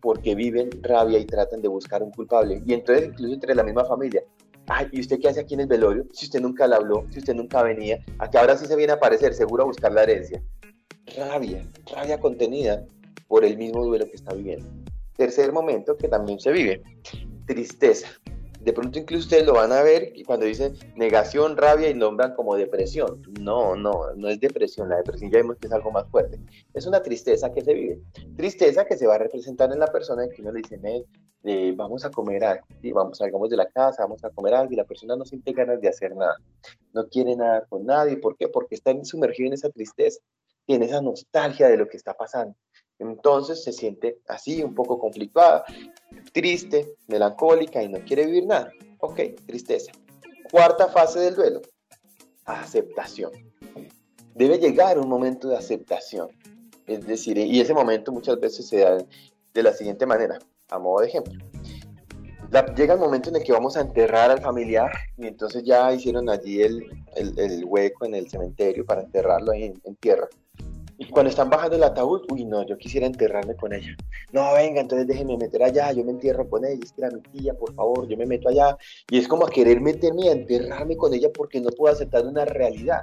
Porque 0.00 0.34
viven 0.34 0.70
rabia 0.82 1.18
y 1.18 1.24
tratan 1.24 1.62
de 1.62 1.68
buscar 1.68 2.02
un 2.02 2.10
culpable. 2.10 2.60
Y 2.66 2.74
entonces, 2.74 3.08
incluso 3.08 3.34
entre 3.34 3.54
la 3.54 3.62
misma 3.62 3.84
familia, 3.84 4.22
ay, 4.66 4.88
¿y 4.90 5.00
usted 5.00 5.20
qué 5.20 5.28
hace 5.28 5.40
aquí 5.40 5.54
en 5.54 5.60
el 5.60 5.66
velorio? 5.68 6.06
Si 6.12 6.26
usted 6.26 6.40
nunca 6.40 6.66
le 6.66 6.74
habló, 6.74 7.06
si 7.10 7.20
usted 7.20 7.34
nunca 7.34 7.62
venía, 7.62 8.04
aquí 8.18 8.36
ahora 8.36 8.56
sí 8.56 8.66
se 8.66 8.74
viene 8.74 8.92
a 8.92 8.96
aparecer, 8.96 9.34
seguro 9.34 9.62
a 9.62 9.66
buscar 9.66 9.92
la 9.92 10.02
herencia. 10.02 10.42
Rabia, 11.16 11.64
rabia 11.94 12.18
contenida 12.18 12.84
por 13.28 13.44
el 13.44 13.56
mismo 13.56 13.84
duelo 13.84 14.06
que 14.06 14.16
está 14.16 14.34
viviendo. 14.34 14.68
Tercer 15.16 15.52
momento 15.52 15.96
que 15.96 16.08
también 16.08 16.40
se 16.40 16.50
vive, 16.50 16.82
tristeza. 17.46 18.08
De 18.62 18.72
pronto 18.72 18.96
incluso 18.96 19.24
ustedes 19.24 19.44
lo 19.44 19.54
van 19.54 19.72
a 19.72 19.82
ver 19.82 20.12
cuando 20.24 20.46
dicen 20.46 20.74
negación, 20.94 21.56
rabia 21.56 21.90
y 21.90 21.94
nombran 21.94 22.34
como 22.34 22.54
depresión. 22.54 23.20
No, 23.40 23.74
no, 23.74 24.14
no 24.14 24.28
es 24.28 24.38
depresión. 24.38 24.88
La 24.88 24.98
depresión 24.98 25.32
ya 25.32 25.38
vemos 25.38 25.56
que 25.58 25.66
es 25.66 25.72
algo 25.72 25.90
más 25.90 26.08
fuerte. 26.08 26.38
Es 26.72 26.86
una 26.86 27.02
tristeza 27.02 27.52
que 27.52 27.62
se 27.62 27.74
vive. 27.74 28.00
Tristeza 28.36 28.84
que 28.84 28.96
se 28.96 29.08
va 29.08 29.16
a 29.16 29.18
representar 29.18 29.72
en 29.72 29.80
la 29.80 29.88
persona 29.88 30.22
en 30.22 30.30
que 30.30 30.42
uno 30.42 30.52
le 30.52 30.60
dice, 30.60 30.78
eh, 31.44 31.72
vamos 31.76 32.04
a 32.04 32.10
comer 32.10 32.44
algo, 32.44 32.64
vamos, 32.94 33.18
salgamos 33.18 33.50
de 33.50 33.56
la 33.56 33.66
casa, 33.66 34.04
vamos 34.04 34.22
a 34.22 34.30
comer 34.30 34.54
algo 34.54 34.72
y 34.72 34.76
la 34.76 34.84
persona 34.84 35.16
no 35.16 35.24
siente 35.24 35.52
ganas 35.52 35.80
de 35.80 35.88
hacer 35.88 36.14
nada. 36.14 36.36
No 36.92 37.08
quiere 37.08 37.34
nada 37.34 37.66
con 37.68 37.84
nadie. 37.84 38.16
¿Por 38.16 38.36
qué? 38.36 38.46
Porque 38.46 38.76
está 38.76 38.92
sumergido 39.02 39.48
en 39.48 39.54
esa 39.54 39.70
tristeza. 39.70 40.20
Tiene 40.66 40.86
esa 40.86 41.02
nostalgia 41.02 41.68
de 41.68 41.76
lo 41.76 41.88
que 41.88 41.96
está 41.96 42.14
pasando. 42.14 42.54
Entonces 42.98 43.62
se 43.64 43.72
siente 43.72 44.18
así, 44.28 44.62
un 44.62 44.74
poco 44.74 44.98
conflictuada, 44.98 45.64
triste, 46.32 46.94
melancólica 47.08 47.82
y 47.82 47.88
no 47.88 47.98
quiere 48.04 48.26
vivir 48.26 48.46
nada. 48.46 48.70
Ok, 49.00 49.20
tristeza. 49.46 49.92
Cuarta 50.50 50.88
fase 50.88 51.20
del 51.20 51.34
duelo, 51.34 51.62
aceptación. 52.44 53.32
Debe 54.34 54.58
llegar 54.58 54.98
un 54.98 55.08
momento 55.08 55.48
de 55.48 55.56
aceptación. 55.56 56.28
Es 56.86 57.06
decir, 57.06 57.38
y 57.38 57.60
ese 57.60 57.74
momento 57.74 58.12
muchas 58.12 58.38
veces 58.40 58.68
se 58.68 58.78
da 58.78 58.98
de 59.54 59.62
la 59.62 59.72
siguiente 59.72 60.06
manera, 60.06 60.38
a 60.70 60.78
modo 60.78 61.00
de 61.00 61.08
ejemplo. 61.08 61.34
llega 62.76 62.94
el 62.94 63.00
momento 63.00 63.28
en 63.28 63.36
el 63.36 63.44
que 63.44 63.52
vamos 63.52 63.76
a 63.76 63.80
enterrar 63.80 64.30
al 64.30 64.40
familiar 64.40 64.90
y 65.16 65.26
entonces 65.26 65.62
ya 65.64 65.92
hicieron 65.92 66.28
allí 66.28 66.62
el, 66.62 66.84
el, 67.16 67.64
hueco 67.64 68.04
en 68.04 68.14
el 68.14 68.28
cementerio 68.28 68.84
para 68.84 69.02
enterrarlo 69.02 69.52
ahí 69.52 69.74
en, 69.84 69.96
tierra. 69.96 70.28
Y 71.02 71.06
cuando 71.06 71.30
están 71.30 71.50
bajando 71.50 71.74
el 71.74 71.82
ataúd, 71.82 72.22
uy, 72.30 72.44
no, 72.44 72.64
yo 72.64 72.78
quisiera 72.78 73.08
enterrarme 73.08 73.56
con 73.56 73.72
ella. 73.72 73.96
No, 74.30 74.54
venga, 74.54 74.80
entonces 74.80 75.04
déjenme 75.04 75.36
meter 75.36 75.64
allá, 75.64 75.90
yo 75.90 76.04
me 76.04 76.12
entierro 76.12 76.48
con 76.48 76.64
ella, 76.64 76.78
es 76.80 76.92
que 76.92 77.00
era 77.00 77.10
mi 77.10 77.20
tía, 77.22 77.54
por 77.54 77.74
favor, 77.74 78.06
yo 78.06 78.16
me 78.16 78.24
meto 78.24 78.48
allá. 78.48 78.76
Y 79.10 79.18
es 79.18 79.26
como 79.26 79.44
a 79.44 79.50
querer 79.50 79.80
meterme 79.80 80.28
a 80.28 80.32
enterrarme 80.32 80.96
con 80.96 81.12
ella 81.12 81.28
porque 81.34 81.60
no 81.60 81.70
puedo 81.70 81.92
aceptar 81.92 82.24
una 82.24 82.44
realidad 82.44 83.00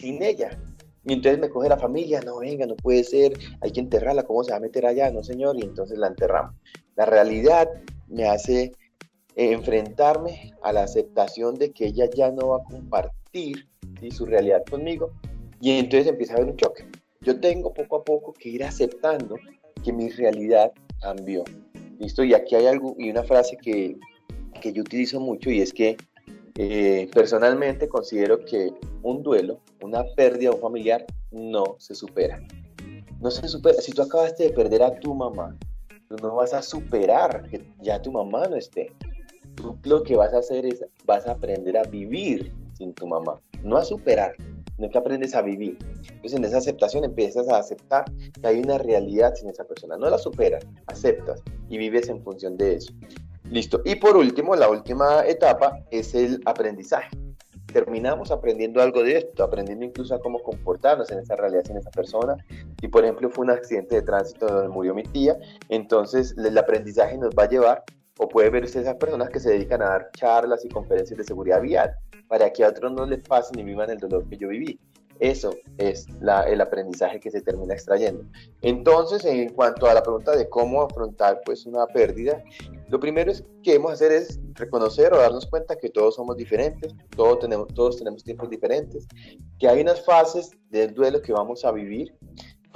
sin 0.00 0.22
ella. 0.22 0.58
Y 1.04 1.12
entonces 1.12 1.38
me 1.38 1.50
coge 1.50 1.68
la 1.68 1.76
familia, 1.76 2.22
no, 2.22 2.38
venga, 2.38 2.64
no 2.64 2.74
puede 2.74 3.04
ser, 3.04 3.38
hay 3.60 3.70
que 3.70 3.80
enterrarla, 3.80 4.22
¿cómo 4.22 4.42
se 4.42 4.52
va 4.52 4.56
a 4.56 4.60
meter 4.60 4.86
allá? 4.86 5.10
No, 5.10 5.22
señor, 5.22 5.58
y 5.58 5.62
entonces 5.62 5.98
la 5.98 6.06
enterramos. 6.06 6.54
La 6.94 7.04
realidad 7.04 7.68
me 8.08 8.26
hace 8.26 8.72
enfrentarme 9.34 10.54
a 10.62 10.72
la 10.72 10.84
aceptación 10.84 11.56
de 11.56 11.70
que 11.70 11.88
ella 11.88 12.08
ya 12.08 12.30
no 12.30 12.48
va 12.48 12.56
a 12.56 12.64
compartir 12.64 13.68
su 14.10 14.24
realidad 14.24 14.64
conmigo 14.70 15.10
y 15.60 15.72
entonces 15.72 16.08
empieza 16.08 16.32
a 16.32 16.36
haber 16.36 16.48
un 16.48 16.56
choque. 16.56 16.86
Yo 17.26 17.40
tengo 17.40 17.74
poco 17.74 17.96
a 17.96 18.04
poco 18.04 18.32
que 18.32 18.50
ir 18.50 18.62
aceptando 18.62 19.34
que 19.82 19.92
mi 19.92 20.10
realidad 20.10 20.72
cambió. 21.00 21.42
¿Listo? 21.98 22.22
Y 22.22 22.32
aquí 22.32 22.54
hay 22.54 22.66
algo 22.66 22.94
y 23.00 23.10
una 23.10 23.24
frase 23.24 23.56
que, 23.56 23.98
que 24.60 24.72
yo 24.72 24.82
utilizo 24.82 25.18
mucho 25.18 25.50
y 25.50 25.60
es 25.60 25.72
que 25.72 25.96
eh, 26.56 27.10
personalmente 27.12 27.88
considero 27.88 28.44
que 28.44 28.72
un 29.02 29.24
duelo, 29.24 29.58
una 29.82 30.04
pérdida 30.14 30.50
de 30.50 30.54
un 30.54 30.62
familiar, 30.62 31.04
no 31.32 31.74
se 31.80 31.96
supera. 31.96 32.40
No 33.20 33.32
se 33.32 33.48
supera. 33.48 33.82
Si 33.82 33.90
tú 33.90 34.02
acabaste 34.02 34.44
de 34.44 34.50
perder 34.50 34.84
a 34.84 34.96
tu 35.00 35.12
mamá, 35.12 35.56
tú 36.08 36.14
no 36.22 36.36
vas 36.36 36.54
a 36.54 36.62
superar 36.62 37.42
que 37.50 37.66
ya 37.82 38.00
tu 38.00 38.12
mamá 38.12 38.46
no 38.46 38.54
esté. 38.54 38.92
Tú 39.56 39.76
lo 39.82 40.04
que 40.04 40.14
vas 40.14 40.32
a 40.32 40.38
hacer 40.38 40.64
es, 40.64 40.84
vas 41.04 41.26
a 41.26 41.32
aprender 41.32 41.76
a 41.76 41.82
vivir 41.82 42.52
sin 42.74 42.94
tu 42.94 43.08
mamá, 43.08 43.40
no 43.64 43.78
a 43.78 43.84
superar, 43.84 44.36
no 44.78 44.88
que 44.90 44.98
aprendes 44.98 45.34
a 45.34 45.42
vivir. 45.42 45.78
Entonces 46.08 46.34
en 46.34 46.44
esa 46.44 46.58
aceptación 46.58 47.04
empiezas 47.04 47.48
a 47.48 47.58
aceptar 47.58 48.04
que 48.40 48.46
hay 48.46 48.58
una 48.60 48.78
realidad 48.78 49.34
sin 49.34 49.48
esa 49.48 49.64
persona. 49.64 49.96
No 49.96 50.08
la 50.10 50.18
superas, 50.18 50.66
aceptas 50.86 51.42
y 51.68 51.78
vives 51.78 52.08
en 52.08 52.22
función 52.22 52.56
de 52.56 52.74
eso. 52.74 52.92
Listo. 53.50 53.80
Y 53.84 53.94
por 53.96 54.16
último, 54.16 54.56
la 54.56 54.68
última 54.68 55.24
etapa 55.26 55.78
es 55.90 56.14
el 56.14 56.40
aprendizaje. 56.46 57.16
Terminamos 57.72 58.30
aprendiendo 58.30 58.80
algo 58.80 59.02
de 59.02 59.18
esto, 59.18 59.44
aprendiendo 59.44 59.84
incluso 59.84 60.14
a 60.14 60.20
cómo 60.20 60.38
comportarnos 60.40 61.10
en 61.10 61.18
esa 61.18 61.36
realidad 61.36 61.64
sin 61.64 61.76
esa 61.76 61.90
persona. 61.90 62.36
Y 62.80 62.88
por 62.88 63.04
ejemplo 63.04 63.28
fue 63.30 63.44
un 63.44 63.50
accidente 63.50 63.96
de 63.96 64.02
tránsito 64.02 64.46
donde 64.46 64.68
murió 64.68 64.94
mi 64.94 65.02
tía, 65.02 65.36
entonces 65.68 66.34
el 66.38 66.56
aprendizaje 66.56 67.18
nos 67.18 67.30
va 67.30 67.44
a 67.44 67.48
llevar 67.48 67.84
o 68.18 68.28
puede 68.28 68.50
verse 68.50 68.80
esas 68.80 68.96
personas 68.96 69.30
que 69.30 69.40
se 69.40 69.50
dedican 69.50 69.82
a 69.82 69.90
dar 69.90 70.10
charlas 70.12 70.64
y 70.64 70.68
conferencias 70.68 71.18
de 71.18 71.24
seguridad 71.24 71.60
vial 71.60 71.94
para 72.28 72.50
que 72.52 72.64
a 72.64 72.68
otros 72.68 72.92
no 72.92 73.06
les 73.06 73.20
pase 73.20 73.54
ni 73.54 73.62
vivan 73.62 73.90
el 73.90 73.98
dolor 73.98 74.28
que 74.28 74.36
yo 74.36 74.48
viví. 74.48 74.78
Eso 75.18 75.54
es 75.78 76.06
el 76.46 76.60
aprendizaje 76.60 77.18
que 77.20 77.30
se 77.30 77.40
termina 77.40 77.72
extrayendo. 77.72 78.24
Entonces, 78.60 79.24
en 79.24 79.48
cuanto 79.50 79.86
a 79.86 79.94
la 79.94 80.02
pregunta 80.02 80.36
de 80.36 80.48
cómo 80.48 80.82
afrontar 80.82 81.40
pues 81.44 81.64
una 81.64 81.86
pérdida, 81.86 82.42
lo 82.88 83.00
primero 83.00 83.30
es 83.30 83.42
que 83.62 83.72
debemos 83.72 83.92
hacer 83.92 84.12
es 84.12 84.38
reconocer 84.52 85.14
o 85.14 85.18
darnos 85.18 85.46
cuenta 85.46 85.76
que 85.76 85.88
todos 85.88 86.16
somos 86.16 86.36
diferentes, 86.36 86.94
todos 87.16 87.38
tenemos, 87.38 87.68
todos 87.68 87.96
tenemos 87.96 88.22
tiempos 88.24 88.50
diferentes, 88.50 89.06
que 89.58 89.68
hay 89.68 89.80
unas 89.80 90.04
fases 90.04 90.50
del 90.68 90.92
duelo 90.92 91.22
que 91.22 91.32
vamos 91.32 91.64
a 91.64 91.72
vivir, 91.72 92.14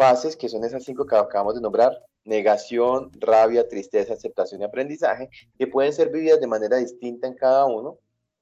fases 0.01 0.35
que 0.35 0.49
son 0.49 0.65
esas 0.65 0.83
cinco 0.83 1.05
que 1.05 1.15
acabamos 1.15 1.55
de 1.55 1.61
nombrar, 1.61 1.93
negación, 2.25 3.11
rabia, 3.21 3.69
tristeza, 3.69 4.15
aceptación 4.15 4.63
y 4.63 4.65
aprendizaje, 4.65 5.29
que 5.59 5.67
pueden 5.67 5.93
ser 5.93 6.09
vividas 6.09 6.41
de 6.41 6.47
manera 6.47 6.79
distinta 6.79 7.27
en 7.27 7.35
cada 7.35 7.67
uno. 7.67 7.99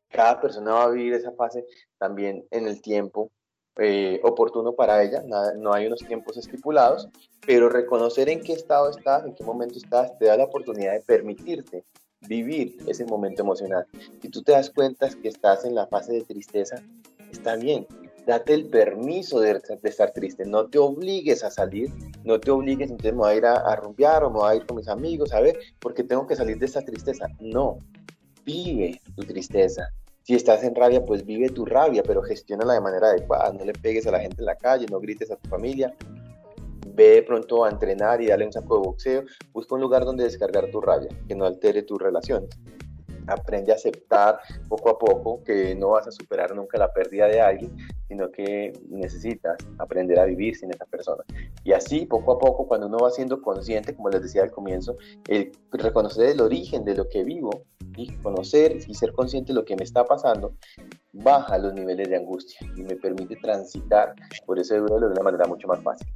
Cada 0.09 0.40
persona 0.40 0.74
va 0.74 0.84
a 0.84 0.90
vivir 0.90 1.14
esa 1.14 1.32
fase 1.32 1.64
también 1.98 2.46
en 2.52 2.68
el 2.68 2.80
tiempo 2.80 3.32
eh, 3.76 4.20
oportuno 4.22 4.72
para 4.72 5.02
ella, 5.02 5.24
no 5.56 5.72
hay 5.72 5.88
unos 5.88 5.98
tiempos 6.06 6.36
estipulados, 6.36 7.09
pero 7.44 7.68
reconocer 7.68 8.28
en 8.28 8.40
qué 8.40 8.52
estado 8.52 8.90
estás, 8.90 9.24
en 9.24 9.34
qué 9.34 9.42
momento 9.42 9.78
estás, 9.78 10.16
te 10.16 10.26
da 10.26 10.36
la 10.36 10.44
oportunidad 10.44 10.92
de 10.92 11.00
permitirte 11.00 11.84
vivir 12.28 12.76
ese 12.86 13.04
momento 13.04 13.42
emocional. 13.42 13.84
Si 14.22 14.28
tú 14.28 14.42
te 14.42 14.52
das 14.52 14.70
cuenta 14.70 15.09
que 15.11 15.28
estás 15.28 15.64
en 15.64 15.74
la 15.74 15.88
fase 15.88 16.12
de 16.12 16.22
tristeza, 16.22 16.76
está 17.32 17.56
bien, 17.56 17.86
date 18.29 18.53
el 18.53 18.66
permiso 18.66 19.41
de, 19.41 19.59
estar 19.85 20.12
triste, 20.12 20.45
no 20.45 20.66
te 20.66 20.79
obligues 20.79 21.43
a 21.43 21.51
salir, 21.51 21.91
no 22.24 22.39
te 22.39 22.51
obligues, 22.51 22.91
entonces 22.91 23.14
me 23.14 23.20
voy 23.20 23.33
a 23.33 23.37
ir 23.37 23.47
a, 23.47 23.55
a 23.55 23.81
o 23.81 24.31
me 24.31 24.39
voy 24.39 24.53
a 24.53 24.55
ir 24.55 24.66
con 24.66 24.76
mis 24.76 24.87
amigos, 24.87 25.33
a 25.33 25.41
ver, 25.41 25.59
porque 25.81 26.05
tengo 26.05 26.26
que 26.26 26.37
salir 26.37 26.59
de 26.59 26.66
esta 26.66 26.83
tristeza. 26.83 27.26
No, 27.41 27.79
vive 28.45 29.01
tu 29.16 29.24
tristeza. 29.24 29.89
Si 30.24 30.35
estás 30.35 30.62
en 30.62 30.74
rabia, 30.74 31.03
pues 31.07 31.24
vive 31.24 31.49
tu 31.49 31.64
rabia, 31.64 32.03
pero 32.03 32.22
gestiónala 32.22 32.74
de 32.74 32.83
manera 32.83 33.09
adecuada. 33.09 33.51
No 33.51 33.64
le 33.64 33.72
pegues 33.72 34.07
a 34.07 34.11
la 34.11 34.20
gente 34.20 34.43
en 34.43 34.45
la 34.45 34.57
calle, 34.57 34.85
no 34.91 35.01
grites 35.01 35.31
a 35.31 35.37
tu 35.37 35.49
familia. 35.49 35.95
Ve 36.87 37.24
pronto 37.26 37.64
a 37.64 37.70
entrenar 37.70 38.20
y 38.20 38.26
dale 38.26 38.45
un 38.45 38.53
saco 38.53 38.74
de 38.74 38.87
boxeo. 38.89 39.24
Busca 39.55 39.74
un 39.74 39.81
lugar 39.81 40.05
donde 40.05 40.24
descargar 40.24 40.70
tu 40.70 40.83
rabia, 40.83 41.09
que 41.26 41.35
no 41.35 41.47
altere 41.47 41.83
tus 41.83 41.99
relaciones 41.99 42.51
aprende 43.29 43.72
a 43.72 43.76
aceptar 43.76 44.41
poco 44.68 44.91
a 44.91 44.99
poco 44.99 45.43
que 45.45 45.74
no 45.74 45.91
vas 45.91 46.07
a 46.07 46.12
superar 46.12 46.55
nunca 46.55 46.79
la 46.79 46.93
pérdida 46.93 47.26
de 47.26 47.41
alguien, 47.41 47.76
sino 48.09 48.31
que 48.31 48.72
necesitas 48.89 49.59
aprender 49.79 50.18
a 50.18 50.24
vivir 50.24 50.57
sin 50.57 50.70
esa 50.70 50.87
persona. 50.87 51.22
Y 51.64 51.72
así, 51.72 52.07
poco 52.07 52.33
a 52.33 52.39
poco, 52.39 52.66
cuando 52.66 52.87
uno 52.87 52.99
va 52.99 53.11
siendo 53.11 53.43
consciente, 53.43 53.95
como 53.95 54.09
les 54.11 54.22
decía 54.22 54.43
al 54.43 54.51
comienzo, 54.51 54.97
el 55.29 55.53
reconocer 55.72 56.31
el 56.31 56.41
origen 56.41 56.85
de 56.85 56.95
lo 56.95 57.09
que 57.09 57.24
vivo 57.24 57.51
y 57.97 58.14
conocer 58.16 58.79
y 58.87 58.95
ser 58.95 59.12
consciente 59.12 59.53
de 59.53 59.59
lo 59.59 59.64
que 59.64 59.76
me 59.76 59.85
está 59.85 60.05
pasando, 60.05 60.55
baja 61.12 61.59
los 61.59 61.74
niveles 61.74 62.09
de 62.09 62.16
angustia 62.16 62.59
y 62.76 62.83
me 62.83 62.97
permite 62.97 63.37
transitar 63.37 64.14
por 64.47 64.59
ese 64.59 64.79
duelo 64.79 65.09
de 65.09 65.12
una 65.12 65.22
manera 65.22 65.47
mucho 65.47 65.68
más 65.68 65.83
fácil. 65.83 66.09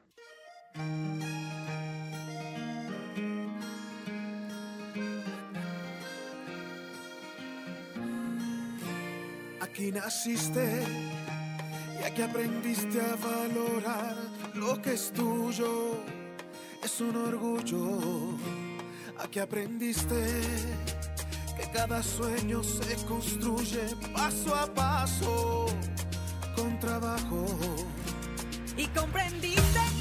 Aquí 9.78 9.92
naciste 9.92 10.84
ya 12.00 12.10
que 12.10 12.24
aprendiste 12.24 13.00
a 13.00 13.14
valorar 13.14 14.16
lo 14.54 14.82
que 14.82 14.94
es 14.94 15.12
tuyo, 15.12 16.02
es 16.82 17.00
un 17.00 17.14
orgullo. 17.14 18.00
Aquí 19.20 19.38
aprendiste 19.38 20.16
que 21.56 21.70
cada 21.72 22.02
sueño 22.02 22.60
se 22.64 22.96
construye 23.06 23.94
paso 24.12 24.52
a 24.52 24.66
paso 24.66 25.66
con 26.56 26.80
trabajo. 26.80 27.46
Y 28.76 28.88
comprendiste 28.88 29.97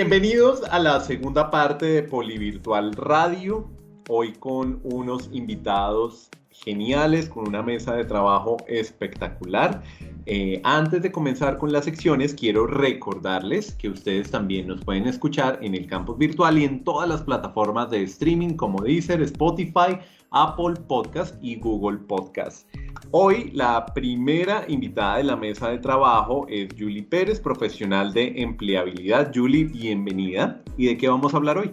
Bienvenidos 0.00 0.62
a 0.70 0.78
la 0.78 1.00
segunda 1.00 1.50
parte 1.50 1.84
de 1.86 2.02
Polivirtual 2.04 2.92
Radio, 2.92 3.68
hoy 4.08 4.32
con 4.32 4.78
unos 4.84 5.28
invitados 5.32 6.30
geniales, 6.50 7.28
con 7.28 7.48
una 7.48 7.64
mesa 7.64 7.96
de 7.96 8.04
trabajo 8.04 8.58
espectacular. 8.68 9.82
Eh, 10.26 10.60
antes 10.62 11.02
de 11.02 11.10
comenzar 11.10 11.58
con 11.58 11.72
las 11.72 11.84
secciones, 11.84 12.32
quiero 12.32 12.68
recordarles 12.68 13.74
que 13.74 13.88
ustedes 13.88 14.30
también 14.30 14.68
nos 14.68 14.84
pueden 14.84 15.08
escuchar 15.08 15.58
en 15.62 15.74
el 15.74 15.88
campus 15.88 16.16
virtual 16.16 16.58
y 16.58 16.64
en 16.64 16.84
todas 16.84 17.08
las 17.08 17.22
plataformas 17.22 17.90
de 17.90 18.04
streaming 18.04 18.54
como 18.54 18.80
Deezer, 18.80 19.20
Spotify, 19.22 19.98
Apple 20.30 20.74
Podcast 20.86 21.34
y 21.42 21.56
Google 21.56 21.98
Podcast. 21.98 22.68
Hoy 23.10 23.50
la 23.54 23.86
primera 23.86 24.64
invitada 24.68 25.18
de 25.18 25.24
la 25.24 25.36
mesa 25.36 25.70
de 25.70 25.78
trabajo 25.78 26.46
es 26.48 26.68
Julie 26.78 27.02
Pérez, 27.02 27.40
profesional 27.40 28.12
de 28.12 28.42
empleabilidad. 28.42 29.32
Julie, 29.34 29.64
bienvenida. 29.64 30.62
¿Y 30.76 30.86
de 30.86 30.96
qué 30.96 31.08
vamos 31.08 31.32
a 31.32 31.38
hablar 31.38 31.58
hoy? 31.58 31.72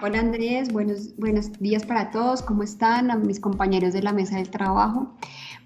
Hola 0.00 0.20
Andrés, 0.20 0.72
buenos, 0.72 1.16
buenos 1.16 1.52
días 1.58 1.84
para 1.84 2.12
todos, 2.12 2.40
¿cómo 2.42 2.62
están? 2.62 3.26
Mis 3.26 3.40
compañeros 3.40 3.92
de 3.92 4.02
la 4.02 4.12
mesa 4.12 4.36
del 4.36 4.48
trabajo. 4.48 5.12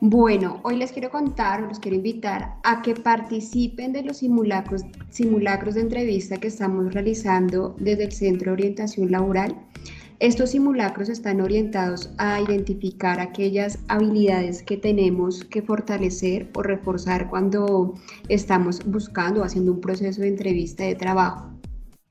Bueno, 0.00 0.58
hoy 0.64 0.76
les 0.78 0.90
quiero 0.90 1.10
contar, 1.10 1.60
los 1.60 1.78
quiero 1.78 1.96
invitar 1.96 2.56
a 2.64 2.80
que 2.80 2.94
participen 2.94 3.92
de 3.92 4.02
los 4.02 4.16
simulacros, 4.16 4.82
simulacros 5.10 5.74
de 5.74 5.82
entrevista 5.82 6.38
que 6.38 6.48
estamos 6.48 6.94
realizando 6.94 7.76
desde 7.78 8.04
el 8.04 8.12
Centro 8.12 8.46
de 8.46 8.52
Orientación 8.54 9.10
Laboral. 9.10 9.54
Estos 10.22 10.50
simulacros 10.50 11.08
están 11.08 11.40
orientados 11.40 12.10
a 12.16 12.40
identificar 12.40 13.18
aquellas 13.18 13.80
habilidades 13.88 14.62
que 14.62 14.76
tenemos 14.76 15.42
que 15.42 15.62
fortalecer 15.62 16.48
o 16.54 16.62
reforzar 16.62 17.28
cuando 17.28 17.94
estamos 18.28 18.78
buscando 18.86 19.40
o 19.40 19.44
haciendo 19.44 19.72
un 19.72 19.80
proceso 19.80 20.20
de 20.20 20.28
entrevista 20.28 20.84
de 20.84 20.94
trabajo. 20.94 21.50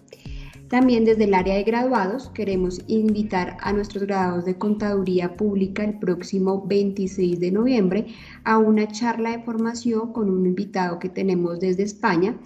También 0.68 1.04
desde 1.04 1.24
el 1.24 1.34
área 1.34 1.56
de 1.56 1.62
graduados 1.62 2.30
queremos 2.30 2.80
invitar 2.86 3.58
a 3.60 3.72
nuestros 3.72 4.04
graduados 4.04 4.46
de 4.46 4.56
Contaduría 4.56 5.36
Pública 5.36 5.84
el 5.84 5.98
próximo 5.98 6.64
26 6.66 7.38
de 7.38 7.52
noviembre 7.52 8.06
a 8.44 8.56
una 8.56 8.88
charla 8.88 9.32
de 9.32 9.42
formación 9.42 10.12
con 10.12 10.30
un 10.30 10.46
invitado 10.46 10.98
que 10.98 11.10
tenemos 11.10 11.60
desde 11.60 11.82
España. 11.82 12.38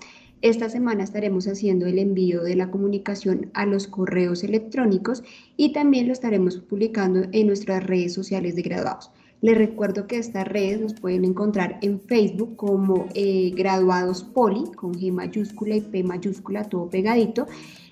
Esta 0.42 0.68
semana 0.68 1.04
estaremos 1.04 1.46
haciendo 1.46 1.86
el 1.86 1.98
envío 1.98 2.42
de 2.42 2.56
la 2.56 2.70
comunicación 2.70 3.50
a 3.54 3.66
los 3.66 3.86
correos 3.86 4.42
electrónicos 4.42 5.22
y 5.56 5.72
también 5.72 6.08
lo 6.08 6.12
estaremos 6.12 6.58
publicando 6.58 7.22
en 7.30 7.46
nuestras 7.46 7.84
redes 7.86 8.14
sociales 8.14 8.56
de 8.56 8.62
graduados. 8.62 9.10
Les 9.40 9.56
recuerdo 9.56 10.08
que 10.08 10.18
estas 10.18 10.48
redes 10.48 10.80
nos 10.80 10.94
pueden 10.94 11.24
encontrar 11.24 11.78
en 11.82 12.00
Facebook 12.00 12.56
como 12.56 13.06
eh, 13.14 13.52
Graduados 13.54 14.24
Poli, 14.24 14.64
con 14.74 14.94
G 14.94 15.12
mayúscula 15.12 15.76
y 15.76 15.80
P 15.80 16.02
mayúscula, 16.02 16.64
todo 16.64 16.90
pegadito, 16.90 17.46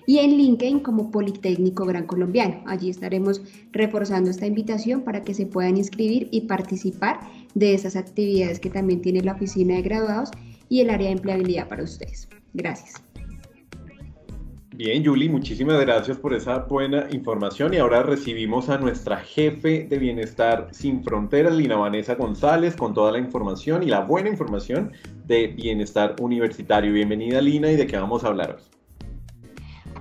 y 0.07 0.19
en 0.19 0.37
LinkedIn 0.37 0.79
como 0.79 1.11
Politécnico 1.11 1.85
Gran 1.85 2.07
Colombiano. 2.07 2.63
Allí 2.65 2.89
estaremos 2.89 3.41
reforzando 3.71 4.31
esta 4.31 4.47
invitación 4.47 5.01
para 5.01 5.21
que 5.21 5.35
se 5.35 5.45
puedan 5.45 5.77
inscribir 5.77 6.29
y 6.31 6.41
participar 6.41 7.19
de 7.53 7.75
esas 7.75 7.95
actividades 7.95 8.59
que 8.59 8.71
también 8.71 9.01
tiene 9.01 9.21
la 9.21 9.33
Oficina 9.33 9.75
de 9.75 9.81
Graduados 9.83 10.31
y 10.69 10.79
el 10.79 10.89
área 10.89 11.07
de 11.07 11.13
empleabilidad 11.13 11.67
para 11.67 11.83
ustedes. 11.83 12.27
Gracias. 12.53 13.03
Bien, 14.77 15.03
Julie, 15.03 15.27
muchísimas 15.27 15.79
gracias 15.81 16.17
por 16.17 16.35
esa 16.35 16.59
buena 16.59 17.07
información 17.11 17.73
y 17.73 17.77
ahora 17.77 18.03
recibimos 18.03 18.69
a 18.69 18.77
nuestra 18.77 19.17
jefe 19.17 19.87
de 19.89 19.97
Bienestar 19.97 20.69
Sin 20.71 21.03
Fronteras, 21.03 21.55
Lina 21.55 21.77
Vanessa 21.77 22.13
González, 22.13 22.75
con 22.75 22.93
toda 22.93 23.11
la 23.11 23.17
información 23.17 23.81
y 23.81 23.87
la 23.87 24.01
buena 24.01 24.29
información 24.29 24.91
de 25.25 25.47
Bienestar 25.47 26.15
Universitario. 26.21 26.93
Bienvenida, 26.93 27.41
Lina, 27.41 27.71
y 27.71 27.75
de 27.75 27.87
qué 27.87 27.97
vamos 27.97 28.23
a 28.23 28.27
hablar 28.27 28.57
hoy. 28.57 28.76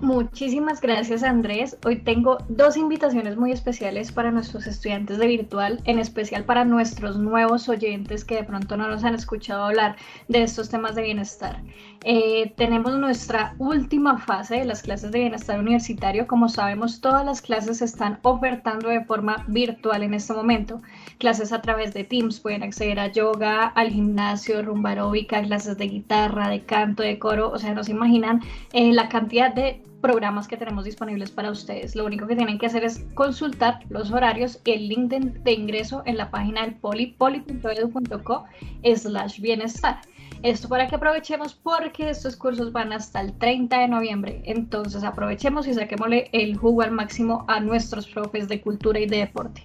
Muchísimas 0.03 0.83
gracias 0.83 1.23
Andrés. 1.23 1.79
Hoy 1.85 1.97
tengo 1.97 2.39
dos 2.49 2.77
invitaciones 2.77 3.37
muy 3.37 3.53
especiales 3.53 4.13
para 4.13 4.31
nuestros 4.31 4.67
estudiantes 4.67 5.17
de 5.19 5.27
virtual, 5.27 5.81
en 5.85 5.99
especial 5.99 6.45
para 6.45 6.67
nuestros 6.67 7.19
nuevos 7.19 7.69
oyentes 7.71 8.25
que 8.25 8.37
de 8.37 8.45
pronto 8.45 8.77
no 8.77 8.89
nos 8.89 9.05
han 9.05 9.15
escuchado 9.15 9.65
hablar 9.65 9.97
de 10.29 10.43
estos 10.43 10.69
temas 10.69 10.95
de 10.97 11.03
bienestar. 11.03 11.63
Eh, 12.05 12.53
tenemos 12.57 12.95
nuestra 12.99 13.55
última 13.59 14.19
fase 14.19 14.57
de 14.57 14.65
las 14.67 14.83
clases 14.83 15.13
de 15.13 15.21
bienestar 15.21 15.59
universitario. 15.59 16.27
Como 16.27 16.51
sabemos, 16.51 17.01
todas 17.01 17.25
las 17.25 17.41
clases 17.41 17.79
se 17.79 17.87
están 17.87 18.19
ofertando 18.23 18.91
de 18.91 19.05
forma 19.05 19.45
virtual 19.49 20.03
en 20.03 20.13
este 20.13 20.35
momento. 20.35 20.83
Clases 21.19 21.53
a 21.53 21.63
través 21.63 21.95
de 21.95 22.05
Teams, 22.05 22.41
pueden 22.41 22.63
acceder 22.63 23.01
a 23.01 23.11
yoga, 23.11 23.67
al 23.69 23.91
gimnasio, 23.91 24.63
rumba 24.63 24.91
aeróbica, 24.91 25.43
clases 25.43 25.79
de 25.79 25.89
guitarra, 25.89 26.49
de 26.49 26.61
canto, 26.61 27.03
de 27.03 27.19
coro. 27.19 27.51
O 27.51 27.59
sea, 27.59 27.75
no 27.75 27.85
se 27.85 27.93
imaginan 27.93 28.43
eh, 28.73 28.93
la 28.93 29.09
cantidad 29.09 29.55
de 29.55 29.83
programas 30.01 30.47
que 30.47 30.57
tenemos 30.57 30.85
disponibles 30.85 31.31
para 31.31 31.51
ustedes. 31.51 31.97
Lo 31.97 32.05
único 32.05 32.27
que 32.27 32.37
tienen 32.37 32.59
que 32.59 32.67
hacer 32.67 32.85
es 32.85 33.05
consultar 33.15 33.81
los 33.89 34.13
horarios 34.13 34.61
y 34.65 34.73
el 34.73 34.89
link 34.89 35.11
de, 35.11 35.53
ingreso 35.53 36.03
en 36.07 36.17
la 36.17 36.31
página 36.31 36.63
del 36.63 36.75
poli, 36.75 37.09
poli.edu.co 37.19 38.45
slash 38.95 39.41
bienestar. 39.41 40.01
Esto 40.43 40.69
para 40.69 40.87
que 40.87 40.97
aprovechemos 40.97 41.55
porque 41.55 42.11
estos 42.11 42.37
cursos 42.37 42.73
van 42.73 42.93
hasta 42.93 43.21
el 43.21 43.33
30 43.33 43.79
de 43.79 43.89
noviembre. 43.89 44.43
Entonces 44.45 45.03
aprovechemos 45.05 45.67
y 45.67 45.75
saquémosle 45.75 46.29
el 46.33 46.57
jugo 46.57 46.83
al 46.83 46.93
máximo 46.93 47.45
a 47.49 47.61
nuestros 47.61 48.07
profes 48.07 48.49
de 48.49 48.61
cultura 48.61 49.01
y 49.01 49.07
de 49.07 49.19
deporte. 49.19 49.63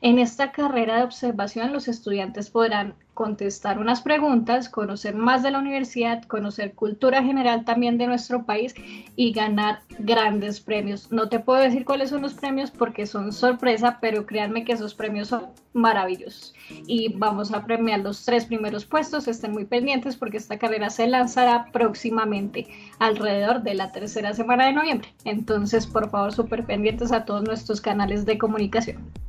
En 0.05 0.19
esta 0.19 0.53
carrera 0.53 0.99
de 0.99 1.05
observación 1.05 1.73
los 1.73 1.89
estudiantes 1.89 2.51
podrán 2.51 2.93
contestar 3.15 3.79
unas 3.79 4.03
preguntas, 4.03 4.69
conocer 4.69 5.15
más 5.15 5.43
de 5.43 5.51
la 5.51 5.59
universidad, 5.61 6.25
conocer 6.25 6.75
cultura 6.75 7.23
general 7.23 7.65
también 7.65 7.97
de 7.97 8.07
nuestro 8.07 8.45
país 8.45 8.75
y 9.17 9.33
ganar 9.33 9.81
grandes 9.99 10.61
premios. 10.61 11.11
No 11.11 11.31
te 11.31 11.41
puedo 11.41 11.59
decir 11.61 11.87
cuáles 11.87 12.11
son 12.11 12.21
los 12.21 12.35
premios 12.35 12.71
porque 12.71 13.07
son 13.07 13.33
sorpresa, 13.33 13.97
pero 14.03 14.27
créanme 14.27 14.67
que 14.67 14.75
esos 14.75 14.95
premios 14.95 15.29
son 15.29 15.47
maravillosos. 15.73 16.53
Y 16.87 17.15
vamos 17.17 17.55
a 17.55 17.65
premiar 17.65 18.01
los 18.01 18.27
tres 18.27 18.45
primeros 18.45 18.85
puestos, 18.85 19.27
estén 19.27 19.53
muy 19.53 19.65
pendientes 19.65 20.17
porque 20.17 20.37
esta 20.37 20.59
carrera 20.59 20.91
se 20.91 21.07
lanzará 21.07 21.71
próximamente 21.73 22.67
alrededor 22.99 23.63
de 23.63 23.73
la 23.73 23.91
tercera 23.91 24.35
semana 24.35 24.67
de 24.67 24.75
noviembre. 24.75 25.15
Entonces, 25.25 25.87
por 25.87 26.11
favor, 26.11 26.31
súper 26.31 26.67
pendientes 26.67 27.11
a 27.11 27.25
todos 27.25 27.43
nuestros 27.43 27.81
canales 27.81 28.27
de 28.27 28.37
comunicación. 28.37 29.24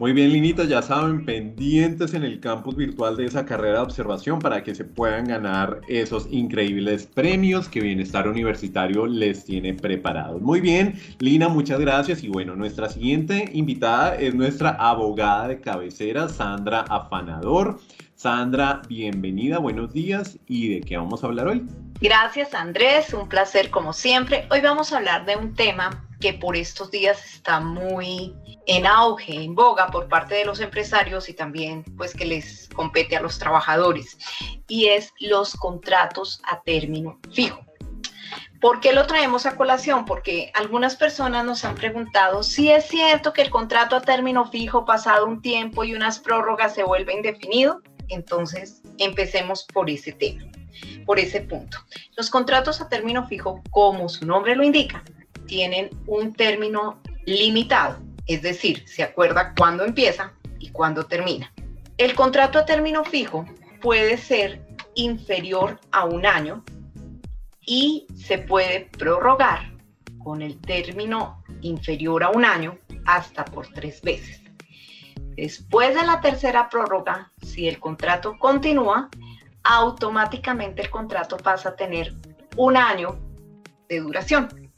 Muy 0.00 0.14
bien, 0.14 0.32
Linita, 0.32 0.64
ya 0.64 0.80
saben, 0.80 1.26
pendientes 1.26 2.14
en 2.14 2.24
el 2.24 2.40
campus 2.40 2.74
virtual 2.74 3.18
de 3.18 3.26
esa 3.26 3.44
carrera 3.44 3.74
de 3.74 3.80
observación 3.80 4.38
para 4.38 4.64
que 4.64 4.74
se 4.74 4.86
puedan 4.86 5.26
ganar 5.26 5.82
esos 5.88 6.26
increíbles 6.30 7.04
premios 7.04 7.68
que 7.68 7.82
Bienestar 7.82 8.26
Universitario 8.26 9.06
les 9.06 9.44
tiene 9.44 9.74
preparados. 9.74 10.40
Muy 10.40 10.62
bien, 10.62 10.98
Lina, 11.18 11.50
muchas 11.50 11.80
gracias. 11.80 12.24
Y 12.24 12.28
bueno, 12.28 12.56
nuestra 12.56 12.88
siguiente 12.88 13.50
invitada 13.52 14.16
es 14.16 14.34
nuestra 14.34 14.70
abogada 14.70 15.48
de 15.48 15.60
cabecera, 15.60 16.30
Sandra 16.30 16.80
Afanador. 16.88 17.78
Sandra, 18.14 18.80
bienvenida, 18.88 19.58
buenos 19.58 19.92
días. 19.92 20.38
¿Y 20.46 20.76
de 20.76 20.80
qué 20.80 20.96
vamos 20.96 21.22
a 21.22 21.26
hablar 21.26 21.48
hoy? 21.48 21.66
Gracias, 22.00 22.54
Andrés, 22.54 23.12
un 23.12 23.28
placer 23.28 23.68
como 23.68 23.92
siempre. 23.92 24.46
Hoy 24.50 24.62
vamos 24.62 24.94
a 24.94 24.96
hablar 24.96 25.26
de 25.26 25.36
un 25.36 25.52
tema 25.54 26.06
que 26.20 26.34
por 26.34 26.56
estos 26.56 26.90
días 26.90 27.24
está 27.34 27.60
muy 27.60 28.34
en 28.66 28.86
auge, 28.86 29.34
en 29.42 29.54
boga 29.54 29.88
por 29.88 30.08
parte 30.08 30.34
de 30.34 30.44
los 30.44 30.60
empresarios 30.60 31.28
y 31.28 31.34
también 31.34 31.84
pues 31.96 32.14
que 32.14 32.26
les 32.26 32.68
compete 32.68 33.16
a 33.16 33.22
los 33.22 33.38
trabajadores 33.38 34.18
y 34.68 34.86
es 34.86 35.12
los 35.18 35.54
contratos 35.54 36.40
a 36.44 36.60
término 36.60 37.18
fijo. 37.32 37.60
¿Por 38.60 38.80
qué 38.80 38.92
lo 38.92 39.06
traemos 39.06 39.46
a 39.46 39.56
colación? 39.56 40.04
Porque 40.04 40.52
algunas 40.54 40.94
personas 40.94 41.46
nos 41.46 41.64
han 41.64 41.74
preguntado 41.74 42.42
si 42.42 42.70
es 42.70 42.86
cierto 42.86 43.32
que 43.32 43.40
el 43.40 43.48
contrato 43.48 43.96
a 43.96 44.02
término 44.02 44.50
fijo 44.50 44.84
pasado 44.84 45.26
un 45.26 45.40
tiempo 45.40 45.82
y 45.82 45.94
unas 45.94 46.18
prórrogas 46.18 46.74
se 46.74 46.84
vuelve 46.84 47.14
indefinido. 47.14 47.80
Entonces, 48.08 48.82
empecemos 48.98 49.66
por 49.72 49.88
ese 49.88 50.12
tema, 50.12 50.44
por 51.06 51.18
ese 51.18 51.40
punto. 51.40 51.78
Los 52.18 52.28
contratos 52.28 52.82
a 52.82 52.88
término 52.90 53.26
fijo, 53.26 53.62
como 53.70 54.10
su 54.10 54.26
nombre 54.26 54.54
lo 54.54 54.62
indica, 54.62 55.02
tienen 55.50 55.90
un 56.06 56.32
término 56.32 57.02
limitado 57.26 57.98
es 58.30 58.42
decir, 58.42 58.86
se 58.86 59.02
acuerda 59.02 59.54
cuándo 59.58 59.84
empieza 59.84 60.34
y 60.60 60.70
cuándo 60.70 61.04
termina. 61.06 61.52
El 61.98 62.14
contrato 62.14 62.60
a 62.60 62.64
término 62.64 63.04
fijo 63.04 63.44
puede 63.80 64.16
ser 64.18 64.64
inferior 64.94 65.80
a 65.90 66.04
un 66.04 66.24
año 66.24 66.62
y 67.66 68.06
se 68.14 68.38
puede 68.38 68.88
prorrogar 68.96 69.72
con 70.22 70.42
el 70.42 70.60
término 70.60 71.42
inferior 71.62 72.22
a 72.22 72.30
un 72.30 72.44
año 72.44 72.78
hasta 73.04 73.44
por 73.44 73.66
tres 73.66 74.00
veces. 74.00 74.42
Después 75.34 75.96
de 75.96 76.06
la 76.06 76.20
tercera 76.20 76.68
prórroga, 76.68 77.32
si 77.42 77.66
el 77.66 77.80
contrato 77.80 78.38
continúa, 78.38 79.08
automáticamente 79.64 80.82
el 80.82 80.90
contrato 80.90 81.36
pasa 81.36 81.70
a 81.70 81.76
tener 81.76 82.14
un 82.56 82.76
año 82.76 83.18
de 83.88 83.98
duración 83.98 84.69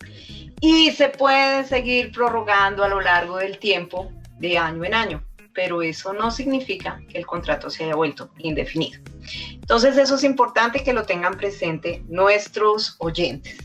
y 0.63 0.93
se 0.93 1.09
puede 1.09 1.65
seguir 1.65 2.13
prorrogando 2.13 2.85
a 2.85 2.89
lo 2.89 3.01
largo 3.01 3.39
del 3.39 3.59
tiempo 3.59 4.13
de 4.39 4.57
año 4.57 4.85
en 4.85 4.95
año, 4.95 5.25
pero 5.53 5.83
eso 5.83 6.13
no 6.13 6.31
significa 6.31 7.01
que 7.09 7.19
el 7.19 7.27
contrato 7.27 7.69
se 7.69 7.83
haya 7.83 7.97
vuelto 7.97 8.31
indefinido. 8.39 9.03
Entonces 9.51 9.99
eso 9.99 10.15
es 10.15 10.23
importante 10.23 10.85
que 10.85 10.93
lo 10.93 11.03
tengan 11.03 11.37
presente 11.37 12.05
nuestros 12.07 12.95
oyentes. 12.99 13.59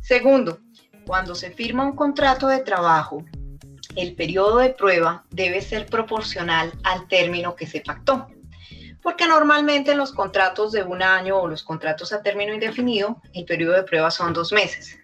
Segundo, 0.00 0.58
cuando 1.06 1.34
se 1.34 1.50
firma 1.50 1.84
un 1.84 1.94
contrato 1.94 2.46
de 2.46 2.60
trabajo, 2.60 3.22
el 3.94 4.14
periodo 4.14 4.58
de 4.58 4.70
prueba 4.70 5.24
debe 5.30 5.60
ser 5.60 5.86
proporcional 5.86 6.72
al 6.84 7.06
término 7.06 7.54
que 7.54 7.66
se 7.66 7.82
pactó. 7.82 8.28
Porque 9.02 9.26
normalmente 9.26 9.92
en 9.92 9.98
los 9.98 10.12
contratos 10.12 10.72
de 10.72 10.84
un 10.84 11.02
año 11.02 11.36
o 11.36 11.48
los 11.48 11.62
contratos 11.62 12.14
a 12.14 12.22
término 12.22 12.54
indefinido, 12.54 13.20
el 13.34 13.44
periodo 13.44 13.74
de 13.74 13.82
prueba 13.82 14.10
son 14.10 14.32
dos 14.32 14.52
meses. 14.52 14.99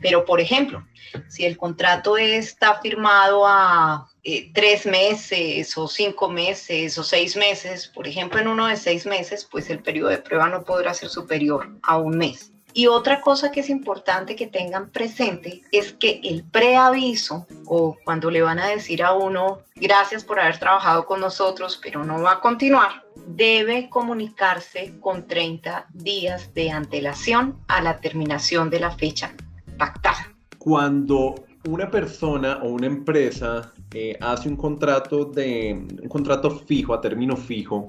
Pero, 0.00 0.24
por 0.24 0.40
ejemplo, 0.40 0.86
si 1.28 1.44
el 1.44 1.56
contrato 1.56 2.16
está 2.16 2.80
firmado 2.80 3.46
a 3.46 4.08
eh, 4.22 4.50
tres 4.52 4.86
meses 4.86 5.76
o 5.76 5.88
cinco 5.88 6.28
meses 6.28 6.98
o 6.98 7.02
seis 7.02 7.36
meses, 7.36 7.88
por 7.88 8.06
ejemplo, 8.06 8.40
en 8.40 8.48
uno 8.48 8.66
de 8.66 8.76
seis 8.76 9.06
meses, 9.06 9.46
pues 9.50 9.70
el 9.70 9.82
periodo 9.82 10.10
de 10.10 10.18
prueba 10.18 10.48
no 10.48 10.64
podrá 10.64 10.94
ser 10.94 11.08
superior 11.08 11.68
a 11.82 11.96
un 11.98 12.18
mes. 12.18 12.52
Y 12.74 12.86
otra 12.86 13.20
cosa 13.20 13.50
que 13.50 13.60
es 13.60 13.70
importante 13.70 14.36
que 14.36 14.46
tengan 14.46 14.90
presente 14.90 15.62
es 15.72 15.94
que 15.94 16.20
el 16.22 16.44
preaviso 16.44 17.46
o 17.66 17.96
cuando 18.04 18.30
le 18.30 18.42
van 18.42 18.58
a 18.58 18.68
decir 18.68 19.02
a 19.02 19.14
uno 19.14 19.62
gracias 19.74 20.22
por 20.22 20.38
haber 20.38 20.58
trabajado 20.58 21.06
con 21.06 21.20
nosotros, 21.20 21.80
pero 21.82 22.04
no 22.04 22.20
va 22.22 22.32
a 22.32 22.40
continuar, 22.40 23.04
debe 23.26 23.88
comunicarse 23.88 24.94
con 25.00 25.26
30 25.26 25.86
días 25.92 26.52
de 26.54 26.70
antelación 26.70 27.58
a 27.68 27.82
la 27.82 27.98
terminación 28.00 28.70
de 28.70 28.80
la 28.80 28.90
fecha 28.90 29.34
pactada. 29.78 30.34
Cuando 30.58 31.34
una 31.66 31.90
persona 31.90 32.58
o 32.62 32.68
una 32.68 32.86
empresa 32.86 33.72
eh, 33.94 34.16
hace 34.20 34.48
un 34.48 34.56
contrato 34.56 35.24
de 35.24 35.86
un 36.02 36.08
contrato 36.08 36.50
fijo 36.50 36.94
a 36.94 37.00
término 37.00 37.36
fijo, 37.36 37.86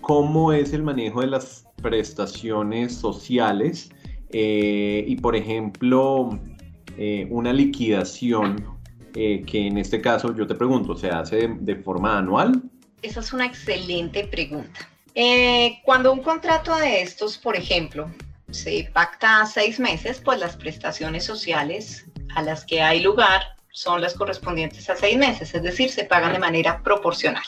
¿cómo 0.00 0.52
es 0.52 0.72
el 0.72 0.82
manejo 0.82 1.20
de 1.20 1.28
las 1.28 1.66
prestaciones 1.82 2.94
sociales? 2.94 3.90
Eh, 4.30 5.04
y 5.06 5.16
por 5.16 5.36
ejemplo, 5.36 6.38
eh, 6.96 7.26
una 7.30 7.52
liquidación 7.52 8.80
que 9.12 9.42
en 9.52 9.76
este 9.76 10.00
caso 10.00 10.34
yo 10.34 10.46
te 10.46 10.54
pregunto, 10.54 10.96
¿se 10.96 11.10
hace 11.10 11.46
de, 11.60 11.76
forma 11.76 12.16
anual? 12.16 12.62
Esa 13.02 13.20
es 13.20 13.30
una 13.34 13.44
excelente 13.44 14.24
pregunta. 14.24 14.88
cuando 15.84 16.14
un 16.14 16.22
contrato 16.22 16.74
de 16.76 17.02
estos, 17.02 17.36
por 17.36 17.54
ejemplo, 17.54 18.10
se 18.52 18.90
pacta 18.92 19.44
seis 19.46 19.80
meses, 19.80 20.20
pues 20.24 20.38
las 20.38 20.56
prestaciones 20.56 21.24
sociales 21.24 22.06
a 22.34 22.42
las 22.42 22.64
que 22.64 22.82
hay 22.82 23.00
lugar 23.00 23.42
son 23.72 24.00
las 24.00 24.14
correspondientes 24.14 24.88
a 24.90 24.96
seis 24.96 25.16
meses, 25.16 25.54
es 25.54 25.62
decir, 25.62 25.90
se 25.90 26.04
pagan 26.04 26.32
de 26.32 26.38
manera 26.38 26.82
proporcional. 26.82 27.42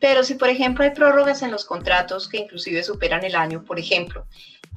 Pero 0.00 0.24
si, 0.24 0.34
por 0.34 0.48
ejemplo, 0.48 0.84
hay 0.84 0.90
prórrogas 0.90 1.42
en 1.42 1.50
los 1.50 1.64
contratos 1.64 2.28
que 2.28 2.38
inclusive 2.38 2.82
superan 2.82 3.24
el 3.24 3.34
año, 3.34 3.62
por 3.64 3.78
ejemplo, 3.78 4.26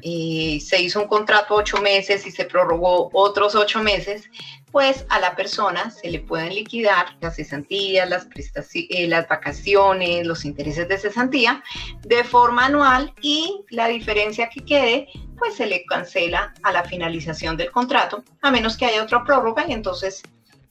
se 0.02 0.82
hizo 0.82 1.02
un 1.02 1.08
contrato 1.08 1.56
ocho 1.56 1.78
meses 1.82 2.26
y 2.26 2.32
se 2.32 2.46
prorrogó 2.46 3.10
otros 3.14 3.56
ocho 3.56 3.82
meses, 3.82 4.30
pues 4.72 5.06
a 5.10 5.20
la 5.20 5.36
persona 5.36 5.90
se 5.92 6.10
le 6.10 6.20
pueden 6.20 6.54
liquidar 6.54 7.18
las 7.22 7.36
cesantías, 7.36 8.08
las, 8.10 8.28
eh, 8.74 9.08
las 9.08 9.28
vacaciones, 9.28 10.26
los 10.28 10.46
intereses 10.46 10.88
de 10.88 10.98
cesantía 10.98 11.64
de 12.02 12.24
forma 12.24 12.66
anual 12.66 13.14
y 13.22 13.64
la 13.70 13.88
diferencia 13.88 14.50
que 14.50 14.64
quede, 14.64 15.08
pues 15.38 15.56
se 15.56 15.66
le 15.66 15.86
cancela 15.86 16.54
a 16.64 16.72
la 16.72 16.84
finalización 16.84 17.58
del 17.58 17.72
contrato, 17.72 18.24
a 18.42 18.52
menos 18.52 18.78
que 18.78 18.86
haya 18.86 19.04
otra 19.04 19.24
prórroga 19.24 19.66
y 19.68 19.74
entonces 19.74 20.22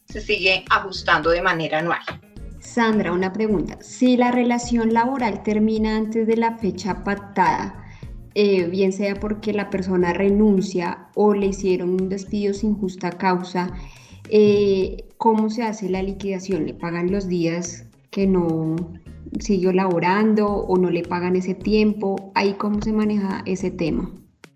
se 0.09 0.21
sigue 0.21 0.65
ajustando 0.71 1.31
de 1.31 1.43
manera 1.43 1.79
anual. 1.79 2.03
Sandra, 2.61 3.13
una 3.13 3.33
pregunta. 3.33 3.79
Si 3.81 4.17
la 4.17 4.33
relación 4.33 4.93
laboral 4.93 5.43
termina 5.43 5.97
antes 5.97 6.27
de 6.27 6.37
la 6.37 6.59
fecha 6.59 7.05
pactada, 7.05 7.86
eh, 8.39 8.67
bien 8.67 8.93
sea 8.93 9.15
porque 9.15 9.55
la 9.55 9.71
persona 9.71 10.13
renuncia 10.13 11.09
o 11.15 11.33
le 11.33 11.47
hicieron 11.47 11.93
un 11.93 12.11
despido 12.11 12.53
sin 12.53 12.75
justa 12.75 13.13
causa, 13.13 13.73
eh, 14.29 15.07
¿cómo 15.17 15.49
se 15.49 15.63
hace 15.63 15.89
la 15.89 16.03
liquidación? 16.03 16.67
¿Le 16.67 16.75
pagan 16.75 17.11
los 17.11 17.29
días 17.29 17.87
que 18.11 18.27
no 18.27 18.77
siguió 19.41 19.73
laborando 19.73 20.49
o 20.49 20.77
no 20.77 20.91
le 20.91 21.03
pagan 21.03 21.35
ese 21.35 21.55
tiempo? 21.55 22.31
¿Ahí 22.35 22.53
cómo 22.59 22.83
se 22.83 22.93
maneja 22.93 23.43
ese 23.47 23.71
tema? 23.71 24.11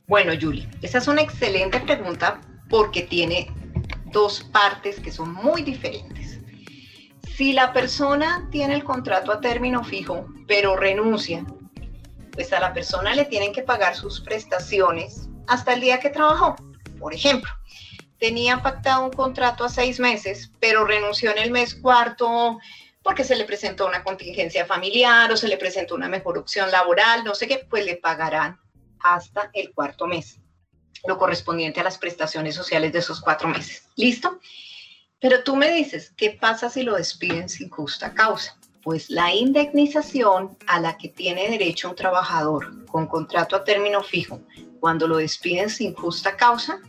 Bueno, 0.08 0.34
Julie, 0.38 0.68
esa 0.82 0.98
es 0.98 1.08
una 1.08 1.22
excelente 1.22 1.80
pregunta 1.80 2.38
porque 2.68 3.00
tiene 3.00 3.46
dos 4.12 4.42
partes 4.52 5.00
que 5.00 5.10
son 5.10 5.32
muy 5.32 5.62
diferentes. 5.62 6.38
Si 7.34 7.54
la 7.54 7.72
persona 7.72 8.46
tiene 8.50 8.74
el 8.74 8.84
contrato 8.84 9.32
a 9.32 9.40
término 9.40 9.82
fijo, 9.82 10.26
pero 10.46 10.76
renuncia 10.76 11.46
pues 12.32 12.52
a 12.52 12.60
la 12.60 12.72
persona 12.72 13.14
le 13.14 13.24
tienen 13.24 13.52
que 13.52 13.62
pagar 13.62 13.96
sus 13.96 14.20
prestaciones 14.20 15.28
hasta 15.46 15.72
el 15.72 15.80
día 15.80 16.00
que 16.00 16.10
trabajó. 16.10 16.56
Por 16.98 17.14
ejemplo, 17.14 17.50
tenía 18.18 18.62
pactado 18.62 19.04
un 19.04 19.12
contrato 19.12 19.64
a 19.64 19.68
seis 19.68 19.98
meses, 19.98 20.50
pero 20.60 20.84
renunció 20.84 21.30
en 21.30 21.38
el 21.38 21.50
mes 21.50 21.74
cuarto 21.74 22.58
porque 23.02 23.24
se 23.24 23.36
le 23.36 23.44
presentó 23.44 23.86
una 23.86 24.04
contingencia 24.04 24.66
familiar 24.66 25.32
o 25.32 25.36
se 25.36 25.48
le 25.48 25.56
presentó 25.56 25.94
una 25.94 26.08
mejor 26.08 26.36
opción 26.36 26.70
laboral, 26.70 27.24
no 27.24 27.34
sé 27.34 27.48
qué, 27.48 27.66
pues 27.68 27.84
le 27.86 27.96
pagarán 27.96 28.60
hasta 29.00 29.50
el 29.54 29.72
cuarto 29.72 30.06
mes, 30.06 30.38
lo 31.06 31.16
correspondiente 31.16 31.80
a 31.80 31.84
las 31.84 31.96
prestaciones 31.96 32.54
sociales 32.54 32.92
de 32.92 32.98
esos 32.98 33.20
cuatro 33.20 33.48
meses. 33.48 33.88
¿Listo? 33.96 34.38
Pero 35.18 35.42
tú 35.42 35.56
me 35.56 35.70
dices, 35.70 36.12
¿qué 36.16 36.30
pasa 36.30 36.68
si 36.68 36.82
lo 36.82 36.96
despiden 36.96 37.48
sin 37.48 37.70
justa 37.70 38.12
causa? 38.12 38.59
Pues 38.82 39.10
la 39.10 39.34
indemnización 39.34 40.56
a 40.66 40.80
la 40.80 40.96
que 40.96 41.08
tiene 41.08 41.48
derecho 41.50 41.90
un 41.90 41.96
trabajador 41.96 42.86
con 42.86 43.06
contrato 43.06 43.56
a 43.56 43.64
término 43.64 44.02
fijo 44.02 44.40
cuando 44.80 45.06
lo 45.06 45.18
despiden 45.18 45.68
sin 45.68 45.94
justa 45.94 46.36
causa 46.36 46.80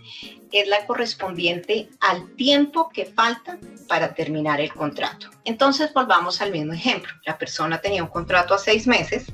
es 0.51 0.67
la 0.67 0.85
correspondiente 0.85 1.89
al 1.99 2.35
tiempo 2.35 2.89
que 2.89 3.05
falta 3.05 3.59
para 3.87 4.13
terminar 4.13 4.59
el 4.61 4.73
contrato. 4.73 5.29
Entonces 5.45 5.93
volvamos 5.93 6.41
al 6.41 6.51
mismo 6.51 6.73
ejemplo. 6.73 7.11
La 7.25 7.37
persona 7.37 7.79
tenía 7.79 8.03
un 8.03 8.09
contrato 8.09 8.53
a 8.53 8.57
seis 8.57 8.87
meses, 8.87 9.25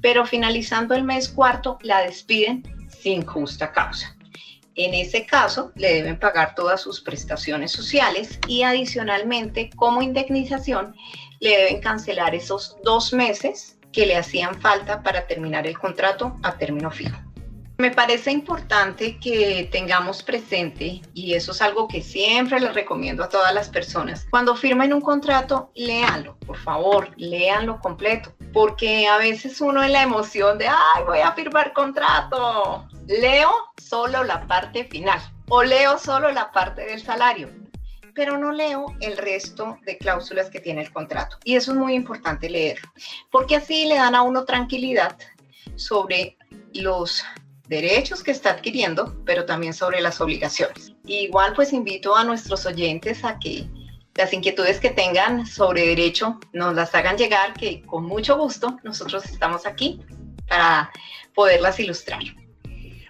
pero 0.00 0.26
finalizando 0.26 0.94
el 0.94 1.04
mes 1.04 1.28
cuarto 1.28 1.78
la 1.82 2.02
despiden 2.02 2.62
sin 2.88 3.24
justa 3.24 3.72
causa. 3.72 4.14
En 4.74 4.94
ese 4.94 5.26
caso, 5.26 5.72
le 5.74 5.92
deben 5.94 6.20
pagar 6.20 6.54
todas 6.54 6.80
sus 6.80 7.00
prestaciones 7.00 7.72
sociales 7.72 8.38
y 8.46 8.62
adicionalmente, 8.62 9.70
como 9.74 10.02
indemnización, 10.02 10.94
le 11.40 11.56
deben 11.56 11.80
cancelar 11.80 12.34
esos 12.34 12.76
dos 12.82 13.12
meses 13.12 13.78
que 13.92 14.06
le 14.06 14.16
hacían 14.16 14.60
falta 14.60 15.02
para 15.02 15.26
terminar 15.26 15.66
el 15.66 15.78
contrato 15.78 16.36
a 16.42 16.56
término 16.56 16.90
fijo. 16.90 17.18
Me 17.78 17.92
parece 17.92 18.32
importante 18.32 19.20
que 19.20 19.68
tengamos 19.70 20.24
presente, 20.24 21.00
y 21.14 21.34
eso 21.34 21.52
es 21.52 21.62
algo 21.62 21.86
que 21.86 22.02
siempre 22.02 22.58
les 22.58 22.74
recomiendo 22.74 23.22
a 23.22 23.28
todas 23.28 23.54
las 23.54 23.68
personas, 23.68 24.26
cuando 24.30 24.56
firmen 24.56 24.92
un 24.92 25.00
contrato, 25.00 25.70
léanlo, 25.76 26.36
por 26.38 26.56
favor, 26.56 27.10
léanlo 27.16 27.78
completo, 27.78 28.34
porque 28.52 29.06
a 29.06 29.18
veces 29.18 29.60
uno 29.60 29.84
en 29.84 29.92
la 29.92 30.02
emoción 30.02 30.58
de, 30.58 30.66
ay, 30.66 31.04
voy 31.06 31.20
a 31.20 31.32
firmar 31.34 31.72
contrato, 31.72 32.88
leo 33.06 33.52
solo 33.80 34.24
la 34.24 34.44
parte 34.48 34.84
final 34.84 35.20
o 35.48 35.62
leo 35.62 35.98
solo 35.98 36.32
la 36.32 36.50
parte 36.50 36.84
del 36.84 37.00
salario 37.00 37.48
pero 38.18 38.36
no 38.36 38.50
leo 38.50 38.96
el 38.98 39.16
resto 39.16 39.78
de 39.86 39.96
cláusulas 39.96 40.50
que 40.50 40.58
tiene 40.58 40.82
el 40.82 40.92
contrato. 40.92 41.36
Y 41.44 41.54
eso 41.54 41.70
es 41.70 41.78
muy 41.78 41.94
importante 41.94 42.50
leer, 42.50 42.80
porque 43.30 43.54
así 43.54 43.86
le 43.86 43.94
dan 43.94 44.16
a 44.16 44.22
uno 44.22 44.44
tranquilidad 44.44 45.16
sobre 45.76 46.36
los 46.74 47.22
derechos 47.68 48.24
que 48.24 48.32
está 48.32 48.50
adquiriendo, 48.50 49.22
pero 49.24 49.46
también 49.46 49.72
sobre 49.72 50.00
las 50.00 50.20
obligaciones. 50.20 50.92
igual 51.06 51.52
pues 51.54 51.72
invito 51.72 52.16
a 52.16 52.24
nuestros 52.24 52.66
oyentes 52.66 53.24
a 53.24 53.38
que 53.38 53.68
las 54.16 54.32
inquietudes 54.32 54.80
que 54.80 54.90
tengan 54.90 55.46
sobre 55.46 55.86
derecho 55.86 56.40
nos 56.52 56.74
las 56.74 56.92
hagan 56.96 57.16
llegar, 57.16 57.54
que 57.54 57.82
con 57.82 58.04
mucho 58.04 58.36
gusto 58.36 58.80
nosotros 58.82 59.26
estamos 59.26 59.64
aquí 59.64 60.00
para 60.48 60.90
poderlas 61.36 61.78
ilustrar. 61.78 62.18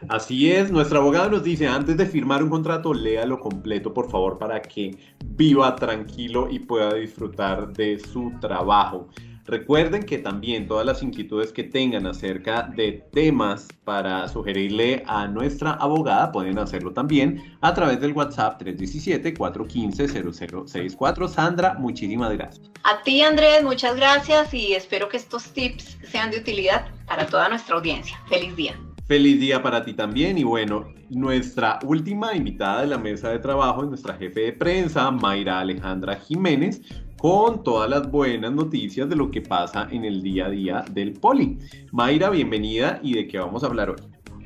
Así 0.09 0.51
es, 0.51 0.71
nuestra 0.71 1.01
abogada 1.01 1.29
nos 1.29 1.45
dice, 1.45 1.67
antes 1.67 1.99
de 1.99 2.07
firmar 2.07 2.43
un 2.43 2.49
contrato, 2.49 2.95
léalo 2.95 3.39
completo, 3.39 3.93
por 3.93 4.11
favor, 4.11 4.39
para 4.39 4.63
que 4.63 4.97
viva 5.37 5.77
tranquilo 5.77 6.49
y 6.51 6.61
pueda 6.61 6.95
disfrutar 6.95 7.75
de 7.75 7.99
su 7.99 8.33
trabajo. 8.41 9.09
Recuerden 9.45 10.05
que 10.05 10.17
también 10.19 10.67
todas 10.67 10.87
las 10.87 11.03
inquietudes 11.03 11.53
que 11.53 11.65
tengan 11.65 12.07
acerca 12.07 12.63
de 12.63 13.05
temas 13.13 13.69
para 13.85 14.27
sugerirle 14.29 15.03
a 15.07 15.27
nuestra 15.27 15.73
abogada 15.73 16.33
pueden 16.33 16.59
hacerlo 16.59 16.93
también 16.93 17.57
a 17.61 17.75
través 17.75 18.01
del 18.01 18.13
WhatsApp 18.13 18.63
317-415-0064. 18.63 21.29
Sandra, 21.29 21.75
muchísimas 21.75 22.33
gracias. 22.33 22.71
A 22.85 23.03
ti, 23.03 23.21
Andrés, 23.23 23.63
muchas 23.63 23.97
gracias 23.97 24.55
y 24.55 24.73
espero 24.75 25.09
que 25.09 25.19
estos 25.19 25.53
tips 25.53 25.99
sean 26.11 26.31
de 26.31 26.39
utilidad 26.39 26.87
para 27.07 27.27
toda 27.27 27.49
nuestra 27.49 27.77
audiencia. 27.77 28.19
Feliz 28.29 28.55
día. 28.57 28.79
Feliz 29.09 29.41
día 29.41 29.63
para 29.63 29.83
ti 29.87 29.95
también 29.95 30.37
y 30.37 30.45
bueno, 30.45 30.93
nuestra 31.09 31.79
última 31.83 32.35
invitada 32.35 32.83
de 32.83 32.89
la 32.89 32.99
mesa 32.99 33.31
de 33.31 33.39
trabajo 33.39 33.83
es 33.83 33.89
nuestra 33.89 34.13
jefe 34.13 34.41
de 34.41 34.53
prensa, 34.53 35.11
Mayra 35.11 35.61
Alejandra 35.61 36.17
Jiménez, 36.17 36.83
con 37.17 37.65
todas 37.65 37.89
las 37.89 38.11
buenas 38.11 38.53
noticias 38.53 39.09
de 39.09 39.17
lo 39.17 39.31
que 39.31 39.41
pasa 39.41 39.89
en 39.91 40.05
el 40.05 40.23
día 40.23 40.45
a 40.45 40.51
día 40.51 40.85
del 40.91 41.15
Poli. 41.15 41.59
Mayra, 41.91 42.29
bienvenida 42.29 43.01
y 43.03 43.15
de 43.15 43.27
qué 43.27 43.39
vamos 43.39 43.65
a 43.65 43.69
hablar 43.69 43.89
hoy. 43.89 43.97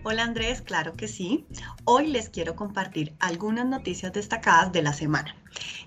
Hola 0.05 0.23
Andrés, 0.23 0.63
claro 0.63 0.95
que 0.95 1.09
sí. 1.09 1.45
Hoy 1.85 2.07
les 2.07 2.29
quiero 2.29 2.55
compartir 2.55 3.15
algunas 3.19 3.67
noticias 3.67 4.13
destacadas 4.13 4.71
de 4.71 4.83
la 4.83 4.93
semana, 4.93 5.35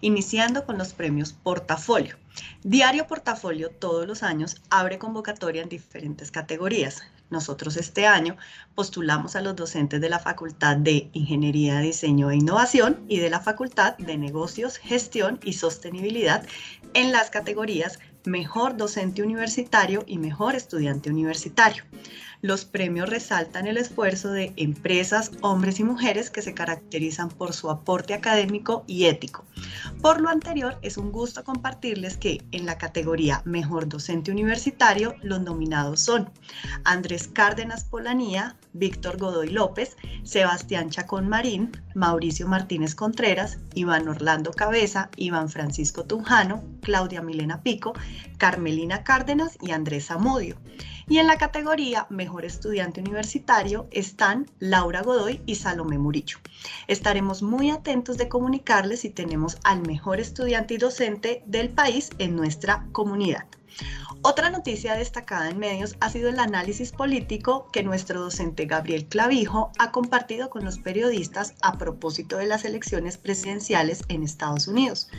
iniciando 0.02 0.66
con 0.66 0.78
los 0.78 0.94
premios 0.94 1.32
Portafolio. 1.32 2.18
Diario 2.64 3.08
Portafolio 3.08 3.70
todos 3.70 4.06
los 4.06 4.22
años 4.22 4.62
abre 4.70 5.00
convocatoria 5.00 5.62
en 5.62 5.70
diferentes 5.70 6.30
categorías, 6.30 7.04
nosotros 7.30 7.78
este 7.78 8.06
año 8.06 8.38
postulamos 8.76 9.36
a 9.36 9.42
los 9.42 9.56
docentes 9.56 10.02
de 10.02 10.10
la 10.10 10.20
Facultad 10.20 10.78
de 10.78 11.10
Ingeniería, 11.14 11.80
Diseño 11.80 12.30
e 12.32 12.36
Innovación 12.36 13.06
y 13.08 13.20
de 13.20 13.30
la 13.30 13.40
Facultad 13.40 13.98
de 13.98 14.18
Negocios, 14.18 14.78
Gestión 14.78 15.40
y 15.44 15.54
Sostenibilidad 15.54 16.46
en 16.94 17.12
las 17.12 17.30
categorías 17.30 18.00
Mejor 18.26 18.78
Docente 18.78 19.22
Universitario 19.22 20.04
y 20.08 20.18
Mejor 20.18 20.56
Estudiante 20.56 21.10
Universitario. 21.10 21.84
Los 22.46 22.64
premios 22.64 23.10
resaltan 23.10 23.66
el 23.66 23.76
esfuerzo 23.76 24.32
de 24.32 24.54
empresas, 24.56 25.32
hombres 25.42 25.80
y 25.80 25.84
mujeres 25.84 26.30
que 26.30 26.44
se 26.44 26.54
caracterizan 26.54 27.30
por 27.30 27.54
su 27.54 27.72
aporte 27.72 28.14
académico 28.14 28.84
y 28.86 29.06
ético. 29.06 29.44
Por 30.04 30.22
lo 30.22 30.30
anterior, 30.30 30.78
es 30.84 30.98
un 30.98 31.12
gusto 31.12 31.44
compartirles 31.44 32.18
que 32.18 32.44
en 32.52 32.68
la 32.68 32.78
categoría 32.78 33.42
Mejor 33.46 33.90
Docente 33.90 34.30
Universitario 34.30 35.16
los 35.24 35.42
nominados 35.42 36.02
son 36.02 36.30
Andrés 36.84 37.28
Cárdenas 37.28 37.84
Polanía, 37.84 38.56
Víctor 38.76 39.18
Godoy 39.18 39.50
López, 39.50 39.96
Sebastián 40.24 40.90
Chacón 40.90 41.30
Marín, 41.30 41.72
Mauricio 41.94 42.48
Martínez 42.48 42.94
Contreras, 42.94 43.60
Iván 43.74 44.08
Orlando 44.10 44.52
Cabeza, 44.52 45.10
Iván 45.16 45.48
Francisco 45.50 46.04
Tunjano, 46.04 46.62
Claudia 46.82 47.22
Milena 47.22 47.64
Pico, 47.64 47.94
Carmelina 48.38 49.04
Cárdenas 49.04 49.58
y 49.62 49.72
Andrés 49.72 50.12
Amodio. 50.12 50.58
Y 51.08 51.20
en 51.20 51.28
la 51.28 51.38
categoría 51.38 52.08
Mejor 52.10 52.46
Estudiante 52.46 53.00
Universitario 53.00 53.88
están 53.92 54.48
Laura 54.60 55.04
Godoy 55.04 55.42
y 55.46 55.56
Salomé 55.56 55.98
Murillo. 55.98 56.40
Estaremos 56.88 57.44
muy 57.44 57.70
atentos 57.70 58.18
de 58.18 58.28
comunicarles 58.28 59.02
si 59.02 59.10
tenemos 59.10 59.58
al 59.64 59.82
mejor 59.84 60.20
estudiante 60.20 60.74
y 60.74 60.78
docente 60.78 61.44
del 61.46 61.70
país 61.70 62.10
en 62.18 62.36
nuestra 62.36 62.88
comunidad. 62.92 63.46
Otra 64.22 64.50
noticia 64.50 64.96
destacada 64.96 65.50
en 65.50 65.60
medios 65.60 65.96
ha 66.00 66.10
sido 66.10 66.30
el 66.30 66.40
análisis 66.40 66.92
político 66.92 67.70
que 67.72 67.84
nuestro 67.84 68.22
docente 68.22 68.66
Gabriel 68.66 69.06
Clavijo 69.06 69.72
ha 69.78 69.92
compartido 69.92 70.50
con 70.50 70.66
los 70.66 70.80
periodistas 70.80 71.54
a 71.62 71.78
propósito 71.78 72.38
de 72.38 72.48
las 72.48 72.66
elecciones 72.66 73.18
presidenciales 73.18 74.04
en 74.08 74.24
Estados 74.24 74.68
Unidos. 74.68 75.10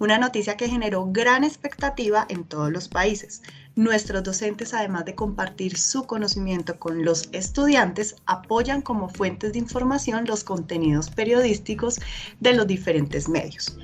una 0.00 0.18
noticia 0.18 0.56
que 0.56 0.68
generó 0.68 1.06
gran 1.12 1.44
expectativa 1.44 2.26
en 2.28 2.44
todos 2.44 2.72
los 2.72 2.88
países. 2.88 3.42
Nuestros 3.76 4.22
docentes, 4.22 4.72
además 4.72 5.04
de 5.04 5.16
compartir 5.16 5.76
su 5.76 6.04
conocimiento 6.04 6.78
con 6.78 7.04
los 7.04 7.28
estudiantes, 7.32 8.14
apoyan 8.24 8.82
como 8.82 9.08
fuentes 9.08 9.52
de 9.52 9.58
información 9.58 10.26
los 10.26 10.44
contenidos 10.44 11.10
periodísticos 11.10 11.98
de 12.38 12.54
los 12.54 12.68
diferentes 12.68 13.28
medios. 13.28 13.76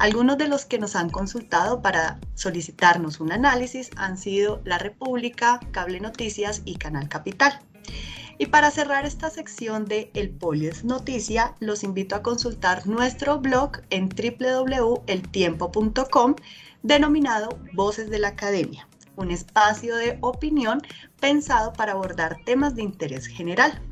Algunos 0.00 0.36
de 0.36 0.48
los 0.48 0.64
que 0.64 0.80
nos 0.80 0.96
han 0.96 1.10
consultado 1.10 1.80
para 1.80 2.18
solicitarnos 2.34 3.20
un 3.20 3.30
análisis 3.30 3.90
han 3.94 4.18
sido 4.18 4.60
La 4.64 4.78
República, 4.78 5.60
Cable 5.70 6.00
Noticias 6.00 6.62
y 6.64 6.74
Canal 6.74 7.08
Capital. 7.08 7.60
Y 8.38 8.46
para 8.46 8.72
cerrar 8.72 9.06
esta 9.06 9.30
sección 9.30 9.84
de 9.84 10.10
El 10.14 10.30
Polies 10.30 10.82
Noticia, 10.82 11.54
los 11.60 11.84
invito 11.84 12.16
a 12.16 12.22
consultar 12.22 12.88
nuestro 12.88 13.38
blog 13.38 13.82
en 13.90 14.08
www.eltiempo.com 14.08 16.34
denominado 16.82 17.48
Voces 17.72 18.10
de 18.10 18.18
la 18.18 18.26
Academia, 18.28 18.86
un 19.16 19.30
espacio 19.30 19.96
de 19.96 20.18
opinión 20.20 20.82
pensado 21.20 21.72
para 21.72 21.92
abordar 21.92 22.38
temas 22.44 22.74
de 22.74 22.82
interés 22.82 23.26
general. 23.26 23.82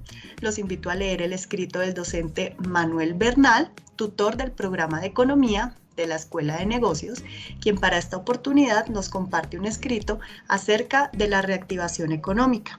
Los 0.41 0.59
invito 0.59 0.91
a 0.91 0.95
leer 0.95 1.23
el 1.23 1.33
escrito 1.33 1.81
del 1.81 1.95
docente 1.95 2.57
Manuel 2.59 3.15
Bernal, 3.15 3.73
tutor 3.97 4.37
del 4.37 4.53
programa 4.53 5.01
de 5.01 5.07
Economía 5.09 5.75
de 5.97 6.07
la 6.07 6.17
Escuela 6.17 6.57
de 6.57 6.67
Negocios, 6.67 7.23
quien 7.61 7.77
para 7.77 7.99
esta 7.99 8.17
oportunidad 8.17 8.89
nos 8.89 9.09
comparte 9.09 9.59
un 9.59 9.65
escrito 9.65 10.19
acerca 10.49 11.11
de 11.13 11.29
la 11.29 11.43
reactivación 11.43 12.13
económica. 12.13 12.79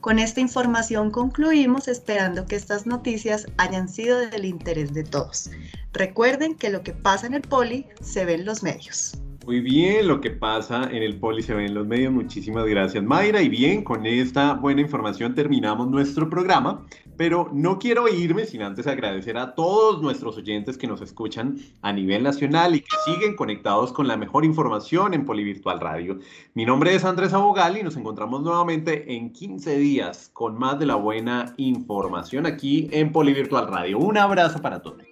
Con 0.00 0.18
esta 0.18 0.40
información 0.40 1.10
concluimos 1.10 1.86
esperando 1.88 2.46
que 2.46 2.56
estas 2.56 2.86
noticias 2.86 3.46
hayan 3.56 3.88
sido 3.88 4.18
del 4.18 4.44
interés 4.44 4.92
de 4.92 5.04
todos. 5.04 5.50
Recuerden 5.92 6.56
que 6.56 6.70
lo 6.70 6.82
que 6.82 6.92
pasa 6.92 7.26
en 7.26 7.34
el 7.34 7.42
poli 7.42 7.86
se 8.00 8.24
ve 8.24 8.34
en 8.34 8.44
los 8.44 8.62
medios. 8.62 9.16
Muy 9.44 9.60
bien, 9.60 10.06
lo 10.06 10.20
que 10.20 10.30
pasa 10.30 10.84
en 10.84 11.02
el 11.02 11.18
Poli 11.18 11.42
se 11.42 11.52
ve 11.52 11.66
en 11.66 11.74
los 11.74 11.84
medios. 11.84 12.12
Muchísimas 12.12 12.64
gracias, 12.64 13.02
Mayra. 13.02 13.42
Y 13.42 13.48
bien, 13.48 13.82
con 13.82 14.06
esta 14.06 14.54
buena 14.54 14.82
información 14.82 15.34
terminamos 15.34 15.88
nuestro 15.88 16.30
programa. 16.30 16.86
Pero 17.16 17.50
no 17.52 17.80
quiero 17.80 18.06
irme 18.06 18.46
sin 18.46 18.62
antes 18.62 18.86
agradecer 18.86 19.36
a 19.36 19.54
todos 19.54 20.00
nuestros 20.00 20.36
oyentes 20.38 20.78
que 20.78 20.86
nos 20.86 21.00
escuchan 21.02 21.58
a 21.82 21.92
nivel 21.92 22.22
nacional 22.22 22.76
y 22.76 22.80
que 22.80 22.96
siguen 23.04 23.34
conectados 23.34 23.92
con 23.92 24.06
la 24.06 24.16
mejor 24.16 24.44
información 24.44 25.12
en 25.12 25.24
Polivirtual 25.24 25.80
Radio. 25.80 26.20
Mi 26.54 26.64
nombre 26.64 26.94
es 26.94 27.04
Andrés 27.04 27.32
Abogal 27.32 27.76
y 27.76 27.82
nos 27.82 27.96
encontramos 27.96 28.42
nuevamente 28.42 29.12
en 29.12 29.32
15 29.32 29.76
días 29.76 30.30
con 30.32 30.56
más 30.56 30.78
de 30.78 30.86
la 30.86 30.94
buena 30.94 31.52
información 31.56 32.46
aquí 32.46 32.88
en 32.92 33.10
Polivirtual 33.10 33.66
Radio. 33.66 33.98
Un 33.98 34.18
abrazo 34.18 34.62
para 34.62 34.80
todos. 34.80 35.11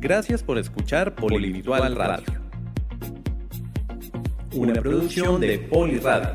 Gracias 0.00 0.42
por 0.42 0.56
escuchar 0.56 1.14
Polivirtual 1.14 1.94
Radio. 1.94 2.40
Una 4.54 4.72
producción 4.72 5.38
de 5.42 5.58
Poliradio. 5.58 6.30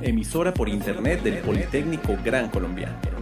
Emisora 0.00 0.54
por 0.54 0.70
internet 0.70 1.22
del 1.22 1.42
Politécnico 1.42 2.16
Gran 2.24 2.48
Colombiano. 2.48 3.13